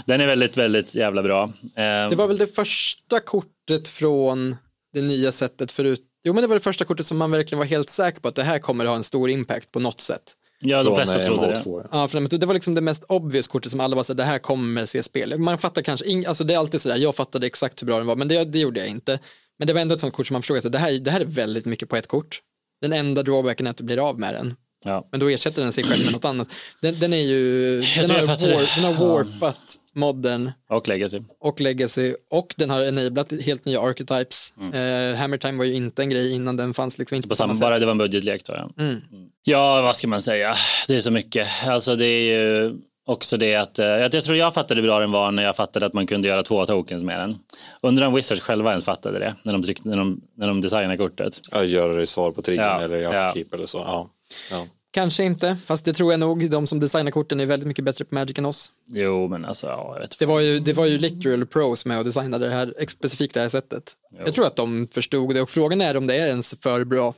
[0.06, 1.44] Den är väldigt, väldigt jävla bra.
[1.64, 4.56] Eh, Det var väl det första kortet från
[4.94, 6.02] det nya sättet förut.
[6.24, 8.36] Jo men det var det första kortet som man verkligen var helt säker på att
[8.36, 10.34] det här kommer ha en stor impact på något sätt.
[10.60, 11.54] Ja, de flesta trodde det.
[11.54, 12.00] MO2, ja.
[12.02, 14.24] Ja, för det var liksom det mest obvious kortet som alla var så här, det
[14.24, 15.40] här kommer se spel.
[15.40, 18.08] Man fattar kanske, ing, alltså det är alltid sådär, jag fattade exakt hur bra den
[18.08, 19.20] var, men det, det gjorde jag inte.
[19.60, 21.22] Men det var ändå ett sånt kort som man frågade sig, det här, det här
[21.22, 22.40] är väldigt mycket på ett kort.
[22.84, 24.56] Den enda drawbacken är att du blir av med den.
[24.86, 25.08] Ja.
[25.12, 26.48] Men då ersätter den sig själv med något annat.
[26.82, 28.54] Den, den är ju, den har, jag fattar det.
[28.56, 31.20] war, den har warpat modern Och Legacy.
[31.40, 34.54] och legacy och den har enablat helt nya archetypes.
[34.74, 37.54] Eh, Hammer time var ju inte en grej innan den fanns liksom inte På samma,
[37.54, 38.88] bara det var en budgetlek tror jag.
[38.88, 39.02] Mm.
[39.44, 40.56] Ja, vad ska man säga?
[40.88, 41.48] Det är så mycket.
[41.68, 42.76] Alltså det är ju
[43.06, 45.86] också det att eh, jag, tror jag fattade hur bra den var när jag fattade
[45.86, 47.38] att man kunde göra två tokens med den.
[47.82, 50.97] Undrar om Wizards själva ens fattade det när de, tryckte, när de, när de designade
[50.97, 51.41] kortet.
[51.51, 53.28] Ja, göra det i svar på triggern Ja, eller i ja.
[53.28, 53.78] upkeep eller så.
[53.78, 54.10] Ja.
[54.51, 54.68] Ja.
[54.93, 56.49] Kanske inte, fast det tror jag nog.
[56.49, 58.72] De som designar korten är väldigt mycket bättre på Magic än oss.
[58.88, 61.99] Jo, men alltså, ja, jag vet Det var ju, det var ju literal pros med
[61.99, 63.93] att designa det här, specifikt det här sättet.
[64.26, 67.14] Jag tror att de förstod det och frågan är om det är ens för bra.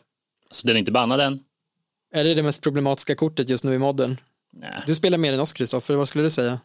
[0.52, 1.40] Så den är inte bannad än?
[2.14, 4.18] Är det det mest problematiska kortet just nu i modden?
[4.56, 4.84] Nej.
[4.88, 6.60] Du spelar mer än oss, Kristoffer, vad skulle du säga?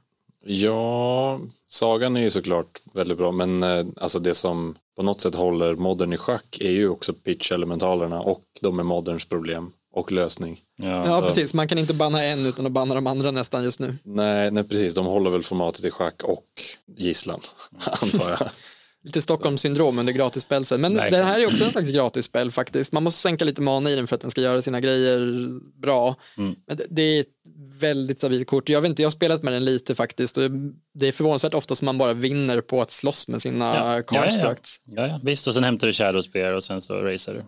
[0.45, 5.35] ja, sagan är ju såklart väldigt bra, men eh, alltså det som på något sätt
[5.35, 9.73] håller modern i schack är ju också pitch-elementalerna och de är moderns problem.
[9.93, 10.61] och lösning.
[10.77, 11.07] Ja.
[11.07, 11.55] Ja, precis.
[11.55, 13.97] Man kan inte banna en utan att banna de andra nästan just nu.
[14.03, 14.95] Nej, nej, precis.
[14.95, 16.47] De håller väl formatet i schack och
[16.97, 17.41] gisslan,
[18.03, 18.51] antar jag.
[19.05, 20.81] Lite Stockholmssyndrom under gratisspelsen.
[20.81, 21.27] Men Verkligen.
[21.27, 22.93] det här är också en slags gratisspel faktiskt.
[22.93, 25.49] Man måste sänka lite mana i den för att den ska göra sina grejer
[25.81, 26.17] bra.
[26.37, 26.55] Mm.
[26.67, 27.27] Men det, det är ett
[27.79, 28.69] väldigt stabilt kort.
[28.69, 30.39] Jag vet inte, jag har spelat med den lite faktiskt.
[30.39, 30.51] Och
[30.95, 33.75] det är förvånansvärt ofta som man bara vinner på att slåss med sina Ja.
[33.75, 33.87] ja.
[33.87, 34.23] Ja, ja, ja.
[34.23, 34.83] constructs.
[34.85, 35.21] Ja, ja.
[35.23, 37.45] Visst, och sen hämtar du Shadow Spear och sen så racer du.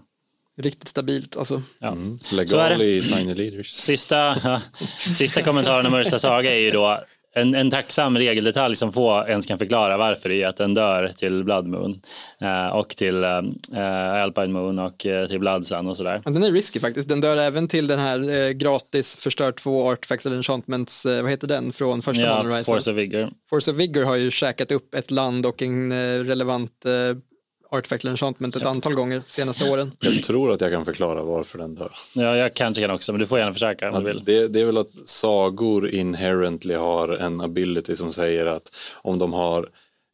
[0.62, 1.62] Riktigt stabilt alltså.
[1.78, 1.88] Ja.
[1.92, 2.18] Mm.
[2.22, 2.84] Så är Legal det.
[2.86, 3.70] i Tiny Leaders.
[3.70, 4.60] Sista, ja,
[4.98, 7.02] sista kommentaren om Ursa Saga är ju då
[7.34, 11.44] en, en tacksam regeldetalj som få ens kan förklara varför är att den dör till
[11.44, 12.00] Blood Moon
[12.40, 16.22] eh, och till eh, Alpine Moon och eh, till Blood Sun och sådär.
[16.24, 17.08] Ja, den är risky faktiskt.
[17.08, 21.30] Den dör även till den här eh, gratis förstör två artifacts eller enchantments, eh, vad
[21.30, 23.30] heter den från första Ja, Force of Vigor.
[23.50, 26.86] Force of Vigor har ju käkat upp ett land och en eh, relevant
[27.72, 29.92] artifact enchantment ett antal gånger senaste åren.
[30.00, 31.92] Jag tror att jag kan förklara varför den dör.
[32.14, 34.24] Ja, jag kanske kan också, men du får gärna försöka om du vill.
[34.24, 39.32] Det, det är väl att sagor inherently har en ability som säger att om de
[39.32, 39.68] har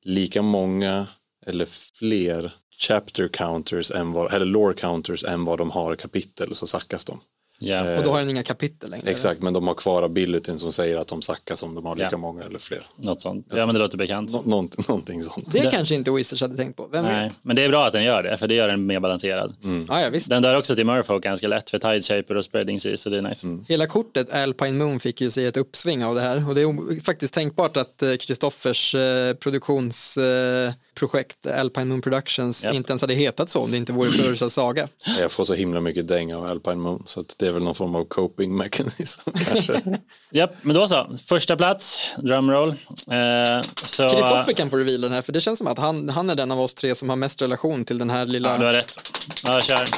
[0.05, 1.07] lika många
[1.47, 1.67] eller
[1.99, 7.05] fler chapter counters än vad, eller lore counters än vad de har kapitel så sackas
[7.05, 7.21] de.
[7.61, 9.11] Ja, Och då har den inga kapitel längre.
[9.11, 12.09] Exakt, men de har kvar abilityn som säger att de sackas om de har lika
[12.13, 12.19] Ja.
[12.19, 12.83] många eller fler.
[12.97, 13.47] något sånt.
[13.51, 14.33] Ja, men det låter bekant.
[14.33, 15.53] Nå, någonting, någonting sånt.
[15.53, 17.39] Det kanske inte Wizards hade tänkt på, vem Nej, vet?
[17.43, 19.55] men det är bra att den gör det, för det gör den mer balanserad.
[19.89, 20.29] Ja, ja, visst.
[20.31, 23.19] Den dör också till Murfolk ganska lätt för Tide Shaper och Spreading Sea, så det
[23.19, 23.47] är nice.
[23.69, 27.05] Hela kortet Alpine Moon fick ju sig ett uppsving av det här och det är
[27.05, 32.75] faktiskt tänkbart att eh, Kristoffers eh, produktionsprojekt Alpine Moon Productions Japp.
[32.75, 34.89] inte ens hade hetat så om det inte vore för Ursas saga.
[35.21, 37.75] Jag får så himla mycket däng av Alpine Moon så att det är väl någon
[37.75, 39.99] form av coping mechanism kanske.
[40.31, 41.17] Japp, men då så.
[41.27, 42.69] Första plats, drumroll.
[42.69, 44.09] Eh, så...
[44.09, 46.51] Kristoffer kan få reveala den här för det känns som att han, han är den
[46.51, 48.53] av oss tre som har mest relation till den här lilla...
[48.53, 48.99] Ja, du har rätt.
[49.45, 49.89] Ja, kör.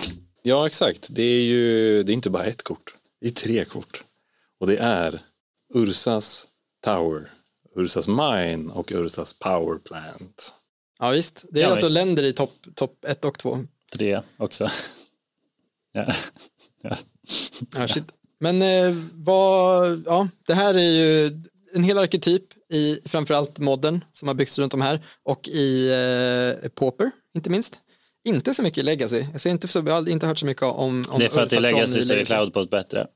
[0.42, 1.08] Ja, exakt.
[1.10, 2.94] Det är ju det är inte bara ett kort.
[3.20, 4.02] Det är tre kort.
[4.60, 5.20] Och det är
[5.74, 6.46] Ursas
[6.84, 7.30] Tower,
[7.76, 10.52] Ursas Mine och Ursas Power Plant.
[10.98, 11.94] Ja visst, det är Ja, alltså visst.
[11.94, 13.58] länder i topp top 1 och 2.
[13.92, 14.68] Tre också.
[15.92, 16.12] Ja.
[16.82, 16.96] Ja.
[17.76, 18.04] Ja, shit.
[18.40, 21.40] Men eh, vad, ja, det här är ju
[21.74, 25.90] en hel arketyp i framförallt modern som har byggts runt om här och i
[26.62, 27.80] eh, Pauper, inte minst.
[28.24, 29.26] Inte så mycket i Legacy.
[29.32, 31.42] Jag, ser inte så, jag har inte hört så mycket om, om Det är för
[31.42, 33.06] att i Legacy så är Cloudpost bättre.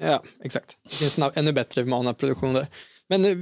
[0.00, 0.78] Ja, exakt.
[0.88, 2.66] Det finns ännu bättre manaproduktion där.
[3.08, 3.36] Men eh,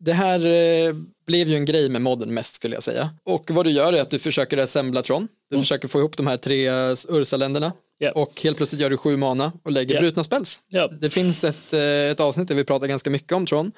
[0.00, 0.94] det här eh,
[1.26, 3.10] blev ju en grej med modden mest skulle jag säga.
[3.24, 5.28] Och vad du gör är att du försöker assembla Tron.
[5.50, 6.70] Du försöker få ihop de här tre
[7.08, 7.72] Ursa-länderna.
[8.02, 8.10] Ja.
[8.14, 10.00] Och helt plötsligt gör du sju mana och lägger Ja.
[10.00, 10.62] brutna spells.
[10.68, 10.88] Ja.
[11.00, 11.80] Det finns ett, eh,
[12.10, 13.72] ett avsnitt där vi pratar ganska mycket om Tron.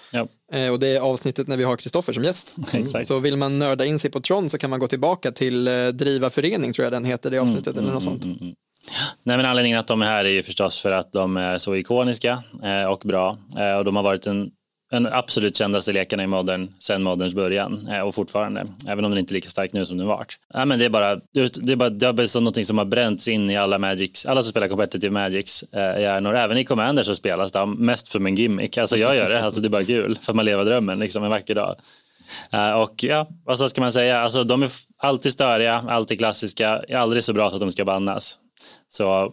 [0.53, 2.55] Eh, Och det är avsnittet när vi har Kristoffer som gäst.
[2.73, 3.09] exakt.
[3.09, 5.87] Så vill man nörda in sig på Tron så kan man gå tillbaka till eh,
[5.89, 8.25] Driva förening tror jag den heter det avsnittet eller något sånt.
[9.23, 11.77] Nej, men anledningen att de är här är ju förstås för att de är så
[11.77, 12.43] ikoniska
[12.91, 13.39] och bra.
[13.79, 14.51] Och de har varit en,
[14.91, 18.67] den absolut kändaste lekarna i modern sedan moderns början eh, och fortfarande.
[18.89, 20.39] Även om den inte är lika stark nu som den varit.
[20.55, 23.29] Ja, men det är bara, det är bara det är som någonting som har bränts
[23.29, 26.35] in i alla Magics, alla som spelar competitive Magics eh, hjärnor.
[26.35, 28.79] Även i Commander så spelas de mest som en gimmick.
[28.79, 31.25] Alltså jag gör det, alltså det är bara kul för att man lever drömmen liksom
[31.25, 31.77] en vacker dag.
[32.53, 34.21] Eh, och ja, vad ska man säga?
[34.21, 38.39] Alltså, de är alltid störiga, alltid klassiska, aldrig så bra så att de ska bannas.
[38.89, 39.33] Så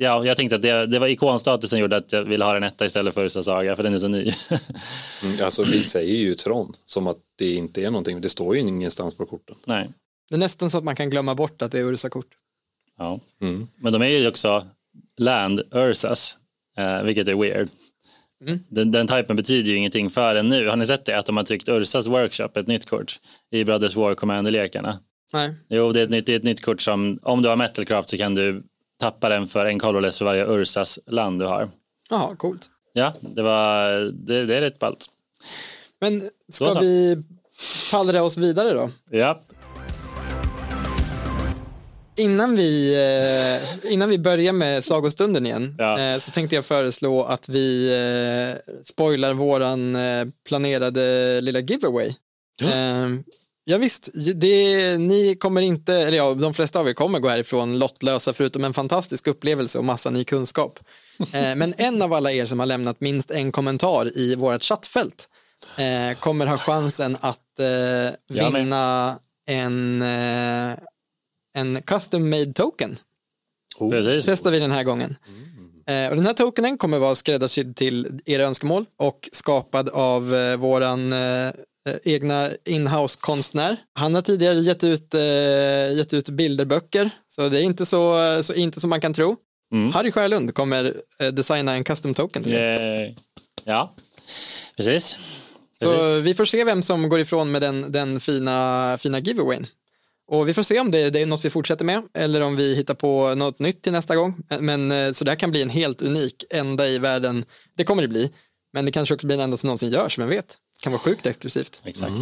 [0.00, 2.62] ja, jag tänkte att det, det var ikonstatusen som gjorde att jag ville ha en
[2.62, 4.32] etta istället för Ursa Saga, för den är så ny.
[5.22, 8.20] Mm, Alltså vi säger ju Tron som att det inte är någonting.
[8.20, 9.56] Det står ju ingenstans på korten.
[9.66, 9.90] Nej.
[10.30, 12.26] Det är nästan så att man kan glömma bort att det är Ursa-kort.
[12.98, 13.20] Ja.
[13.42, 13.68] Mm.
[13.76, 14.66] Men de är ju också
[15.18, 16.38] land Ursas,
[16.76, 17.68] eh, vilket är weird.
[18.46, 18.58] Mm.
[18.68, 20.68] Den, den typen betyder ju ingenting förrän nu.
[20.68, 21.18] Har ni sett det?
[21.18, 23.18] Att de har tryckt Ursas workshop, ett nytt kort,
[23.50, 24.98] i Brothers War Commander-lekarna.
[25.32, 25.54] Nej.
[25.68, 28.08] Jo, det är, ett nytt, det är ett nytt kort som, om du har Metalcraft
[28.08, 28.62] så kan du
[29.00, 31.68] tappa den för en colorless för varje Ursas land du har.
[32.10, 32.70] Jaha, coolt.
[32.92, 35.06] Ja, det, var, det, det är rätt ballt.
[36.00, 37.22] Men ska vi
[37.90, 38.90] pallra oss vidare då?
[39.10, 39.40] Ja,
[42.16, 42.94] Innan vi,
[43.84, 46.00] eh, innan vi börjar med sagostunden igen Ja.
[46.00, 47.88] eh, så tänkte jag föreslå att vi
[48.66, 49.96] eh, spoilar våran
[50.48, 52.14] planerade lilla giveaway.
[53.70, 57.78] Ja visst, det, ni kommer inte, eller ja, de flesta av er kommer gå härifrån
[57.78, 60.78] lottlösa förutom en fantastisk upplevelse och massa ny kunskap.
[61.34, 65.28] Eh, men en av alla er som har lämnat minst en kommentar i vårt chattfält
[65.76, 70.78] eh, kommer ha chansen att eh, vinna en, eh,
[71.54, 72.98] en custom made token.
[73.78, 73.90] Oh.
[73.90, 74.26] precis.
[74.26, 75.16] Testar vi den här gången.
[75.86, 80.56] Eh, och den här tokenen kommer vara skräddarsydd till era önskemål och skapad av eh,
[80.56, 81.12] våran
[82.04, 83.76] egna inhouse-konstnär.
[83.94, 88.54] Han har tidigare gett ut, eh, gett ut bilderböcker, så det är inte så, så
[88.54, 89.36] inte som man kan tro.
[89.92, 92.54] Harry Skärlund kommer eh, designa en custom token till.
[92.54, 92.60] Eh,
[93.64, 93.94] Ja,
[94.76, 95.18] precis.
[95.82, 96.26] Så precis.
[96.26, 99.66] vi får se vem som går ifrån med den, den fina, fina giveawayn.
[100.28, 102.74] Och vi får se om det, det är något vi fortsätter med eller om vi
[102.74, 104.34] hittar på något nytt till nästa gång.
[104.60, 107.44] Men eh, så det här kan bli en helt unik enda i världen.
[107.76, 108.30] Det kommer det bli.
[108.72, 110.56] Men det kanske också blir den enda som någonsin görs, vem vet?
[110.80, 111.82] Kan vara sjukt exklusivt.
[111.84, 112.12] Exakt.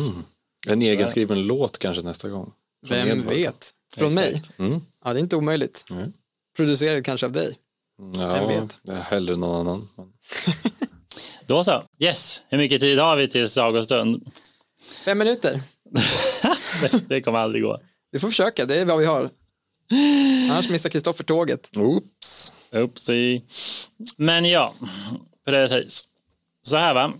[0.67, 2.53] En egenskriven låt kanske nästa gång.
[2.87, 3.75] Från Vem vet?
[3.95, 4.35] Från mig?
[4.35, 4.59] Exakt.
[4.59, 4.81] Mm.
[5.05, 5.85] Ja, det är inte omöjligt.
[5.91, 6.13] Mm.
[6.57, 7.59] Producerad kanske av dig.
[8.15, 8.79] Ja, Vem vet?
[8.83, 9.89] det är hellre någon annan.
[11.47, 11.83] Då så.
[11.99, 14.33] Yes, hur mycket tid har vi till sagostund?
[15.05, 15.61] Fem minuter.
[16.83, 17.81] det, det kommer aldrig gå.
[18.11, 19.31] Vi får försöka, det är vad vi har.
[20.51, 21.77] Annars missar Kristoffer tåget.
[21.77, 22.53] Oops.
[22.73, 23.43] Oopsie.
[24.17, 24.75] Men ja,
[25.47, 26.05] precis.
[26.63, 27.13] Så här va.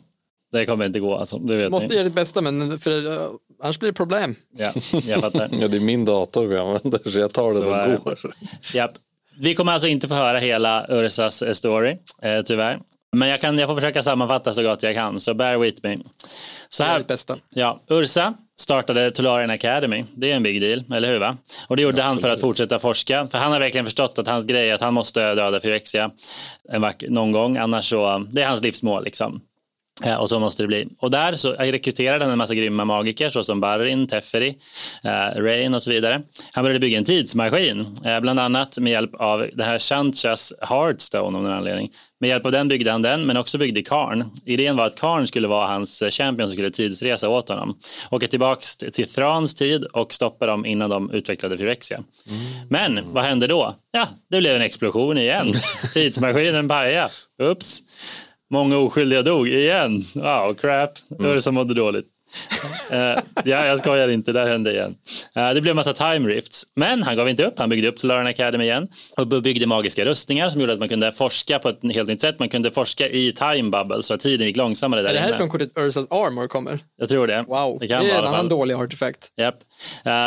[0.53, 1.39] Det kommer inte gå alltså.
[1.39, 1.95] Det vet Måste ni.
[1.95, 3.19] göra ditt bästa, men för, uh,
[3.63, 4.35] annars blir det problem.
[4.59, 4.73] Ja,
[5.05, 5.49] jag fattar.
[5.61, 8.15] Ja, det är min dator vi använder så jag tar det Så det går.
[8.75, 8.93] Japp.
[9.41, 12.81] Vi kommer alltså inte få höra hela Ursas eh, story, eh, tyvärr.
[13.13, 15.99] Men jag, kan, jag får försöka sammanfatta så gott jag kan, så bear with me.
[16.69, 17.37] Så här, bästa.
[17.51, 20.05] ja, Ursa startade Tolarian Academy.
[20.17, 21.19] Det är en big deal, eller hur?
[21.19, 21.37] Va?
[21.69, 23.29] Och det gjorde han för att fortsätta forska.
[23.31, 26.11] För han har verkligen förstått att hans grej är att han måste döda Phyrexia
[26.69, 27.57] en vack- någon gång.
[27.57, 29.41] Annars så, det är hans livsmål liksom.
[30.05, 30.89] Eh, Och så måste det bli.
[30.99, 34.57] Och där så rekryterade han en massa grymma magiker såsom Barin, Teferi,
[35.05, 36.21] eh, Rain och så vidare.
[36.53, 41.25] Han började bygga en tidsmaskin, eh, bland annat med hjälp av den här Shanchas Heartstone
[41.27, 41.91] av någon anledning.
[42.21, 44.31] Med hjälp av den byggde han den, men också byggde Karn.
[44.47, 47.77] Idén var att Karn skulle vara hans champion som skulle tidsresa åt honom.
[48.11, 48.61] Åka tillbaka
[48.93, 52.01] till Thrans tid och stoppa dem innan de utvecklade Phyrexia.
[52.69, 53.75] Men vad hände då?
[53.93, 55.53] Ja, det blev en explosion igen.
[55.95, 57.09] Tidsmaskinen pajade.
[57.43, 57.81] Ups.
[58.51, 60.05] Många oskyldiga dog igen.
[60.15, 60.91] Wow, crap.
[61.19, 62.07] Ursa mådde dåligt.
[62.91, 64.95] Eh, ja, jag skojar inte, där hände igen.
[65.37, 67.59] Eh, det blev en massa time rifts, men han gav inte upp.
[67.59, 71.13] Han byggde upp Learn Academy igen och byggde magiska rustningar som gjorde att man kunde
[71.13, 72.39] forska på ett helt nytt sätt.
[72.39, 75.29] Man kunde forska i time bubble så att tiden gick långsammare där Är det här
[75.29, 75.37] inne.
[75.37, 76.79] från kortet Ursas Armor kommer?
[76.97, 77.45] Jag tror det.
[77.49, 79.29] Wow, det, det kan är vara i en annan dålig artefakt.
[79.39, 79.49] Eh,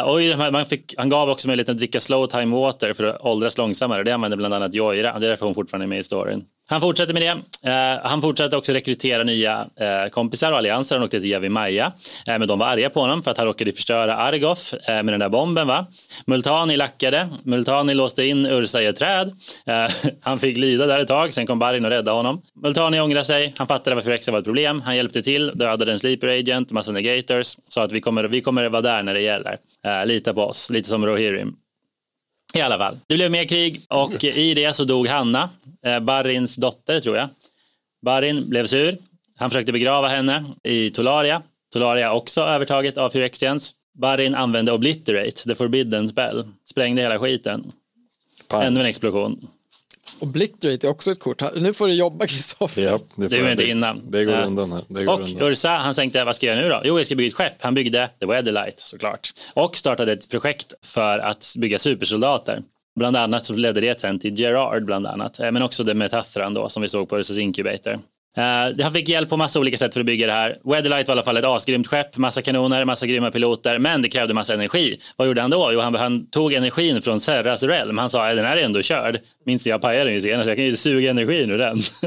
[0.01, 3.21] och här, man fick, han gav också möjligheten att dricka slow time water för att
[3.21, 4.03] åldras långsammare.
[4.03, 5.19] Det använde bland annat Joira.
[5.19, 6.43] Det är därför hon fortfarande är med i storyn.
[6.71, 7.69] Han fortsätter med det.
[7.69, 10.95] Eh, han fortsatte också rekrytera nya eh, kompisar och allianser.
[10.95, 11.91] Han åkte till Javi Maja.
[12.27, 15.05] Eh, men de var arga på honom för att han råkade förstöra Argof eh, med
[15.05, 15.67] den där bomben.
[15.67, 15.87] Va?
[16.25, 17.29] Multani lackade.
[17.43, 19.31] Multani låste in Ursa i ett träd.
[19.65, 19.91] Eh,
[20.21, 21.33] han fick lida där ett tag.
[21.33, 22.41] Sen kom Barin och räddade honom.
[22.63, 23.53] Multani ångrade sig.
[23.57, 24.81] Han fattade varför Rexa var ett problem.
[24.81, 27.57] Han hjälpte till, dödade en sleeper agent, massa negators.
[27.69, 29.57] Sa att vi kommer, vi kommer vara där när det gäller.
[29.85, 30.69] Eh, lita på oss.
[30.69, 31.55] Lite som Rohirrim.
[32.53, 35.49] I alla fall, det blev mer krig och i det så dog Hanna,
[35.85, 37.29] eh, Barins dotter tror jag.
[38.05, 38.97] Barin blev sur.
[39.37, 41.41] Han försökte begrava henne i Tolaria.
[41.73, 43.75] Tolaria också övertaget av Phyrexians.
[43.93, 46.47] Barin använde Obliterate, the forbidden spell.
[46.69, 47.71] Sprängde hela skiten.
[48.53, 49.47] Ännu en explosion.
[50.21, 51.41] Obliterate är också ett kort.
[51.55, 52.81] Nu får du jobba Kristoffer.
[52.81, 54.11] Ja, det, Det jag- inte innan.
[54.11, 54.43] Det går Ja.
[54.45, 54.81] undan här.
[54.87, 55.47] Det går Och undan.
[55.51, 56.81] Ursa, han tänkte, vad ska jag göra nu då?
[56.83, 57.53] Jo, jag ska bygga ett skepp.
[57.59, 59.33] Han byggde The Weatherlight såklart.
[59.53, 62.61] Och startade ett projekt för att bygga supersoldater.
[62.99, 65.39] Bland annat så ledde det sen till Gerard bland annat.
[65.39, 67.99] Eh, Men också det med Tathran då som vi såg på Ursas Incubator.
[68.37, 70.57] Uh, han fick hjälp på massa olika sätt för att bygga det här.
[70.63, 74.09] Weatherlight var i alla fall ett asgrymt skepp, massa kanoner, massa grymma piloter, men det
[74.09, 74.99] krävde massa energi.
[75.15, 75.69] Vad gjorde han då?
[75.73, 77.97] Jo, han, han tog energin från Serras realm.
[77.97, 79.19] Han sa, den här är ändå körd.
[79.45, 81.81] Minns jag pajade den ju senast, jag kan ju suga energin ur den.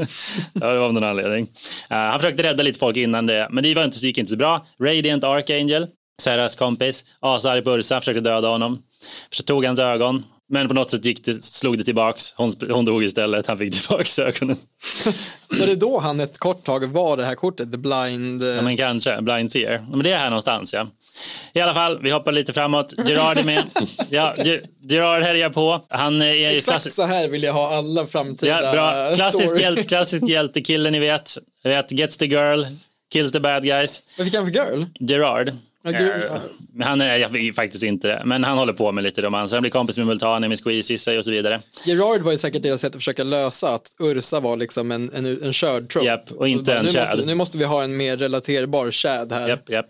[0.53, 1.43] ja, det var av någon anledning.
[1.91, 4.37] Uh, han försökte rädda lite folk innan det, men det var inte, gick inte så
[4.37, 4.65] bra.
[4.81, 5.87] Radiant Archangel,
[6.21, 8.81] Serras kompis, asarg på Ursa, försökte döda honom.
[9.29, 12.33] Så tog hans ögon, men på något sätt gick det, slog det tillbaks.
[12.37, 14.57] Hon, hon dog istället, han fick tillbaks ögonen.
[15.49, 18.43] Var det då han ett kort tag var det här kortet, The Blind?
[18.43, 19.85] eh, Ja, men kanske, blind seer.
[19.91, 20.87] Men det är här någonstans ja.
[21.53, 22.93] I alla fall, vi hoppar lite framåt.
[23.07, 23.63] Gerard är med.
[24.09, 25.81] Ja, Ge- Gerard härjar på.
[25.89, 29.15] Han är Exakt så här vill jag ha alla framtida Ja, bra.
[29.15, 29.61] Klassisk, story.
[29.61, 31.37] hjälte, klassisk hjältekille ni vet.
[31.63, 31.91] Vet.
[31.91, 32.63] Gets the girl,
[33.13, 34.01] kills the bad guys.
[34.17, 34.83] Vad fick han för girl?
[34.99, 35.51] Gerard.
[35.85, 38.21] Ja, Eh, han är jag faktiskt inte det.
[38.25, 39.55] Men han håller på med lite romanser.
[39.57, 41.61] Han blir kompis med Multani, med Squeezie sig och så vidare.
[41.85, 45.43] Gerard var ju säkert deras sätt att försöka lösa att Ursa var liksom en, en,
[45.43, 46.05] en körd trope.
[46.07, 47.07] Japp, och inte bara, en nu Chad.
[47.09, 49.49] måste, nu måste vi ha en mer relaterbar Chad här.
[49.49, 49.89] Japp, japp.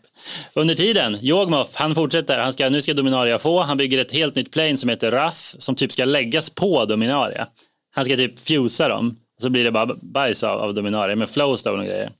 [0.54, 2.40] Under tiden, Yogmoth, han fortsätter.
[2.40, 3.62] Han ska, nu ska Dominaria få.
[3.62, 7.48] Han bygger ett helt nytt plane som heter Ras som typ ska läggas på Dominaria.
[7.96, 9.16] Han ska typ fusa dem.
[9.42, 12.12] Så blir det bara bajs av, av Dominaria med flowstone och grejer.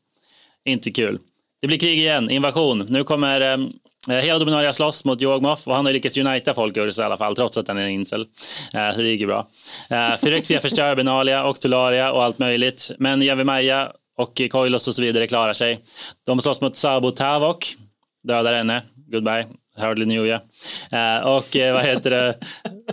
[0.66, 1.20] Inte kul.
[1.66, 2.86] Det blir krig igen, invasion.
[2.90, 3.68] Nu kommer eh,
[4.10, 7.06] eh hela Dominaria slåss mot Yogmoth och han har lyckats unita folk ur sig i
[7.06, 8.22] alla fall trots att han är en incel.
[8.74, 9.48] Eh, så det gick ju bra.
[9.90, 12.92] Eh, Phyrexia förstör Benalia och Tularia och allt möjligt.
[13.00, 15.80] Men Javimaya och Koilos och så vidare klarar sig.
[16.26, 17.76] De slåss mot Sabo Tavok,
[18.24, 18.82] dödar henne,
[19.12, 19.46] goodbye.
[19.78, 20.42] Hardly New ja.
[20.92, 22.36] Eh, och eh, vad heter det?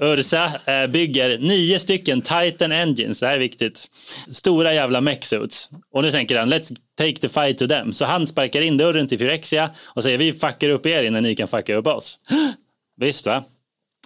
[0.00, 3.86] Ursa eh, bygger nio stycken Titan Engines, det här är viktigt.
[4.32, 5.70] Stora jävla mechsuits.
[5.92, 7.92] Och nu tänker han, let's take the fight to them.
[7.92, 11.34] Så han sparkar in dörren till Phyrexia och säger, vi fuckar upp er innan ni
[11.34, 12.18] kan fucka upp oss.
[13.00, 13.44] Visst va?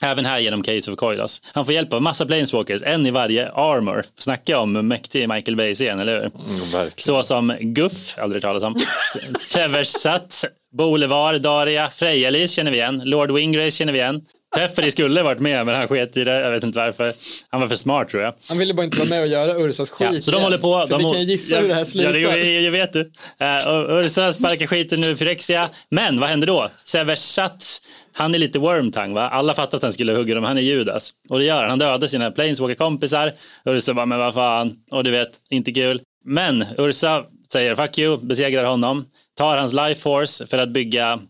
[0.03, 1.43] Även här genom Case of Koilos.
[1.53, 4.05] Han får hjälp av massa planeswalkers, en i varje armor.
[4.19, 6.31] Snacka om mäktig Michael Bay-scen, eller hur?
[6.77, 8.77] Mm, Så som Guff, aldrig talas om.
[9.53, 13.03] Teversat, Boulevard, Daria, Freja-Lis känner vi igen.
[13.05, 14.21] Lord Wingrace känner vi igen.
[14.57, 16.41] Teferi skulle varit med, men han sket i det.
[16.41, 17.13] Jag vet inte varför.
[17.51, 18.35] Han var för smart tror jag.
[18.49, 20.87] Han ville bara inte vara med och göra Ursas skit Ja, så de håller på.
[20.89, 22.13] De vi kan gissa ja, hur det här Ja, slutar.
[22.13, 23.01] det, jag, jag vet du.
[23.01, 25.69] Uh, och Ursa sparkar skiten nu Phyrexia.
[25.91, 26.71] Men vad händer då?
[26.85, 27.81] Seversat,
[28.13, 29.29] han är lite wormtang va?
[29.29, 31.11] Alla fattar att han skulle hugga dem, han är Judas.
[31.29, 33.33] Och det gör han, han dödar sina planeswalker-kompisar.
[33.65, 36.01] Ursa bara, men vad fan, och du vet, inte kul.
[36.25, 39.05] Men Ursa säger fuck you, besegrar honom,
[39.37, 41.21] tar hans life force för att bygga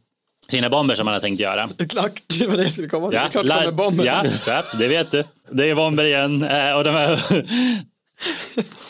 [0.48, 1.68] sina bomber som han har tänkt göra.
[1.76, 3.16] Det är klart, det var det jag skulle komma till.
[3.16, 4.04] Ja, det är klart kommer bomber.
[4.04, 5.24] Ja, exakt, det vet du.
[5.50, 6.42] Det är bomber igen.
[6.42, 7.18] Eh, och de här...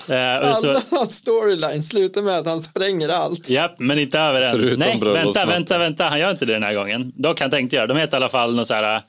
[0.09, 3.49] Eh, så- Alla hans storyline slutar med att han spränger allt.
[3.51, 4.53] Ja, men inte över än.
[4.53, 6.05] Förutom Nej, vänta, vänta, vänta.
[6.09, 7.13] Han gör inte det den här gången.
[7.17, 7.87] Dock han tänkte göra.
[7.87, 9.03] De heter i alla fall något så här,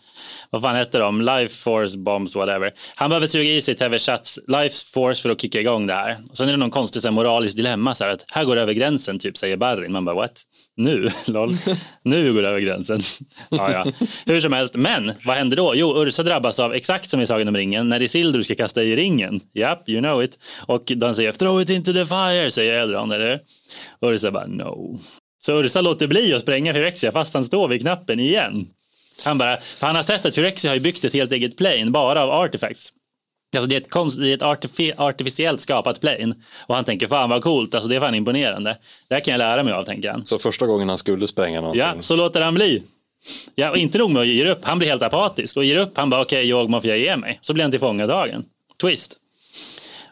[0.49, 1.21] vad fan heter de?
[1.21, 2.71] Life Force Bombs, whatever.
[2.95, 6.17] Han behöver suga i sig Teversats Life Force för att kicka igång det här.
[6.29, 8.55] Och sen är det någon konstig så här, moralisk dilemma så här att här går
[8.55, 9.91] det över gränsen, typ säger Barrin.
[9.91, 10.43] Man bara what?
[10.77, 11.09] Nu?
[11.27, 11.53] Lol.
[12.03, 13.01] nu går det över gränsen.
[13.49, 13.85] ja, ja.
[14.25, 15.73] Hur som helst, men vad händer då?
[15.75, 18.95] Jo, Ursa drabbas av exakt som i Sagan om ringen, när Isildur ska kasta i
[18.95, 19.39] ringen.
[19.53, 20.39] Japp, you know it.
[20.65, 23.39] Och de säger throw it into the fire, säger Eldron, eller hur?
[24.09, 24.99] Ursa bara no.
[25.39, 28.67] Så Ursa låter bli att spränga Phyrexia fast han står vid knappen igen.
[29.25, 31.85] Han bara, för han har sett att Phyrexia har ju byggt ett helt eget plane
[31.85, 32.93] bara av artifacts.
[33.55, 36.35] Alltså det är ett, konst, det är ett artifi, artificiellt skapat plane.
[36.67, 38.77] Och han tänker fan vad coolt, alltså det är fan imponerande.
[39.07, 40.25] Det här kan jag lära mig av, tänker han.
[40.25, 41.79] Så första gången han skulle spränga någonting.
[41.79, 42.83] Ja, så låter han bli.
[43.55, 45.97] Ja, och inte nog med att ge upp, han blir helt apatisk och ger upp.
[45.97, 47.39] Han bara okej, okay, Jogmoff, jag ger mig.
[47.41, 48.45] Så blir han tillfångatagen.
[48.81, 49.17] Twist.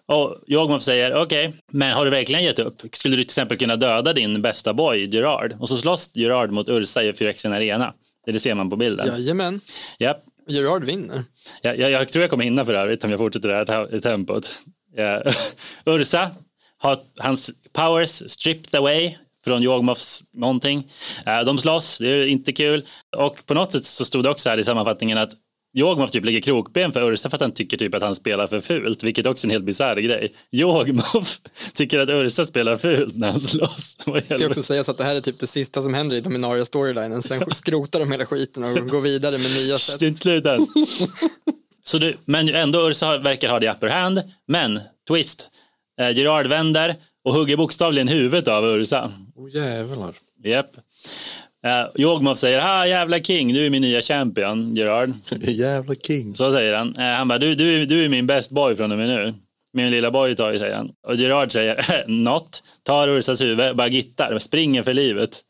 [0.08, 2.82] Och Jogmoff säger okej, men har du verkligen gett upp?
[2.92, 5.56] Skulle du till exempel kunna döda din bästa boy Gerard?
[5.60, 7.94] Och så slåss Gerard mot Ursa i Phyrexian Arena.
[8.26, 9.08] Det, det ser man på bilden.
[9.08, 9.62] Jajamän,
[10.00, 10.24] Japp.
[10.48, 11.24] Gerard vinner.
[11.62, 14.02] Jag, jag, jag tror jag kommer hinna för övrigt om jag fortsätter det här te-
[14.02, 14.60] tempot.
[14.96, 15.22] Ja.
[15.86, 16.32] Ursa
[16.78, 20.92] har hans powers stripped away från Jogmoffs någonting.
[21.26, 22.86] Eh, De slåss, det är inte kul.
[23.18, 25.32] Och på något sätt så stod det också här i sammanfattningen att
[25.78, 28.60] Jogmoff typ lägger krokben för Ursa för att han tycker typ att han spelar för
[28.60, 30.34] fult, vilket också är en helt bisarr grej.
[30.52, 31.42] Jogmoff
[31.74, 33.98] tycker att Ursa spelar fult när han slåss.
[34.06, 36.66] Det ska också sägas att det här är typ det sista som händer i Dominaria
[36.66, 37.22] storylinen.
[37.22, 40.00] Sen skrotar de hela skiten och går vidare med nya sätt.
[40.24, 40.68] Det än.
[41.84, 44.22] Så du, men ändå Ursa verkar ha the upper hand.
[44.48, 45.50] Men, twist.
[46.00, 49.12] Eh, Gerard vänder och hugger bokstavligen huvudet av Ursa.
[49.36, 50.16] Åh jävlar.
[50.44, 50.72] Japp.
[51.66, 55.14] Eh, Jogmoff säger, ha jävla king, du är min nya champion, Gerard.
[55.42, 56.36] Jävla king.
[56.36, 56.96] Så säger han.
[56.96, 59.34] Eh, han bara, du, du, du är min best boy från och med nu.
[59.74, 60.90] Min lilla boy tar ju, säger han.
[61.08, 62.64] Och Gerard säger, not.
[62.84, 65.42] Tar Ursas huvud, bara gittar, springer för livet.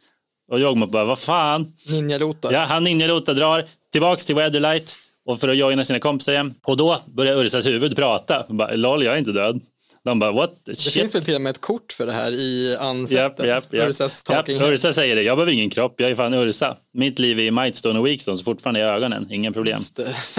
[0.52, 1.74] Och Jogmoff bara, vad fan.
[1.90, 2.52] Ninjalotar.
[2.52, 6.54] Ja, han ninjalota drar tillbaks till Weatherlight och för att joina sina kompisar igen.
[6.64, 8.46] Och då börjar Ursas huvud prata.
[8.50, 9.62] Bara, Lol, jag är inte död.
[10.06, 10.94] De bara, what the Det shit.
[10.94, 13.46] finns väl till och med ett kort för det här i Japp, ansättet.
[13.46, 13.90] japp, japp.
[13.90, 14.72] Ursas talking head.
[14.74, 16.78] Ursa säger det, jag behöver ingen kropp, jag är fan Ursa.
[16.94, 19.78] Mitt liv är Mightstone och Weakstone, så fortfarande i ögonen, ingen problem.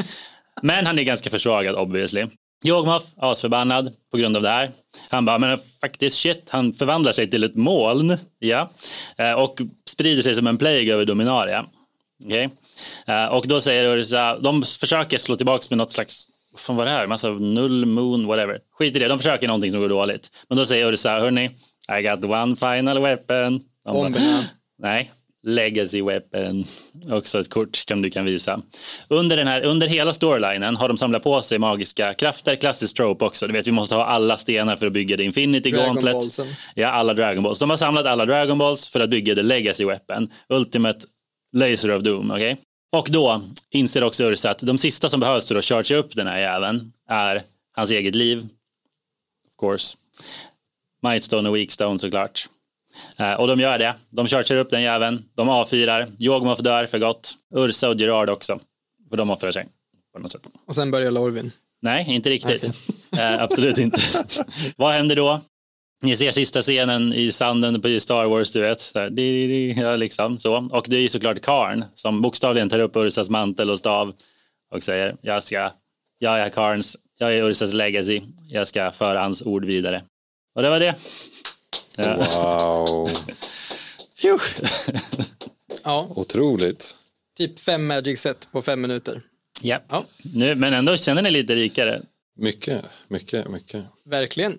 [0.63, 2.27] Men han är ganska försvagad obviously.
[2.65, 4.71] Jogmoff, asförbannad på grund av det här.
[5.11, 8.17] Han bara, men faktiskt shit, han förvandlar sig till ett moln.
[8.39, 8.71] Ja.
[9.19, 9.61] Eh, Och
[9.91, 11.65] sprider sig som en plague över Dominaria.
[12.25, 12.49] Okej.
[13.07, 16.27] Eh, Och då säger Ursa, de försöker slå tillbaka med något slags,
[16.57, 17.07] fan var det här?
[17.07, 18.59] Massa null, moon, whatever.
[18.79, 20.31] Skit i det, de försöker någonting som går dåligt.
[20.49, 21.51] Men då säger Ursa, hörni,
[21.99, 23.61] I got one final weapon.
[23.85, 24.45] Bomberna.
[24.79, 25.13] Nej,
[25.47, 26.65] Legacy Weapon.
[27.11, 28.61] Också ett kort som du kan visa.
[29.09, 32.57] Under, den här, under hela storylinen har de samlat på sig magiska krafter.
[32.57, 33.47] Klassisk trope också.
[33.47, 36.15] Du vet, vi måste ha alla stenar för att bygga det Infinity Dragon Gauntlet.
[36.15, 36.47] Ballsen.
[36.75, 37.59] Ja, alla Dragon Balls.
[37.59, 40.29] De har samlat alla Dragon Balls för att bygga the Legacy Weapon.
[40.49, 40.99] Ultimate
[41.53, 42.31] Laser of Doom.
[42.31, 42.57] okej?
[42.93, 46.27] Och då inser också Ursa att de sista som behövs för att charge upp den
[46.27, 47.43] här jäveln är
[47.73, 48.49] hans eget liv.
[49.49, 49.97] Of course.
[51.03, 52.49] Mightstone och Weakstone såklart.
[53.17, 53.95] Eh, och de gör det.
[54.11, 55.25] De chargear upp den jäveln.
[55.35, 56.13] De avfyrar.
[56.19, 57.35] Jogmoff dör för gott.
[57.55, 58.61] Ursa och Gerard också.
[59.11, 59.67] För de offrar sig.
[60.13, 60.43] På något sätt.
[60.67, 61.51] Och sen börjar Lorvin.
[61.83, 62.65] Nej, inte riktigt.
[63.13, 64.01] Eh, absolut inte.
[64.77, 65.41] Vad händer då?
[66.03, 68.81] Ni ser sista scenen i sanden på Star Wars, du vet.
[68.81, 70.69] Så här, di, ja, liksom, så.
[70.73, 74.15] Och det är ju såklart Karn som bokstavligen tar upp Ursas mantel och stav
[74.73, 75.73] och säger jag ska,
[76.19, 80.03] jag är Karns, jag är Ursas legacy, jag ska föra hans ord vidare.
[80.55, 80.95] Och det var det.
[81.97, 82.17] Ja.
[82.17, 83.11] Wow.
[85.85, 86.97] Ja, Otroligt.
[87.37, 89.23] Typ fem Magic set på fem minuter.
[89.63, 89.81] Ja.
[89.89, 90.05] Ja.
[90.35, 92.03] Nu, men ändå känner ni lite rikare.
[92.37, 93.85] Mycket, mycket, mycket.
[94.05, 94.59] Verkligen.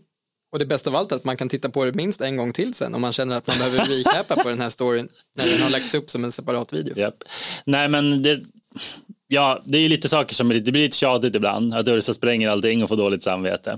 [0.52, 2.54] Och det bästa av allt är att man kan titta på det minst en gång
[2.54, 5.62] till sen om man känner att man behöver recapa på den här storyn när den
[5.62, 6.98] har lagts upp som en separat video.
[7.00, 7.16] Japp.
[7.66, 8.40] Nej, men det,
[9.28, 11.74] ja, det är lite saker som det blir lite tjatigt ibland.
[11.74, 13.78] Att Ursa spränger allting och får dåligt samvete.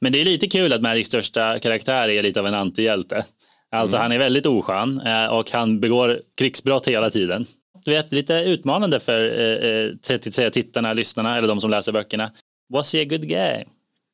[0.00, 3.24] Men det är lite kul att Magics största karaktär är lite av en antihjälte.
[3.70, 7.46] Alltså han är väldigt oskön eh, och han begår krigsbrott hela tiden.
[7.84, 11.92] Du vet, lite utmanande för eh, eh, till- till tittarna, lyssnarna eller de som läser
[11.92, 12.30] böckerna.
[12.72, 13.64] Was he a good guy?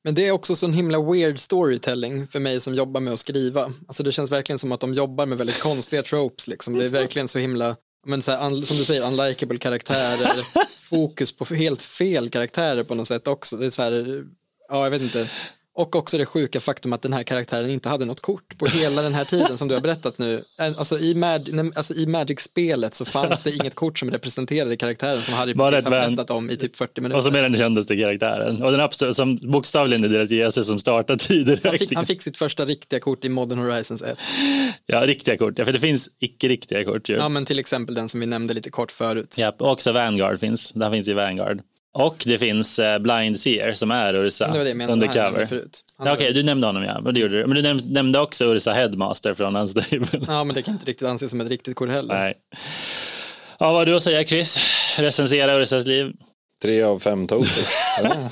[0.04, 3.72] Men det är också sån himla weird storytelling för mig som jobbar med att skriva.
[3.86, 6.78] Alltså det känns verkligen som att de jobbar med väldigt konstiga tropes liksom.
[6.78, 7.76] Det är verkligen så himla,
[8.06, 10.46] men så här, som du säger, unlikable karaktärer,
[10.80, 13.56] fokus på helt fel karaktärer på något sätt också.
[13.56, 14.24] Det är så här,
[14.68, 15.30] ja jag vet inte.
[15.74, 19.02] Och också det sjuka faktum att den här karaktären inte hade något kort på hela
[19.02, 20.42] den här tiden som du har berättat nu.
[20.58, 25.34] Alltså i, Mag, alltså i Magic-spelet så fanns det inget kort som representerade karaktären som
[25.34, 27.16] Harry Bara precis har berättat om i typ 40 minuter.
[27.16, 28.62] Och som är den kändaste karaktären.
[28.62, 31.60] Och den uppstår, som bokstavligen är deras Jesus som startar tider.
[31.64, 34.18] han, fick, han fick sitt första riktiga kort i Modern Horizons 1.
[34.86, 35.58] Ja, riktiga kort.
[35.58, 37.14] Ja, för det finns icke-riktiga kort ju.
[37.14, 39.38] Ja, men till exempel den som vi nämnde lite kort förut.
[39.38, 40.72] Japp, och också Vanguard finns.
[40.72, 41.62] Den finns i Vanguard.
[41.94, 45.14] Och det finns eh, Blind Seer som är Ursa Det var det jag menade, han
[45.14, 45.46] undercover.
[45.46, 45.80] förut.
[46.04, 47.00] Ja, Okej, du nämnde honom ja.
[47.00, 47.46] Men, det gjorde du.
[47.46, 50.06] men du näm- nämnde också Ursa Headmaster från hans stable.
[50.26, 52.14] Ja, men det kan inte riktigt anses som ett riktigt kort heller.
[52.14, 52.34] Nej.
[53.58, 54.58] Ja, vad har du att säga Chris?
[54.98, 56.12] Recensera Ursas liv.
[56.62, 57.26] Tre av fem.
[57.30, 57.40] Ja,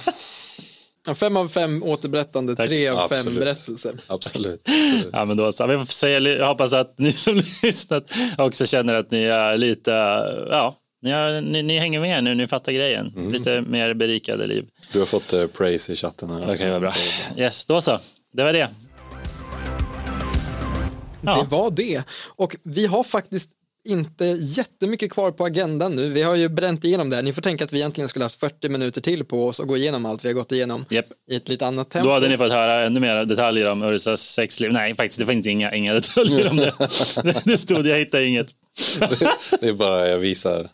[1.06, 2.66] Ja, fem av fem återberättande, Tack.
[2.68, 3.38] tre av fem Absolut.
[3.40, 3.92] berättelser.
[4.06, 4.60] absolut.
[4.68, 5.08] absolut.
[5.12, 5.84] Ja, men då så.
[5.88, 9.90] Säga, jag hoppas att ni som lyssnat också känner att ni är lite,
[10.50, 13.12] ja, ni, har, ni, ni hänger med nu, ni fattar grejen.
[13.16, 13.32] Mm.
[13.32, 14.66] Lite mer berikade liv.
[14.92, 16.54] Du har fått uh, praise i chatten här.
[16.54, 16.92] Okej, vad bra.
[17.36, 17.98] Yes, då så.
[18.32, 18.68] Det var det.
[21.20, 21.42] Ja.
[21.42, 22.02] Det var det.
[22.36, 23.50] Och vi har faktiskt
[23.88, 26.08] inte jättemycket kvar på agendan nu.
[26.08, 27.22] Vi har ju bränt igenom det här.
[27.22, 29.76] Ni får tänka att vi egentligen skulle haft 40 minuter till på oss och gå
[29.76, 31.06] igenom allt vi har gått igenom Japp.
[31.30, 32.08] i ett lite annat tempo.
[32.08, 34.72] Då hade ni fått höra ännu mer detaljer om Ursas sexliv.
[34.72, 36.72] Nej, faktiskt, det finns inga, inga detaljer om det.
[37.44, 38.48] Det stod, jag hittade inget.
[39.60, 40.68] Det är bara jag visar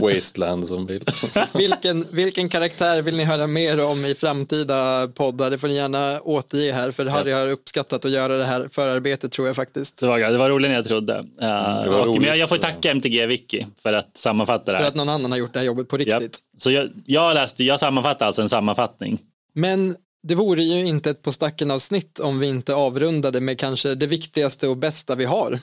[0.00, 1.10] Wasteland som bild.
[1.54, 5.50] Vilken, vilken karaktär vill ni höra mer om i framtida poddar?
[5.50, 9.32] Det får ni gärna återge här, för Harry har uppskattat att göra det här förarbetet
[9.32, 10.00] tror jag faktiskt.
[10.00, 11.18] Det var, det var roligare än jag trodde.
[11.18, 12.26] Uh, det var och, men roligt.
[12.28, 14.88] jag, jag får tacka MTG Wiki för att sammanfatta det För här.
[14.88, 16.38] att någon annan har gjort det här jobbet på riktigt.
[16.58, 19.18] Så jag, jag läste, jag sammanfattar alltså en sammanfattning.
[19.54, 23.94] Men det vore ju inte ett på stacken avsnitt om vi inte avrundade med kanske
[23.94, 25.60] det viktigaste och bästa vi har.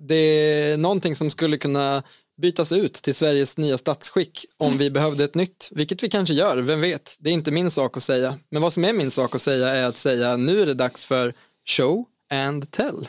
[0.00, 2.02] Det är någonting som skulle kunna
[2.42, 6.56] bytas ut till Sveriges nya statsskick om vi behövde ett nytt, vilket vi kanske gör,
[6.56, 7.16] vem vet.
[7.18, 8.38] Det är inte min sak att säga.
[8.50, 11.04] Men vad som är min sak att säga är att säga nu är det dags
[11.04, 11.34] för
[11.76, 13.08] show and tell.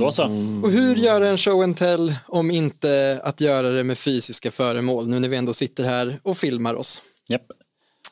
[0.00, 0.24] Då så.
[0.62, 5.08] Och hur göra en show and tell om inte att göra det med fysiska föremål
[5.08, 7.02] nu när vi ändå sitter här och filmar oss.
[7.28, 7.42] Japp.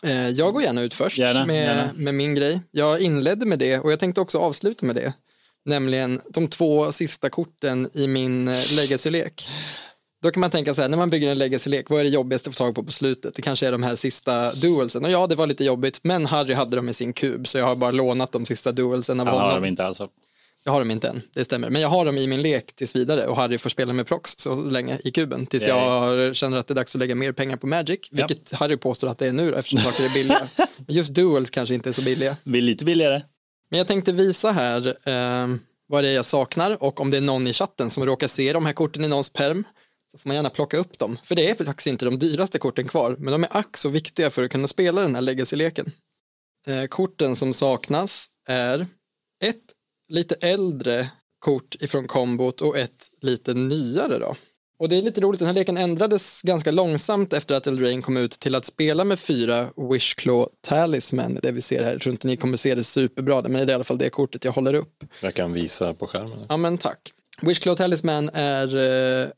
[0.02, 1.90] Eh, Jag går gärna ut först Gärna, med, gärna.
[1.96, 2.60] med min grej.
[2.70, 5.12] Jag inledde med det och jag tänkte också avsluta med det.
[5.66, 9.48] Nämligen de två sista korten i min eh, legacy-lek.
[10.22, 12.50] Då kan man tänka så här, när man bygger en legacy-lek, vad är det jobbigaste
[12.50, 13.34] att få tag på på slutet?
[13.34, 15.04] Det kanske är de här sista duelsen.
[15.04, 17.66] Och ja, det var lite jobbigt, men Harry hade dem i sin kub, så jag
[17.66, 19.62] har bara lånat de sista duelsen av Han har honom.
[19.62, 20.08] de inte alltså.
[20.64, 21.70] Jag har dem inte än, det stämmer.
[21.70, 24.34] Men jag har dem i min lek tills vidare och Harry får spela med prox
[24.38, 25.46] så länge i kuben.
[25.46, 28.76] Tills jag känner att det är dags att lägga mer pengar på Magic, vilket Harry
[28.76, 30.48] påstår att det är nu eftersom saker är billiga.
[30.86, 32.36] Men just duels kanske inte är så billiga.
[32.44, 33.22] Blir lite billigare.
[33.68, 35.56] Men jag tänkte visa här eh,
[35.88, 38.52] vad det är jag saknar och om det är någon i chatten som råkar se
[38.52, 39.64] de här korten i någons perm
[40.12, 41.18] så får man gärna plocka upp dem.
[41.22, 44.30] För det är faktiskt inte de dyraste korten kvar, men de är ack så viktiga
[44.30, 45.92] för att kunna spela den här legacy-leken.
[46.66, 48.86] Eh, korten som saknas är
[49.44, 49.62] ett
[50.08, 54.34] lite äldre kort ifrån kombot och ett lite nyare då.
[54.78, 58.16] Och det är lite roligt, den här leken ändrades ganska långsamt efter att Eldraine kom
[58.16, 61.92] ut till att spela med fyra Wishclaw Talisman, det vi ser här.
[61.92, 64.10] Jag tror inte ni kommer se det superbra, men det är i alla fall det
[64.10, 65.04] kortet jag håller upp.
[65.20, 66.46] Jag kan visa på skärmen.
[66.48, 67.12] Ja men tack.
[67.42, 68.76] Wishclaw Talisman är
[69.22, 69.28] eh,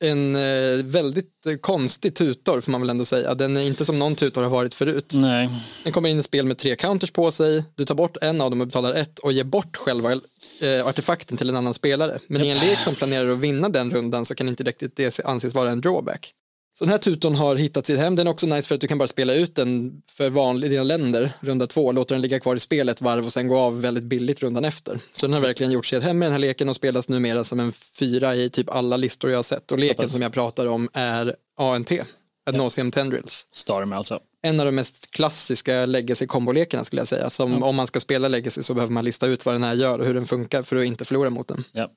[0.00, 3.34] en eh, väldigt eh, konstig tutor får man väl ändå säga.
[3.34, 5.12] Den är inte som någon tutor har varit förut.
[5.16, 5.50] Nej.
[5.82, 8.50] Den kommer in i spel med tre counters på sig, du tar bort en av
[8.50, 12.18] dem och betalar ett och ger bort själva eh, artefakten till en annan spelare.
[12.26, 15.20] Men i en lek som planerar att vinna den rundan så kan inte riktigt det
[15.24, 16.34] anses vara en drawback.
[16.78, 18.86] Så den här tutorn har hittat sitt hem, den är också nice för att du
[18.86, 22.56] kan bara spela ut den för vanliga dina länder, runda två, låter den ligga kvar
[22.56, 24.98] i spelet varv och sen gå av väldigt billigt rundan efter.
[25.12, 27.44] Så den har verkligen gjort sig ett hem med den här leken och spelas numera
[27.44, 29.72] som en fyra i typ alla listor jag har sett.
[29.72, 31.90] Och leken som jag pratar om är ANT,
[32.46, 34.20] Ad Nauseam Tendrils Storm alltså.
[34.42, 37.30] en av de mest klassiska legacy-kombolekarna skulle jag säga.
[37.30, 39.98] Som om man ska spela legacy så behöver man lista ut vad den här gör
[39.98, 41.64] och hur den funkar för att inte förlora mot den.
[41.72, 41.90] Ja.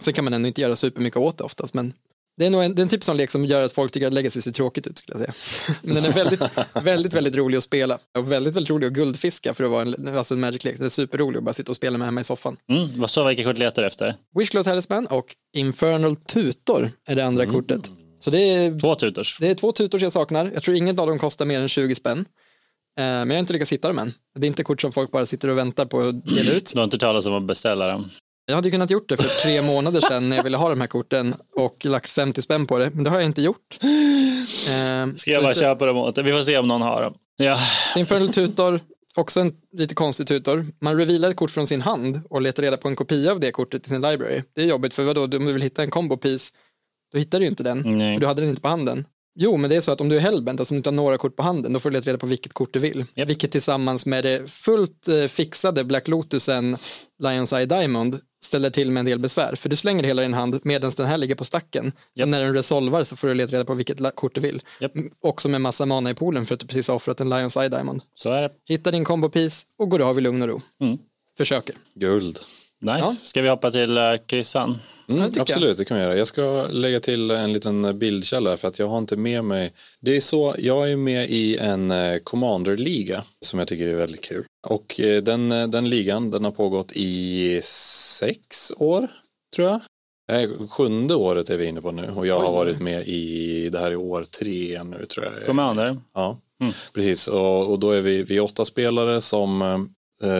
[0.00, 1.92] Sen kan man ändå inte göra supermycket åt det oftast, men
[2.38, 4.06] det är nog en, det är en typ sån lek som gör att folk tycker
[4.06, 5.76] att Legacy ser tråkigt ut skulle jag säga.
[5.82, 6.40] Men den är väldigt,
[6.82, 10.16] väldigt, väldigt rolig att spela och väldigt, väldigt rolig att guldfiska för att vara en,
[10.16, 10.78] alltså en Magic-lek.
[10.78, 12.56] Det är superroligt att bara sitta och spela med hemma i soffan.
[12.70, 14.14] Mm, vad så vilka kort letar efter?
[14.38, 15.26] Wishglow Talisman och
[15.56, 17.54] Infernal Tutor är det andra Mm.
[17.54, 17.90] kortet.
[18.18, 19.38] Så det är, Två tutors.
[19.40, 20.50] det är två tutors jag saknar.
[20.54, 22.18] Jag tror inget av dem kostar mer än 20 spänn.
[22.18, 24.12] Eh, Men jag har inte lyckats hitta dem än.
[24.38, 26.70] Det är inte kort som folk bara sitter och väntar på att dela ut.
[26.72, 28.10] Du har inte talat om att beställa dem.
[28.46, 30.88] Jag hade kunnat gjort det för tre månader sedan när jag ville ha de här
[30.88, 33.78] korten och lagt 50 spänn på det, men det har jag inte gjort.
[34.68, 36.24] Eh, Ska jag bara köpa dem åt dig?
[36.24, 37.14] Vi får se om någon har dem.
[37.36, 37.58] Ja,
[37.96, 38.80] Infernal Tutor,
[39.16, 40.66] också en lite konstig tutor.
[40.80, 43.50] Man revealar ett kort från sin hand och letar reda på en kopia av det
[43.50, 44.42] kortet i sin library.
[44.54, 46.52] Det är jobbigt för vadå, om du vill hitta en combo piece,
[47.12, 48.14] då hittar du ju inte den, Nej.
[48.14, 49.06] för du hade den inte på handen.
[49.38, 50.94] Jo, men det är så att om du är hellbent, alltså om du inte har
[50.94, 53.04] några kort på handen, då får du leta reda på vilket kort du vill.
[53.14, 53.28] Japp.
[53.28, 56.76] Vilket tillsammans med det fullt eh, fixade Black Lotusen
[57.22, 59.54] Lions Eye Diamond ställer till med en del besvär.
[59.54, 61.92] För du slänger hela din hand medan den här ligger på stacken.
[62.18, 64.62] Så när den resolvar så får du leta reda på vilket kort du vill.
[64.80, 67.56] Mm, Också med massa mana i poolen för att du precis har offrat en Lions
[67.56, 68.02] Eye Diamond.
[68.14, 68.50] så är det.
[68.64, 70.60] Hitta din combo piece och går av i lugn och ro.
[70.80, 70.98] Mm.
[71.38, 71.74] Försöker.
[71.94, 72.38] Guld.
[72.80, 72.98] Nice.
[72.98, 73.04] Ja.
[73.22, 73.98] Ska vi hoppa till
[74.28, 74.78] Chrissan?
[75.06, 76.16] det Mm, absolut, det kan vi göra.
[76.16, 79.72] Jag ska lägga till en liten bildkälla här, för att jag har inte med mig.
[80.00, 84.24] Det är så, jag är med i en eh, Commander-liga som jag tycker är väldigt
[84.24, 84.44] kul.
[84.66, 89.08] Och eh, den, eh, den ligan, den har pågått i sex år,
[89.56, 89.80] tror jag.
[90.42, 93.78] Eh, Sjunde året är vi inne på nu och jag har varit med i, det
[93.78, 95.46] här är år tre nu tror jag.
[95.46, 96.00] Commander.
[96.14, 96.72] Ja, Mm.
[96.94, 97.28] precis.
[97.28, 99.78] Och, och då är vi, vi åtta spelare som, eh,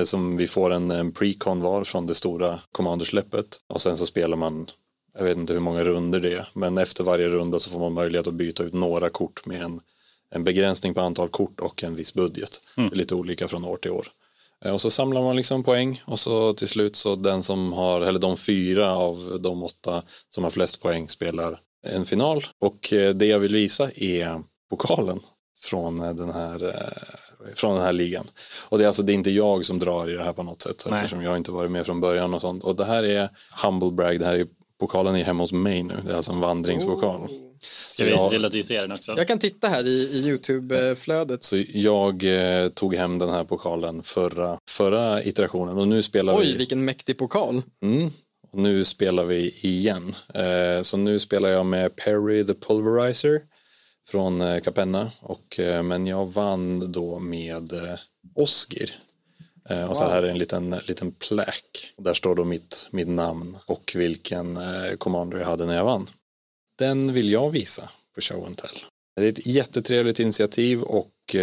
[0.05, 3.61] som vi får en, en pre-con var från det stora commandersläppet.
[3.67, 4.67] Och sen så spelar man,
[5.19, 7.93] jag vet inte hur många runder det är, men efter varje runda så får man
[7.93, 9.81] möjlighet att byta ut några kort med en,
[10.31, 12.61] en begränsning på antal kort och en viss budget.
[12.75, 14.07] Det är lite olika från år till år.
[14.65, 18.01] Eh, Och så samlar man liksom poäng och så till slut så den som har,
[18.01, 22.45] eller de fyra av de åtta som har flest poäng spelar en final.
[22.59, 25.21] Och eh, det jag vill visa är pokalen
[25.61, 28.27] från eh, den här eh, från den här ligan.
[28.69, 30.63] Och det är alltså det är inte jag som drar i det här på något
[30.63, 30.95] sätt Nej.
[30.95, 32.65] eftersom jag inte varit med från början och sånt.
[32.65, 33.29] Och det här är
[33.65, 34.47] Humble Brag, det här är
[34.81, 35.95] pokalen är hemma hos mig nu.
[36.07, 37.29] Det är alltså en vandringspokal.
[37.89, 39.15] Ska vi se till att vi ser den också?
[39.17, 41.45] Jag kan titta här i, i YouTube-flödet.
[41.45, 46.47] Så jag eh, tog hem den här pokalen förra, förra iterationen och nu spelar Oj,
[46.47, 47.63] vi vilken mäktig pokal.
[47.83, 48.11] Mm.
[48.53, 50.15] Och nu spelar vi igen.
[50.35, 53.41] Eh, så nu spelar jag med Perry the Pulverizer
[54.09, 55.11] från eh, Capenna.
[55.21, 57.99] Och, eh, men jag vann då med eh,
[58.35, 58.95] Osgir.
[59.69, 60.13] Eh, och så Wow.
[60.13, 61.93] här är en liten, liten plack.
[61.99, 64.59] Där står då mitt, mitt namn och vilken
[64.99, 66.07] commander jag hade när jag vann.
[66.79, 68.79] Den vill jag visa på show and tell.
[69.17, 71.37] Det är ett jättetrevligt initiativ och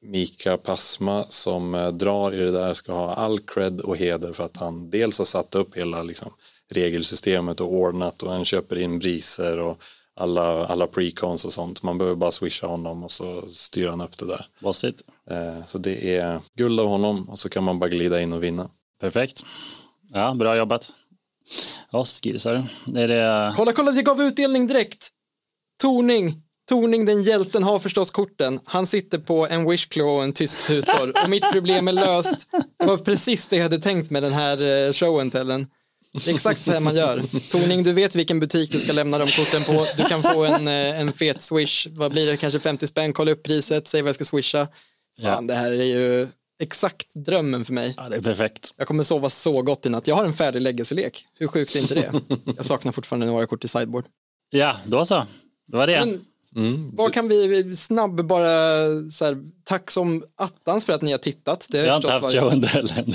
[0.00, 4.56] Mika Pasma som drar i det där ska ha all cred och heder för att
[4.56, 6.32] han dels har satt upp hela liksom,
[6.70, 9.82] regelsystemet och ordnat och han köper in briser och
[10.18, 11.82] alla, alla precons och sånt.
[11.82, 14.46] Man behöver bara swisha honom och så styr han upp det där.
[14.60, 15.02] Bossigt.
[15.30, 18.42] Eh, så det är guld av honom och så kan man bara glida in och
[18.42, 18.70] vinna.
[19.00, 19.44] Perfekt.
[20.12, 20.94] Ja, bra jobbat.
[22.38, 22.64] Sa du?
[22.86, 23.52] Det är det...
[23.56, 25.08] Kolla, kolla, det gav utdelning direkt.
[25.80, 26.42] Torning.
[26.68, 28.60] Torning, den hjälten, har förstås korten.
[28.64, 31.22] Han sitter på en wishclaw och en tysk tutor.
[31.22, 32.48] Och mitt problem är löst.
[32.78, 35.66] Det var precis det jag hade tänkt med den här eh, showen tellen.
[36.12, 37.22] Det är exakt så här man gör.
[37.50, 39.86] Torning, du vet vilken butik du ska lämna de korten på.
[39.96, 41.86] Du kan få en, eh, en fet swish.
[41.90, 42.36] Vad blir det?
[42.36, 43.12] Kanske 50 spänn.
[43.12, 44.68] Kolla upp priset, säg vad jag ska swisha.
[45.22, 46.28] Fan, det här är ju
[46.60, 47.94] exakt drömmen för mig.
[47.96, 48.72] Ja, det är perfekt.
[48.76, 50.06] Jag kommer sova så gott i natt.
[50.06, 51.24] Jag har en färdig legacy-lek.
[51.38, 52.12] Hur sjukt är inte det?
[52.56, 54.04] Jag saknar fortfarande några kort i sideboard.
[54.50, 55.26] Ja, då så.
[55.66, 56.00] Det var det.
[56.06, 56.20] Men
[56.96, 58.56] vad kan vi snabb bara
[59.12, 61.66] så här, tack som attans för att ni har tittat.
[61.70, 63.14] Det har Jag har inte haft varit- show and tell än.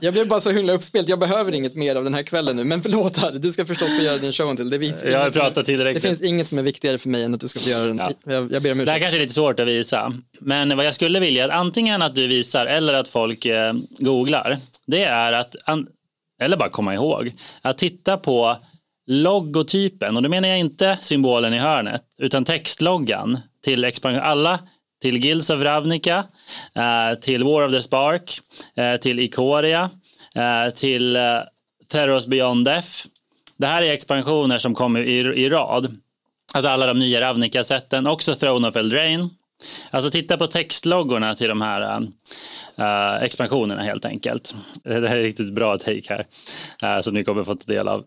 [0.00, 1.08] Jag blev bara så himla uppspelt.
[1.08, 2.64] Jag behöver inget mer av den här kvällen nu.
[2.64, 4.70] Men förlåt här, du ska förstås få göra din show till.
[4.70, 6.02] Det, finns Jag har pratat det tillräckligt.
[6.04, 7.98] finns inget som är viktigare för mig än att du ska få göra den.
[7.98, 8.10] Ja.
[8.24, 9.00] Jag, jag ber om Det här ursäkt.
[9.02, 12.26] kanske är lite svårt att visa, men vad jag skulle vilja att antingen att du
[12.26, 15.86] visar eller att folk eh, googlar, det är att, an-
[16.42, 17.32] eller bara komma ihåg,
[17.62, 18.56] att titta på
[19.06, 24.58] logotypen, och då menar jag inte symbolen i hörnet, utan textloggan till expansion, alla
[25.02, 26.24] till Guilds of Ravnica,
[26.74, 28.38] eh, till War of the Spark,
[28.76, 29.90] eh, till Ikoria,
[30.34, 31.18] eh, till
[31.88, 32.88] Terrors Beyond Death.
[33.56, 35.96] Det här är expansioner som kommer i, i rad.
[36.54, 39.28] Alltså alla de nya Ravnica-sätten, också Throne of Eldraine.
[39.90, 42.02] Alltså titta på textloggorna till de här
[42.78, 44.54] uh, expansionerna helt enkelt.
[44.82, 48.04] Det här är riktigt bra take här, uh, som ni kommer få ta del av.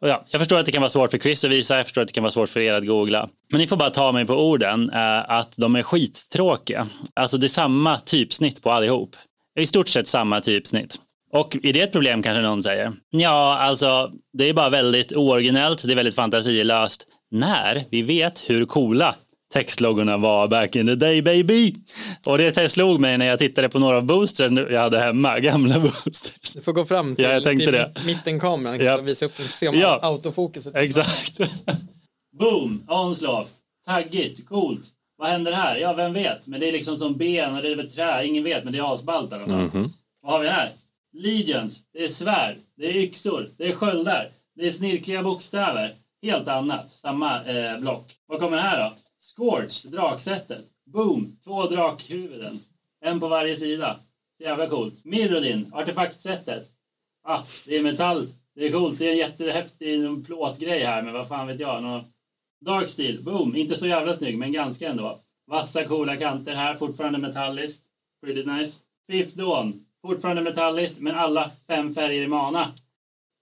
[0.00, 2.02] Och ja, jag förstår att det kan vara svårt för Chris att visa, jag förstår
[2.02, 3.28] att det kan vara svårt för er att googla.
[3.50, 6.88] Men ni får bara ta mig på orden eh, att de är skittråkiga.
[7.14, 9.16] Alltså det är samma typsnitt på allihop.
[9.60, 10.96] I stort sett samma typsnitt.
[11.32, 12.92] Och är det ett problem kanske någon säger?
[13.10, 17.06] Ja, alltså det är bara väldigt ooriginellt, det är väldigt fantasilöst.
[17.30, 19.14] När vi vet hur coola
[19.54, 21.74] textlogorna var back in the day baby.
[22.26, 25.80] Och det slog mig när jag tittade på några av boosters jag hade hemma, gamla
[25.80, 26.52] boosters.
[26.54, 27.92] Du får gå fram till, Ja, jag tänkte till det.
[28.06, 28.98] mittenkameran Ja.
[28.98, 29.98] och visa upp den, se om Ja.
[30.02, 30.76] autofokuset.
[30.76, 31.38] Exakt.
[32.38, 33.46] Boom, onslav.
[33.86, 34.82] Taggigt, coolt.
[35.18, 35.76] Vad händer här?
[35.76, 36.46] Ja, vem vet?
[36.46, 38.26] Men det är liksom som ben och det är väl trä.
[38.26, 39.88] Ingen vet, men det är asballt i alla fall.
[40.22, 40.70] Vad har vi här?
[41.16, 41.80] Legions.
[41.92, 42.54] Det är svärd.
[42.76, 43.50] Det är yxor.
[43.58, 44.28] Det är sköldar.
[44.56, 45.94] Det är snirkliga bokstäver.
[46.22, 46.90] Helt annat.
[46.90, 48.12] Samma eh, block.
[48.28, 48.92] Vad kommer här då?
[49.36, 50.64] Scorch, draksättet.
[50.86, 52.60] Boom, två drakhuvuden.
[53.00, 53.96] En på varje sida.
[54.36, 55.04] Så jävla coolt.
[55.04, 56.70] Mirrodin, artefaktsättet.
[57.24, 58.28] Ah, det är metall.
[58.54, 58.98] Det är coolt.
[58.98, 61.82] Det är en jättehäftig plåtgrej här, men vad fan vet jag.
[61.82, 62.04] Någon...
[62.64, 63.56] Dark Steel, boom.
[63.56, 65.18] Inte så jävla snygg, men ganska ändå.
[65.46, 67.84] Vassa coola kanter här, fortfarande metalliskt.
[68.22, 68.80] Pretty nice.
[69.10, 72.72] Fifth Dawn, fortfarande metalliskt, men alla fem färger i mana.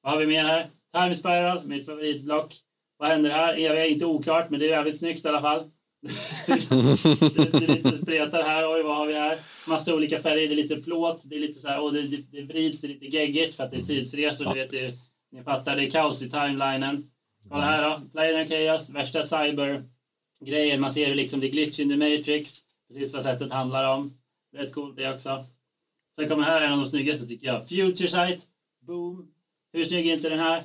[0.02, 0.66] Vad har vi mer här?
[0.94, 2.54] Time Spiral, mitt favoritblock.
[2.96, 3.56] Vad händer här?
[3.56, 5.70] Jag är inte oklart, men det är jävligt snyggt i alla fall
[6.02, 8.74] det, det är lite spretar här.
[8.74, 9.38] Oj, vad har vi här?
[9.68, 10.48] Massa olika färger.
[10.48, 11.22] Det är lite plåt.
[11.24, 12.80] Det är lite så här, och det, det, vrids.
[12.80, 14.44] Det är lite geggigt för att det är tidsresor.
[14.44, 14.94] Du vet, det,
[15.32, 17.10] ni fattar, det är kaos i timelinen.
[17.48, 18.00] Kolla här då.
[18.12, 20.80] Planar Chaos, värsta cyber-grejen.
[20.80, 22.58] Man ser hur liksom det är glitch in the matrix.
[22.88, 24.12] Precis vad sättet handlar om.
[24.56, 25.44] Rätt coolt det också.
[26.16, 27.68] Sen kommer här en av de snyggaste tycker jag.
[27.68, 28.46] Future Sight.
[28.86, 29.28] Boom.
[29.72, 30.62] Hur snygg är inte den här?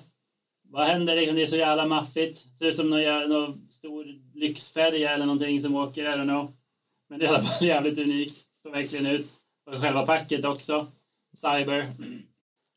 [0.77, 1.15] Vad händer?
[1.15, 2.45] Liksom, det är så jävla maffigt.
[2.59, 4.05] Ser ut som någon, någon stor
[4.35, 6.03] lyxfärja eller någonting som åker.
[6.03, 6.51] I don't know.
[7.09, 8.35] Men det är i alla fall jävligt unikt.
[8.59, 9.27] Står verkligen ut.
[9.71, 10.87] Och själva packet också.
[11.37, 11.91] Cyber.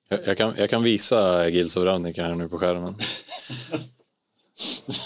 [0.09, 1.51] Jag, jag, kan, jag kan visa
[1.85, 2.95] Ravnica här nu på skärmen.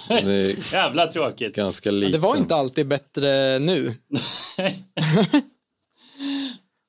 [0.09, 1.55] Det är Jävla tråkigt.
[1.57, 2.13] ganska liten.
[2.13, 3.95] Det var inte alltid bättre nu.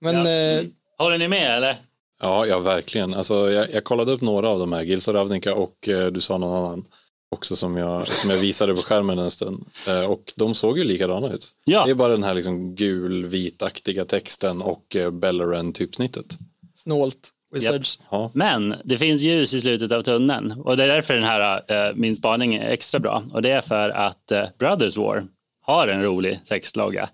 [0.02, 0.30] Men Ja.
[0.30, 0.66] eh,
[0.98, 1.78] Håller ni med eller?
[2.22, 3.14] Ja, ja verkligen.
[3.14, 6.22] Alltså, jag, jag kollade upp några av de här, Gills of Ravnica och eh, du
[6.22, 6.86] sa någon annan
[7.32, 9.66] också som jag, som jag visade på skärmen en stund.
[9.88, 11.48] Eh, och de såg ju likadana ut.
[11.66, 11.86] Ja.
[11.86, 16.38] Det är bara den här liksom gul-vitaktiga texten och eh, Belleran-typsnittet.
[16.76, 17.32] snålt.
[17.54, 18.00] Wizards.
[18.10, 18.32] Ja.
[18.34, 21.96] Men det finns ljus i slutet av tunneln och det är därför den här eh,
[21.96, 23.24] min spaning är extra bra.
[23.34, 25.28] Och det är för att eh, Brothers War
[25.62, 27.10] har en rolig textlogga.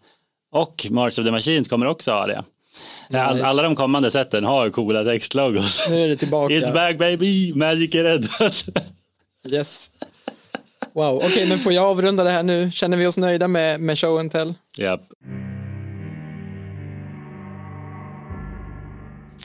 [0.52, 2.44] Och March of the Machines kommer också ha det.
[3.14, 3.46] All, Nice.
[3.48, 5.88] alla de kommande sätten har coola textlogos.
[5.90, 6.54] Nu är det tillbaka.
[6.54, 8.66] It's back baby, Magic är räddat.
[9.50, 9.92] Yes.
[10.94, 12.72] Wow, okej, men får jag avrunda det här nu?
[12.72, 14.54] Känner vi oss nöjda med, med show and tell?
[14.78, 15.02] Japp.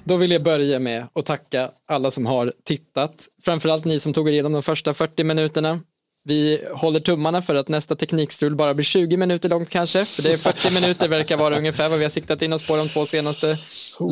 [0.05, 3.29] Då vill jag börja med att tacka alla som har tittat.
[3.43, 5.81] Framförallt ni som tog er igenom de första 40 minuterna.
[6.29, 10.33] Vi håller tummarna för att nästa teknikstrul bara blir 20 minuter långt kanske, för det
[10.33, 13.07] är 40 minuter verkar vara ungefär vad vi har siktat in oss på de två
[13.07, 13.59] senaste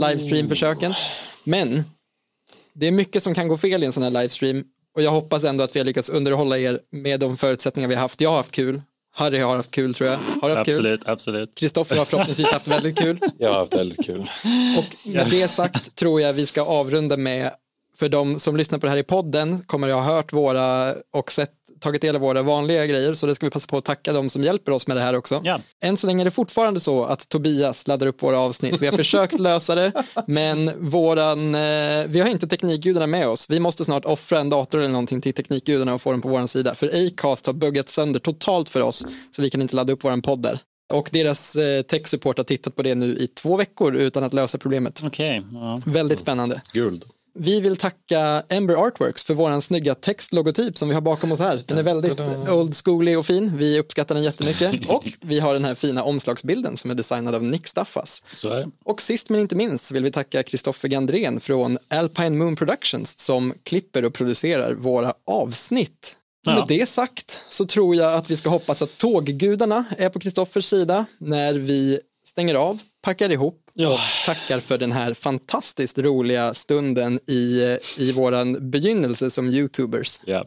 [0.01, 0.95] livestream-försöken.
[1.45, 1.85] Men
[2.75, 4.65] det är mycket som kan gå fel i en sån här livestream
[4.97, 8.03] och jag hoppas ändå att vi har lyckats underhålla er med de förutsättningar vi har
[8.03, 8.21] haft.
[8.21, 8.83] Jag har haft kul,
[9.15, 10.19] Harry har haft kul tror jag.
[10.43, 10.75] Har haft kul?
[10.75, 11.55] Absolut, absolut.
[11.55, 13.19] Kristoffer har förhoppningsvis haft väldigt kul.
[13.39, 14.31] Jag har haft väldigt kul.
[14.79, 17.51] Och med det sagt tror jag vi ska avrunda med,
[17.99, 21.33] för de som lyssnar på det här i podden kommer att ha hört våra och
[21.33, 21.51] sett,
[21.81, 24.31] tagit del av våra vanliga grejer, så det ska vi passa på att tacka de
[24.31, 25.41] som hjälper oss med det här också.
[25.45, 25.61] Ja.
[25.83, 28.83] Än så länge är det fortfarande så att Tobias laddar upp våra avsnitt.
[28.83, 29.93] Vi har försökt lösa det,
[30.27, 33.51] men våran, eh, vi har inte teknikgudarna med oss.
[33.51, 36.47] Vi måste snart offra en dator eller någonting till teknikgudarna och få den på vår
[36.47, 36.75] sida.
[36.75, 39.07] För Acast har buggat sönder totalt för oss,
[39.37, 40.61] så vi kan inte ladda upp våran podd där.
[40.93, 44.59] Och deras eh, tech-support har tittat på det nu i två veckor utan att lösa
[44.59, 45.03] problemet.
[45.05, 45.43] Okej.
[45.53, 45.83] ja.
[45.85, 46.63] Väldigt spännande.
[46.73, 47.05] Guld.
[47.39, 51.63] Vi vill tacka Ember Artworks för våran snygga textlogotyp som vi har bakom oss här.
[51.67, 52.21] Den är väldigt
[52.51, 53.57] old schoolig och fin.
[53.57, 54.75] Vi uppskattar den jättemycket.
[54.89, 58.23] Och vi har den här fina omslagsbilden som är designad av Nick Staffas.
[58.85, 63.55] Och sist men inte minst vill vi tacka Kristoffer Gandrén från Alpine Moon Productions som
[63.63, 66.17] klipper och producerar våra avsnitt.
[66.47, 66.55] Ja.
[66.55, 70.65] Med det sagt så tror jag att vi ska hoppas att tåggudarna är på Kristoffers
[70.65, 77.21] sida när vi stänger av, packar ihop och tackar för den här fantastiskt roliga stunden
[77.27, 80.21] i, i våran begynnelse som YouTubers.
[80.25, 80.45] Ja.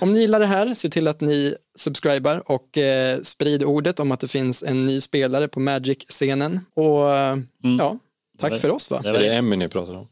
[0.00, 4.12] Om ni gillar det här, se till att ni subscribar och eh, sprid ordet om
[4.12, 6.60] att det finns en ny spelare på Magic-scenen.
[6.74, 7.38] Och eh,
[7.78, 7.98] ja,
[8.38, 9.00] tack var- för oss va?
[9.02, 10.08] Det Är det Emmy ni pratar om?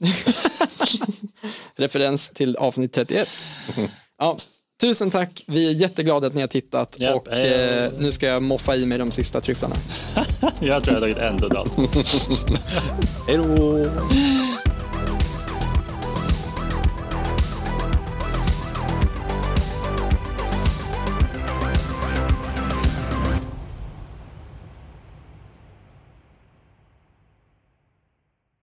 [1.76, 3.28] Referens till avsnitt 31.
[4.18, 4.38] Ja,
[4.80, 7.96] tusen tack, vi är jätteglada att ni har tittat Japp, och hej då.
[7.96, 9.76] eh, nu ska jag moffa i mig de sista tryfflarna.
[10.60, 11.72] Jag tror jag har tagit en totalt.
[13.28, 13.84] Hej då!